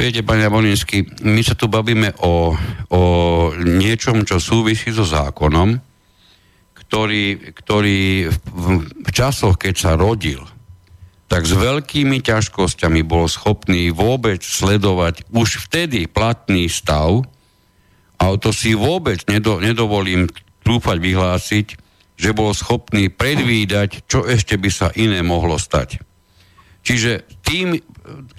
Viete, 0.00 0.24
pani 0.24 0.48
Abolinsky, 0.48 1.04
my 1.28 1.44
sa 1.44 1.52
tu 1.52 1.68
bavíme 1.68 2.16
o, 2.24 2.56
o 2.88 3.02
niečom, 3.52 4.24
čo 4.24 4.40
súvisí 4.40 4.88
so 4.96 5.04
zákonom, 5.04 5.76
ktorý, 6.72 7.52
ktorý 7.52 8.32
v, 8.32 8.66
v 8.80 9.10
časoch, 9.12 9.60
keď 9.60 9.74
sa 9.76 10.00
rodil, 10.00 10.40
tak 11.28 11.44
s 11.44 11.52
veľkými 11.52 12.24
ťažkosťami 12.24 13.04
bol 13.04 13.28
schopný 13.28 13.92
vôbec 13.92 14.40
sledovať 14.40 15.28
už 15.36 15.68
vtedy 15.68 16.08
platný 16.08 16.72
stav 16.72 17.20
a 18.16 18.24
to 18.40 18.56
si 18.56 18.72
vôbec 18.72 19.20
nedo, 19.28 19.60
nedovolím 19.60 20.32
trúfať 20.64 20.96
vyhlásiť, 20.96 21.66
že 22.16 22.32
bol 22.32 22.56
schopný 22.56 23.12
predvídať, 23.12 24.08
čo 24.08 24.24
ešte 24.24 24.56
by 24.56 24.70
sa 24.72 24.88
iné 24.96 25.20
mohlo 25.20 25.60
stať. 25.60 26.00
Čiže 26.88 27.44
tým, 27.44 27.76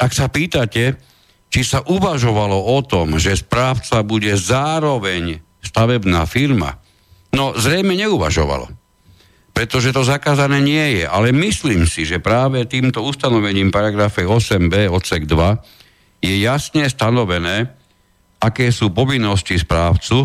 ak 0.02 0.10
sa 0.10 0.26
pýtate, 0.26 1.11
či 1.52 1.68
sa 1.68 1.84
uvažovalo 1.84 2.56
o 2.56 2.80
tom, 2.80 3.20
že 3.20 3.36
správca 3.36 4.00
bude 4.08 4.32
zároveň 4.40 5.44
stavebná 5.60 6.24
firma, 6.24 6.80
no 7.36 7.52
zrejme 7.54 7.94
neuvažovalo. 8.00 8.72
Pretože 9.52 9.92
to 9.92 10.08
zakázané 10.08 10.64
nie 10.64 10.86
je. 11.00 11.06
Ale 11.06 11.36
myslím 11.36 11.84
si, 11.84 12.08
že 12.08 12.24
práve 12.24 12.64
týmto 12.72 13.04
ustanovením 13.04 13.68
paragrafe 13.68 14.24
8b 14.24 14.88
odsek 14.88 15.28
2 15.28 16.24
je 16.24 16.34
jasne 16.40 16.88
stanovené, 16.88 17.68
aké 18.40 18.72
sú 18.72 18.96
povinnosti 18.96 19.60
správcu 19.60 20.24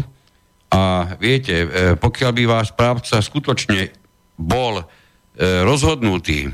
a 0.71 1.15
viete, 1.19 1.67
e, 1.67 1.69
pokiaľ 1.99 2.31
by 2.33 2.45
vás 2.47 2.71
správca 2.71 3.19
skutočne 3.19 3.93
bol 4.39 4.81
e, 4.81 4.85
rozhodnutý 5.67 6.49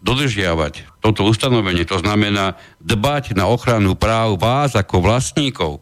dodržiavať 0.00 0.89
toto 1.00 1.24
ustanovenie, 1.24 1.88
to 1.88 1.98
znamená 1.98 2.60
dbať 2.84 3.32
na 3.32 3.48
ochranu 3.48 3.96
práv 3.96 4.36
vás 4.36 4.76
ako 4.76 5.00
vlastníkov 5.00 5.80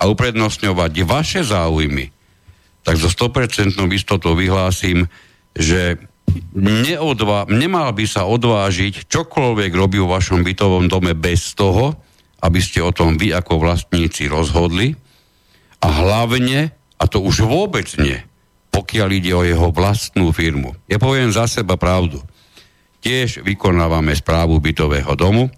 a 0.00 0.08
uprednostňovať 0.08 0.92
vaše 1.04 1.40
záujmy, 1.44 2.12
tak 2.80 2.96
zo 2.96 3.12
100% 3.12 3.76
istotou 3.92 4.32
vyhlásim, 4.32 5.08
že 5.52 6.00
neodva- 6.56 7.48
nemal 7.48 7.92
by 7.92 8.04
sa 8.08 8.24
odvážiť 8.24 9.08
čokoľvek 9.08 9.70
robí 9.76 10.00
vo 10.00 10.12
vašom 10.16 10.40
bytovom 10.40 10.88
dome 10.88 11.12
bez 11.12 11.52
toho, 11.52 11.96
aby 12.40 12.60
ste 12.60 12.80
o 12.84 12.92
tom 12.92 13.16
vy 13.16 13.32
ako 13.32 13.60
vlastníci 13.60 14.28
rozhodli. 14.28 14.96
A 15.80 15.88
hlavne, 15.88 16.72
a 16.96 17.04
to 17.04 17.20
už 17.20 17.44
vôbec 17.44 17.88
nie, 18.00 18.16
pokiaľ 18.72 19.08
ide 19.12 19.32
o 19.36 19.44
jeho 19.44 19.68
vlastnú 19.72 20.32
firmu. 20.32 20.76
Ja 20.88 20.96
poviem 20.96 21.32
za 21.32 21.44
seba 21.48 21.76
pravdu 21.76 22.24
tiež 23.06 23.46
vykonávame 23.46 24.10
správu 24.18 24.58
bytového 24.58 25.14
domu 25.14 25.46
e, 25.46 25.50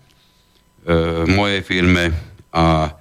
v 1.24 1.30
mojej 1.32 1.64
firme 1.64 2.12
a 2.52 2.92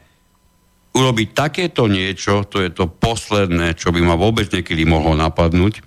urobiť 0.95 1.29
takéto 1.35 1.91
niečo, 1.91 2.47
to 2.47 2.63
je 2.63 2.71
to 2.71 2.87
posledné, 2.87 3.75
čo 3.75 3.91
by 3.91 3.99
ma 3.99 4.15
vôbec 4.15 4.47
niekedy 4.47 4.87
mohlo 4.87 5.13
napadnúť, 5.19 5.83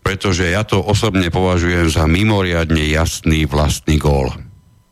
pretože 0.00 0.48
ja 0.48 0.64
to 0.64 0.80
osobne 0.80 1.28
považujem 1.28 1.92
za 1.92 2.08
mimoriadne 2.08 2.88
jasný 2.88 3.44
vlastný 3.44 4.00
gól. 4.00 4.32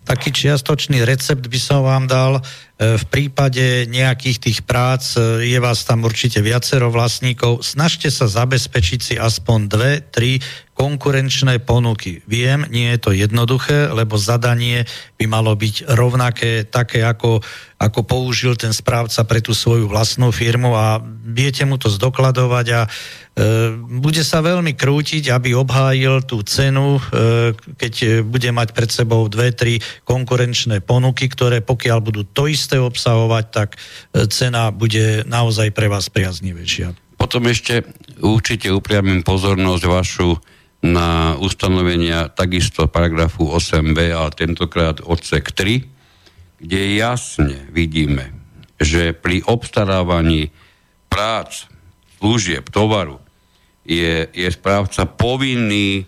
Taký 0.06 0.30
čiastočný 0.30 1.02
recept 1.02 1.50
by 1.50 1.58
som 1.58 1.82
vám 1.82 2.06
dal. 2.06 2.38
E, 2.76 3.00
v 3.00 3.04
prípade 3.08 3.88
nejakých 3.88 4.36
tých 4.36 4.58
prác 4.68 5.16
e, 5.16 5.48
je 5.48 5.56
vás 5.56 5.80
tam 5.88 6.04
určite 6.04 6.44
viacero 6.44 6.92
vlastníkov. 6.92 7.64
Snažte 7.64 8.12
sa 8.12 8.28
zabezpečiť 8.28 9.00
si 9.00 9.14
aspoň 9.16 9.58
dve, 9.64 9.92
tri 10.04 10.44
konkurenčné 10.76 11.64
ponuky. 11.64 12.20
Viem, 12.28 12.68
nie 12.68 12.92
je 12.92 13.00
to 13.00 13.10
jednoduché, 13.16 13.88
lebo 13.88 14.20
zadanie 14.20 14.84
by 15.16 15.24
malo 15.24 15.56
byť 15.56 15.88
rovnaké, 15.88 16.68
také 16.68 17.00
ako, 17.00 17.40
ako 17.80 18.00
použil 18.04 18.60
ten 18.60 18.76
správca 18.76 19.24
pre 19.24 19.40
tú 19.40 19.56
svoju 19.56 19.88
vlastnú 19.88 20.28
firmu 20.28 20.76
a 20.76 21.00
viete 21.24 21.64
mu 21.64 21.80
to 21.80 21.88
zdokladovať 21.88 22.66
a 22.76 22.80
e, 22.84 22.88
bude 24.04 24.20
sa 24.20 24.44
veľmi 24.44 24.76
krútiť, 24.76 25.32
aby 25.32 25.56
obhájil 25.56 26.28
tú 26.28 26.44
cenu, 26.44 27.00
e, 27.00 27.56
keď 27.80 28.20
bude 28.28 28.52
mať 28.52 28.76
pred 28.76 28.92
sebou 28.92 29.24
dve, 29.32 29.56
tri 29.56 29.80
konkurenčné 30.04 30.84
ponuky, 30.84 31.32
ktoré 31.32 31.64
pokiaľ 31.64 31.98
budú 32.04 32.28
to 32.28 32.52
isté 32.52 32.65
obsahovať, 32.74 33.44
tak 33.54 33.78
e, 33.78 34.26
cena 34.26 34.74
bude 34.74 35.22
naozaj 35.22 35.70
pre 35.70 35.86
vás 35.86 36.10
priaznivejšia. 36.10 36.98
Potom 37.14 37.46
ešte 37.46 37.86
určite 38.18 38.74
upriamím 38.74 39.22
pozornosť 39.22 39.84
vašu 39.86 40.30
na 40.84 41.38
ustanovenia 41.40 42.28
takisto 42.28 42.90
paragrafu 42.90 43.48
8b, 43.48 44.12
ale 44.12 44.30
tentokrát 44.34 45.00
odsek 45.00 45.54
3, 45.54 45.86
kde 46.60 46.80
jasne 46.98 47.68
vidíme, 47.72 48.32
že 48.76 49.16
pri 49.16 49.40
obstarávaní 49.46 50.52
prác, 51.08 51.68
služieb, 52.20 52.68
tovaru 52.68 53.20
je, 53.86 54.28
je 54.34 54.48
správca 54.50 55.06
povinný 55.06 56.02
e, 56.02 56.04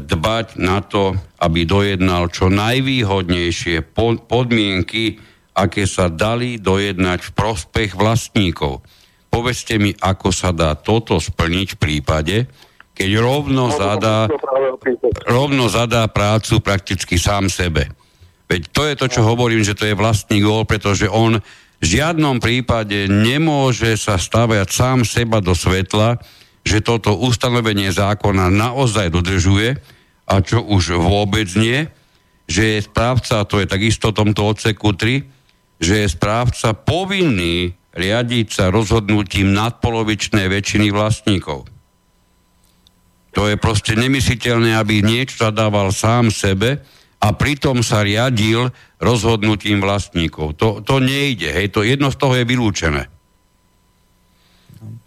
dbať 0.00 0.56
na 0.58 0.80
to, 0.80 1.14
aby 1.38 1.68
dojednal 1.68 2.32
čo 2.32 2.48
najvýhodnejšie 2.48 3.84
podmienky, 4.26 5.20
aké 5.56 5.88
sa 5.88 6.12
dali 6.12 6.60
dojednať 6.60 7.32
v 7.32 7.34
prospech 7.34 7.96
vlastníkov. 7.96 8.84
Povedzte 9.32 9.80
mi, 9.80 9.96
ako 9.96 10.28
sa 10.28 10.52
dá 10.52 10.76
toto 10.76 11.16
splniť 11.16 11.76
v 11.76 11.80
prípade, 11.80 12.36
keď 12.96 13.10
rovno 13.20 13.72
zadá, 13.72 14.28
rovno 15.24 15.68
zadá 15.72 16.04
prácu 16.08 16.60
prakticky 16.60 17.16
sám 17.16 17.48
sebe. 17.48 17.88
Veď 18.48 18.62
to 18.72 18.82
je 18.84 18.94
to, 18.96 19.06
čo 19.08 19.26
hovorím, 19.26 19.64
že 19.64 19.76
to 19.76 19.88
je 19.88 19.98
vlastný 19.98 20.40
gól, 20.40 20.64
pretože 20.64 21.08
on 21.08 21.40
v 21.76 21.84
žiadnom 21.84 22.40
prípade 22.40 23.08
nemôže 23.08 24.00
sa 24.00 24.16
stavať 24.16 24.68
sám 24.72 24.98
seba 25.04 25.44
do 25.44 25.52
svetla, 25.52 26.16
že 26.64 26.80
toto 26.80 27.16
ustanovenie 27.20 27.92
zákona 27.92 28.48
naozaj 28.48 29.12
dodržuje 29.12 29.76
a 30.26 30.34
čo 30.40 30.64
už 30.64 30.96
vôbec 30.96 31.46
nie, 31.54 31.84
že 32.48 32.78
je 32.78 32.86
správca, 32.86 33.44
to 33.44 33.60
je 33.60 33.66
takisto 33.68 34.14
tomto 34.14 34.56
odseku 34.56 34.96
3, 34.96 35.35
že 35.76 36.04
je 36.04 36.08
správca 36.08 36.72
povinný 36.72 37.76
riadiť 37.96 38.46
sa 38.52 38.64
rozhodnutím 38.68 39.56
nadpolovičnej 39.56 40.48
väčšiny 40.52 40.92
vlastníkov. 40.92 41.64
To 43.32 43.42
je 43.48 43.56
proste 43.60 43.92
nemysliteľné, 43.96 44.76
aby 44.80 45.04
niečo 45.04 45.44
zadával 45.44 45.92
sám 45.92 46.32
sebe 46.32 46.80
a 47.20 47.28
pritom 47.36 47.84
sa 47.84 48.00
riadil 48.00 48.72
rozhodnutím 48.96 49.80
vlastníkov. 49.84 50.56
To, 50.56 50.80
to 50.80 51.00
nejde, 51.00 51.52
hej, 51.52 51.68
to 51.68 51.84
jedno 51.84 52.08
z 52.08 52.16
toho 52.16 52.32
je 52.36 52.44
vylúčené. 52.48 53.02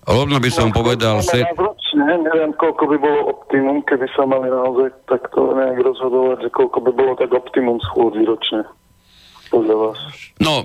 Rovno 0.10 0.42
by 0.42 0.50
som 0.50 0.74
no, 0.74 0.76
povedal... 0.78 1.22
Se... 1.22 1.46
Ročne, 1.54 2.06
neviem, 2.26 2.54
koľko 2.58 2.90
by 2.90 2.98
bolo 2.98 3.20
optimum, 3.30 3.86
keby 3.86 4.10
sa 4.18 4.26
mali 4.26 4.50
naozaj 4.50 4.90
takto 5.06 5.54
nejak 5.54 5.78
rozhodovať, 5.86 6.38
že 6.46 6.50
koľko 6.50 6.78
by 6.86 6.92
bolo 6.94 7.14
tak 7.18 7.30
optimum 7.30 7.78
schôdzi 7.82 8.26
ročne 8.26 8.66
No, 10.40 10.64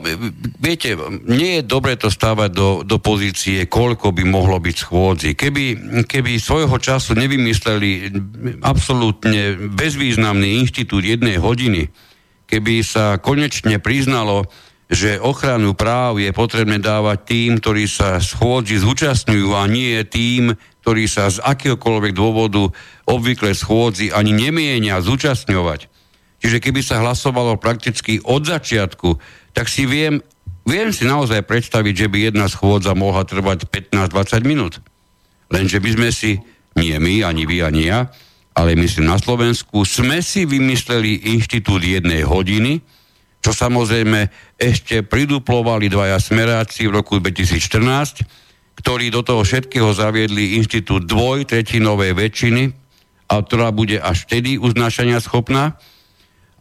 viete, 0.60 0.94
nie 1.24 1.58
je 1.58 1.62
dobre 1.64 1.96
to 1.96 2.12
stávať 2.12 2.50
do, 2.52 2.68
do 2.84 3.00
pozície, 3.00 3.64
koľko 3.64 4.12
by 4.12 4.22
mohlo 4.28 4.60
byť 4.60 4.76
schôdzi. 4.76 5.30
Keby, 5.32 5.64
keby 6.04 6.36
svojho 6.36 6.76
času 6.76 7.16
nevymysleli 7.16 8.12
absolútne 8.60 9.56
bezvýznamný 9.72 10.60
inštitút 10.62 11.02
jednej 11.02 11.40
hodiny, 11.40 11.88
keby 12.46 12.84
sa 12.84 13.16
konečne 13.16 13.80
priznalo, 13.80 14.46
že 14.92 15.16
ochranu 15.16 15.72
práv 15.72 16.20
je 16.20 16.28
potrebné 16.30 16.76
dávať 16.76 17.18
tým, 17.24 17.50
ktorí 17.56 17.88
sa 17.88 18.20
schôdzi 18.20 18.78
zúčastňujú 18.84 19.56
a 19.56 19.64
nie 19.64 19.96
tým, 20.04 20.52
ktorí 20.84 21.08
sa 21.08 21.32
z 21.32 21.40
akéhokoľvek 21.40 22.12
dôvodu 22.12 22.68
obvykle 23.08 23.56
schôdzi 23.56 24.12
ani 24.12 24.36
nemienia 24.36 25.00
zúčastňovať 25.00 25.93
Čiže 26.44 26.60
keby 26.60 26.84
sa 26.84 27.00
hlasovalo 27.00 27.56
prakticky 27.56 28.20
od 28.20 28.44
začiatku, 28.44 29.16
tak 29.56 29.64
si 29.72 29.88
viem, 29.88 30.20
viem 30.68 30.92
si 30.92 31.08
naozaj 31.08 31.40
predstaviť, 31.48 32.04
že 32.04 32.10
by 32.12 32.18
jedna 32.28 32.52
schôdza 32.52 32.92
mohla 32.92 33.24
trvať 33.24 33.64
15-20 33.64 34.44
minút. 34.44 34.84
Lenže 35.48 35.80
by 35.80 35.90
sme 35.96 36.12
si, 36.12 36.36
nie 36.76 36.92
my, 37.00 37.24
ani 37.24 37.48
vy, 37.48 37.64
ani 37.64 37.88
ja, 37.88 38.12
ale 38.52 38.76
myslím 38.76 39.08
na 39.08 39.16
Slovensku, 39.16 39.88
sme 39.88 40.20
si 40.20 40.44
vymysleli 40.44 41.32
inštitút 41.32 41.80
jednej 41.80 42.28
hodiny, 42.28 42.84
čo 43.40 43.56
samozrejme 43.56 44.28
ešte 44.60 45.00
priduplovali 45.00 45.88
dvaja 45.88 46.20
smeráci 46.20 46.84
v 46.84 47.00
roku 47.00 47.24
2014, 47.24 48.20
ktorí 48.84 49.08
do 49.08 49.24
toho 49.24 49.40
všetkého 49.48 49.88
zaviedli 49.96 50.60
inštitút 50.60 51.08
dvoj 51.08 51.48
tretinovej 51.48 52.12
väčšiny, 52.12 52.84
a 53.32 53.40
ktorá 53.40 53.72
bude 53.72 53.96
až 53.96 54.28
vtedy 54.28 54.60
uznášania 54.60 55.16
schopná, 55.24 55.80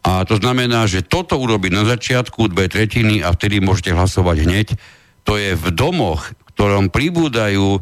a 0.03 0.27
to 0.27 0.35
znamená, 0.35 0.83
že 0.83 1.07
toto 1.07 1.39
urobiť 1.39 1.71
na 1.71 1.87
začiatku 1.87 2.51
dve 2.51 2.67
tretiny 2.67 3.23
a 3.23 3.31
vtedy 3.31 3.63
môžete 3.63 3.95
hlasovať 3.95 4.37
hneď. 4.43 4.67
To 5.23 5.39
je 5.39 5.55
v 5.55 5.67
domoch, 5.71 6.27
ktorom 6.51 6.91
pribúdajú 6.91 7.79
e, 7.79 7.81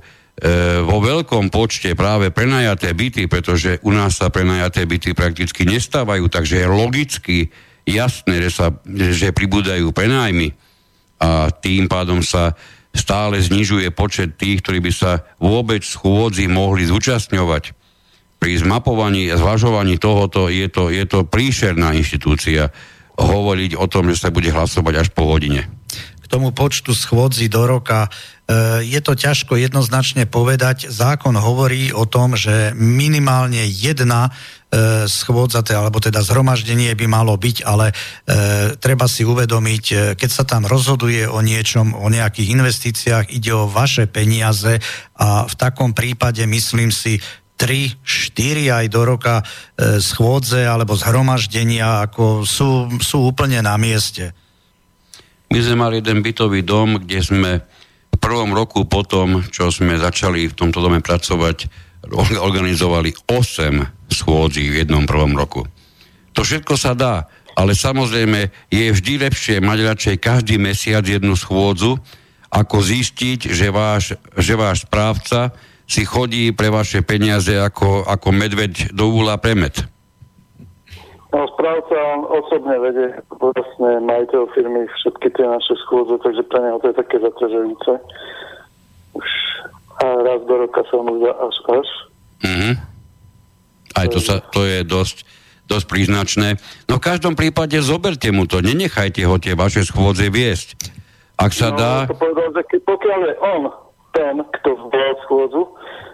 vo 0.85 1.01
veľkom 1.01 1.49
počte 1.49 1.97
práve 1.97 2.29
prenajaté 2.29 2.93
byty, 2.93 3.25
pretože 3.25 3.81
u 3.81 3.89
nás 3.89 4.21
sa 4.21 4.29
prenajaté 4.29 4.85
byty 4.85 5.17
prakticky 5.17 5.65
nestávajú, 5.65 6.29
takže 6.29 6.61
je 6.61 6.67
logicky 6.69 7.37
jasné, 7.89 8.37
že, 8.45 8.51
sa, 8.53 8.69
že 8.85 9.33
pribúdajú 9.33 9.89
prenájmy 9.89 10.53
a 11.17 11.49
tým 11.49 11.89
pádom 11.89 12.21
sa 12.21 12.53
stále 12.93 13.41
znižuje 13.41 13.89
počet 13.97 14.37
tých, 14.37 14.61
ktorí 14.61 14.77
by 14.77 14.91
sa 14.93 15.25
vôbec 15.41 15.81
schôdzi 15.81 16.45
mohli 16.45 16.85
zúčastňovať 16.85 17.80
pri 18.41 18.57
zmapovaní 18.57 19.29
a 19.29 19.37
zvažovaní 19.37 20.01
tohoto 20.01 20.49
je 20.49 20.65
to, 20.65 20.89
je 20.89 21.05
to 21.05 21.29
príšerná 21.29 21.93
inštitúcia 21.93 22.73
hovoriť 23.13 23.77
o 23.77 23.85
tom, 23.85 24.09
že 24.09 24.17
sa 24.17 24.33
bude 24.33 24.49
hlasovať 24.49 24.93
až 24.97 25.07
po 25.13 25.29
hodine. 25.29 25.69
K 25.93 26.25
tomu 26.25 26.49
počtu 26.49 26.97
schôdzi 26.97 27.51
do 27.51 27.69
roka 27.69 28.07
e, 28.07 28.81
je 28.81 28.97
to 29.03 29.13
ťažko 29.13 29.61
jednoznačne 29.61 30.25
povedať. 30.25 30.89
Zákon 30.89 31.37
hovorí 31.37 31.93
o 31.93 32.09
tom, 32.09 32.33
že 32.33 32.73
minimálne 32.73 33.61
jedna 33.67 34.31
e, 34.31 35.05
schôdza, 35.05 35.61
alebo 35.75 36.01
teda 36.01 36.23
zhromaždenie 36.25 36.95
by 36.97 37.05
malo 37.05 37.37
byť, 37.37 37.57
ale 37.61 37.91
e, 37.91 37.95
treba 38.79 39.05
si 39.05 39.21
uvedomiť, 39.21 40.17
keď 40.17 40.29
sa 40.31 40.47
tam 40.47 40.65
rozhoduje 40.65 41.29
o 41.29 41.43
niečom, 41.43 41.93
o 41.93 42.07
nejakých 42.09 42.57
investíciách, 42.57 43.25
ide 43.29 43.53
o 43.53 43.69
vaše 43.69 44.09
peniaze 44.09 44.81
a 45.19 45.45
v 45.45 45.55
takom 45.59 45.93
prípade 45.93 46.41
myslím 46.47 46.89
si, 46.95 47.19
3, 47.61 48.01
4 48.01 48.81
aj 48.81 48.85
do 48.89 49.01
roka 49.05 49.45
e, 49.77 50.01
schôdze 50.01 50.65
alebo 50.65 50.97
zhromaždenia 50.97 52.09
ako 52.09 52.41
sú, 52.41 52.89
sú 52.97 53.29
úplne 53.29 53.61
na 53.61 53.77
mieste. 53.77 54.33
My 55.53 55.61
sme 55.61 55.77
mali 55.77 56.01
jeden 56.01 56.25
bytový 56.25 56.65
dom, 56.65 57.05
kde 57.05 57.19
sme 57.21 57.51
v 58.09 58.17
prvom 58.17 58.57
roku 58.57 58.89
potom, 58.89 59.45
čo 59.53 59.69
sme 59.69 60.01
začali 60.01 60.49
v 60.49 60.57
tomto 60.57 60.81
dome 60.81 61.05
pracovať, 61.05 61.69
organizovali 62.41 63.13
8 63.29 64.09
schôdzí 64.09 64.73
v 64.73 64.81
jednom 64.81 65.05
prvom 65.05 65.37
roku. 65.37 65.61
To 66.33 66.41
všetko 66.41 66.73
sa 66.73 66.97
dá, 66.97 67.29
ale 67.53 67.77
samozrejme 67.77 68.71
je 68.73 68.89
vždy 68.89 69.29
lepšie 69.29 69.61
mať 69.61 69.79
radšej 69.85 70.15
každý 70.17 70.57
mesiac 70.57 71.05
jednu 71.05 71.37
schôdzu, 71.37 71.99
ako 72.51 72.83
zistiť, 72.83 73.53
že 73.53 73.69
váš, 73.69 74.17
že 74.35 74.53
váš 74.57 74.83
správca 74.89 75.55
si 75.85 76.07
chodí 76.07 76.51
pre 76.51 76.69
vaše 76.73 77.01
peniaze 77.05 77.55
ako, 77.57 78.07
ako 78.07 78.27
medveď 78.31 78.93
do 78.95 79.11
úla 79.11 79.37
pre 79.41 79.55
med. 79.55 79.75
No, 81.31 81.47
správca 81.55 81.95
osobne 82.27 82.75
vedie 82.83 83.07
vlastne 83.39 84.03
majiteľ 84.03 84.51
firmy 84.51 84.83
všetky 84.99 85.31
tie 85.31 85.47
naše 85.47 85.79
schôdze, 85.87 86.19
takže 86.19 86.43
pre 86.51 86.59
neho 86.59 86.77
to 86.83 86.91
je 86.91 86.95
také 86.99 87.17
zaťažujúce. 87.23 87.91
Už 89.15 89.27
a 90.01 90.05
raz 90.25 90.41
do 90.49 90.55
roka 90.57 90.81
sa 90.89 90.97
mu 90.97 91.21
zdá 91.21 91.31
až 91.37 91.57
až. 91.77 91.89
Mm-hmm. 92.41 92.73
Aj 93.91 94.07
to, 94.09 94.19
sa, 94.23 94.41
to 94.41 94.65
je 94.65 94.81
dosť, 94.81 95.27
dosť 95.69 95.85
príznačné. 95.85 96.47
No 96.89 96.97
v 96.97 97.05
každom 97.05 97.37
prípade 97.37 97.77
zoberte 97.83 98.33
mu 98.33 98.49
to, 98.49 98.65
nenechajte 98.65 99.21
ho 99.21 99.37
tie 99.37 99.53
vaše 99.53 99.85
schôdze 99.85 100.25
viesť. 100.33 100.73
Ak 101.37 101.53
sa 101.53 101.69
no, 101.69 101.77
dá... 101.77 101.91
To 102.09 102.17
povedal, 102.17 102.49
že 102.55 102.81
pokiaľ 102.81 103.19
je 103.29 103.35
on 103.39 103.61
ten, 104.11 104.43
kto 104.59 104.69
zvolal 104.87 105.15
schôdzu, 105.27 105.61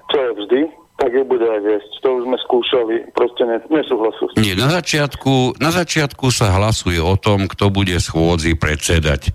čo 0.10 0.18
je 0.18 0.32
vždy, 0.41 0.61
tak 0.98 1.14
ju 1.14 1.24
bude 1.30 1.45
aj 1.45 1.61
viesť. 1.61 1.91
To 2.02 2.07
už 2.18 2.22
sme 2.26 2.38
skúšali, 2.41 2.95
proste 3.14 3.44
ne, 3.45 3.57
nesúhlasu. 3.69 4.34
Nie, 4.41 4.57
na 4.57 4.74
začiatku, 4.74 5.61
na 5.61 5.69
začiatku 5.69 6.34
sa 6.34 6.57
hlasuje 6.57 6.98
o 6.98 7.14
tom, 7.18 7.45
kto 7.45 7.69
bude 7.69 7.94
schôdzi 8.02 8.57
predsedať. 8.57 9.30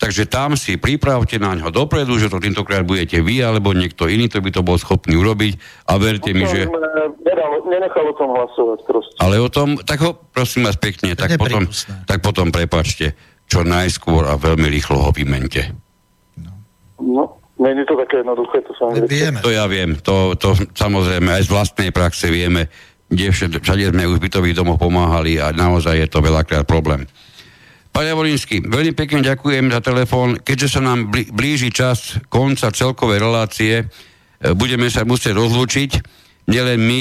Takže 0.00 0.26
tam 0.26 0.58
si 0.58 0.80
pripravte 0.80 1.38
na 1.38 1.54
ňo 1.54 1.70
dopredu, 1.70 2.18
že 2.18 2.26
to 2.26 2.42
tentokrát 2.42 2.82
budete 2.82 3.22
vy 3.22 3.38
alebo 3.38 3.70
niekto 3.70 4.10
iný, 4.10 4.26
to 4.26 4.42
by 4.42 4.50
to 4.50 4.64
bol 4.64 4.74
schopný 4.74 5.14
urobiť 5.14 5.86
a 5.86 5.94
verte 5.94 6.34
no, 6.34 6.42
mi, 6.42 6.44
že... 6.50 6.66
Nedalo, 7.22 7.62
nenechal 7.70 8.10
o 8.10 8.14
tom 8.18 8.34
hlasovať 8.34 8.78
proste. 8.82 9.14
Ale 9.22 9.38
o 9.38 9.46
tom, 9.46 9.78
tak 9.78 10.02
ho 10.02 10.18
prosím 10.34 10.66
vás 10.66 10.74
pekne, 10.74 11.14
tak 11.14 11.38
potom, 11.38 11.70
tak 12.08 12.18
potom 12.18 12.50
prepačte, 12.50 13.14
čo 13.46 13.62
najskôr 13.62 14.26
a 14.26 14.34
veľmi 14.34 14.66
rýchlo 14.74 15.06
ho 15.06 15.14
vymente. 15.14 15.70
No. 16.34 16.50
no. 16.98 17.41
Není 17.60 17.84
to 17.84 17.94
také 18.00 18.24
jednoduché, 18.24 18.64
to 18.64 18.72
sa 18.74 18.84
vieme. 19.04 19.38
To 19.44 19.52
ja 19.52 19.68
viem, 19.68 20.00
to, 20.00 20.34
to 20.40 20.56
samozrejme 20.72 21.28
aj 21.28 21.46
z 21.46 21.52
vlastnej 21.52 21.90
praxe 21.92 22.32
vieme, 22.32 22.72
kde 23.12 23.28
všade, 23.28 23.60
všade 23.60 23.92
sme 23.92 24.08
už 24.08 24.24
bytových 24.24 24.56
domov 24.56 24.80
pomáhali 24.80 25.36
a 25.36 25.52
naozaj 25.52 26.00
je 26.00 26.08
to 26.08 26.24
veľakrát 26.24 26.64
problém. 26.64 27.04
Pane 27.92 28.16
Volinsky, 28.16 28.64
veľmi 28.64 28.96
pekne 28.96 29.20
ďakujem 29.20 29.68
za 29.68 29.84
telefón. 29.84 30.40
Keďže 30.40 30.68
sa 30.72 30.80
nám 30.80 31.12
blíži 31.12 31.68
čas 31.68 32.16
konca 32.32 32.72
celkovej 32.72 33.20
relácie, 33.20 33.84
e, 33.84 33.84
budeme 34.56 34.88
sa 34.88 35.04
musieť 35.04 35.36
rozlúčiť. 35.36 36.21
Nielen 36.46 36.80
my... 36.82 37.00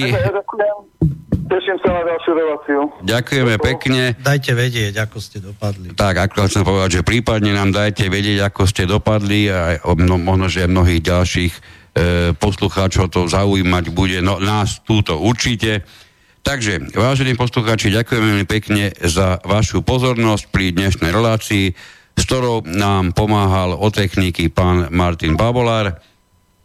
Teším 1.52 1.78
sa 1.84 1.90
na 1.92 2.02
ďalšiu 2.08 2.32
reláciu. 2.32 2.82
Ďakujeme 3.04 3.56
pekne. 3.60 4.16
Dajte 4.24 4.56
vedieť, 4.56 5.04
ako 5.04 5.18
ste 5.20 5.44
dopadli. 5.44 5.92
Tak, 5.92 6.32
ako 6.32 6.48
chcem 6.48 6.64
povedať, 6.64 6.90
že 6.96 7.02
prípadne 7.04 7.52
nám 7.52 7.76
dajte 7.76 8.08
vedieť, 8.08 8.48
ako 8.48 8.64
ste 8.64 8.88
dopadli 8.88 9.52
a 9.52 9.76
no, 10.00 10.16
možno, 10.16 10.48
že 10.48 10.72
mnohých 10.72 11.04
ďalších 11.04 11.52
e, 11.52 11.60
poslucháčov 12.40 13.12
to 13.12 13.28
zaujímať 13.28 13.92
bude. 13.92 14.24
No, 14.24 14.40
nás 14.40 14.80
túto 14.88 15.20
určite. 15.20 15.84
Takže, 16.40 16.96
vážení 16.96 17.36
poslucháči, 17.36 17.92
ďakujem 17.92 18.24
veľmi 18.32 18.48
pekne 18.48 18.96
za 19.04 19.44
vašu 19.44 19.84
pozornosť 19.84 20.56
pri 20.56 20.72
dnešnej 20.72 21.12
relácii, 21.12 21.76
s 22.16 22.24
ktorou 22.32 22.64
nám 22.64 23.12
pomáhal 23.12 23.76
o 23.76 23.92
techniky 23.92 24.48
pán 24.48 24.88
Martin 24.88 25.36
Babolár. 25.36 26.00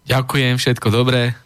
Ďakujem, 0.07 0.63
všetko 0.63 0.95
dobré 0.95 1.46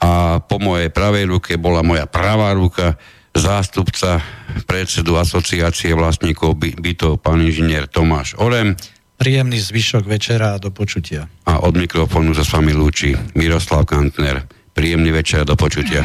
a 0.00 0.42
po 0.44 0.56
mojej 0.60 0.92
pravej 0.92 1.24
ruke 1.28 1.56
bola 1.56 1.80
moja 1.80 2.04
pravá 2.04 2.52
ruka, 2.52 2.96
zástupca 3.36 4.24
predsedu 4.64 5.20
asociácie 5.20 5.92
vlastníkov 5.92 6.56
bytov, 6.56 7.20
pán 7.20 7.44
inžinier 7.44 7.84
Tomáš 7.88 8.36
Orem. 8.40 8.76
Príjemný 9.16 9.56
zvyšok 9.56 10.04
večera 10.04 10.56
a 10.56 10.60
do 10.60 10.68
počutia. 10.68 11.28
A 11.48 11.64
od 11.64 11.76
mikrofónu 11.76 12.36
sa 12.36 12.44
s 12.44 12.52
vami 12.52 12.76
lúči 12.76 13.16
Miroslav 13.32 13.88
Kantner. 13.88 14.44
Príjemný 14.76 15.08
večer 15.08 15.44
a 15.44 15.48
do 15.48 15.56
počutia. 15.56 16.04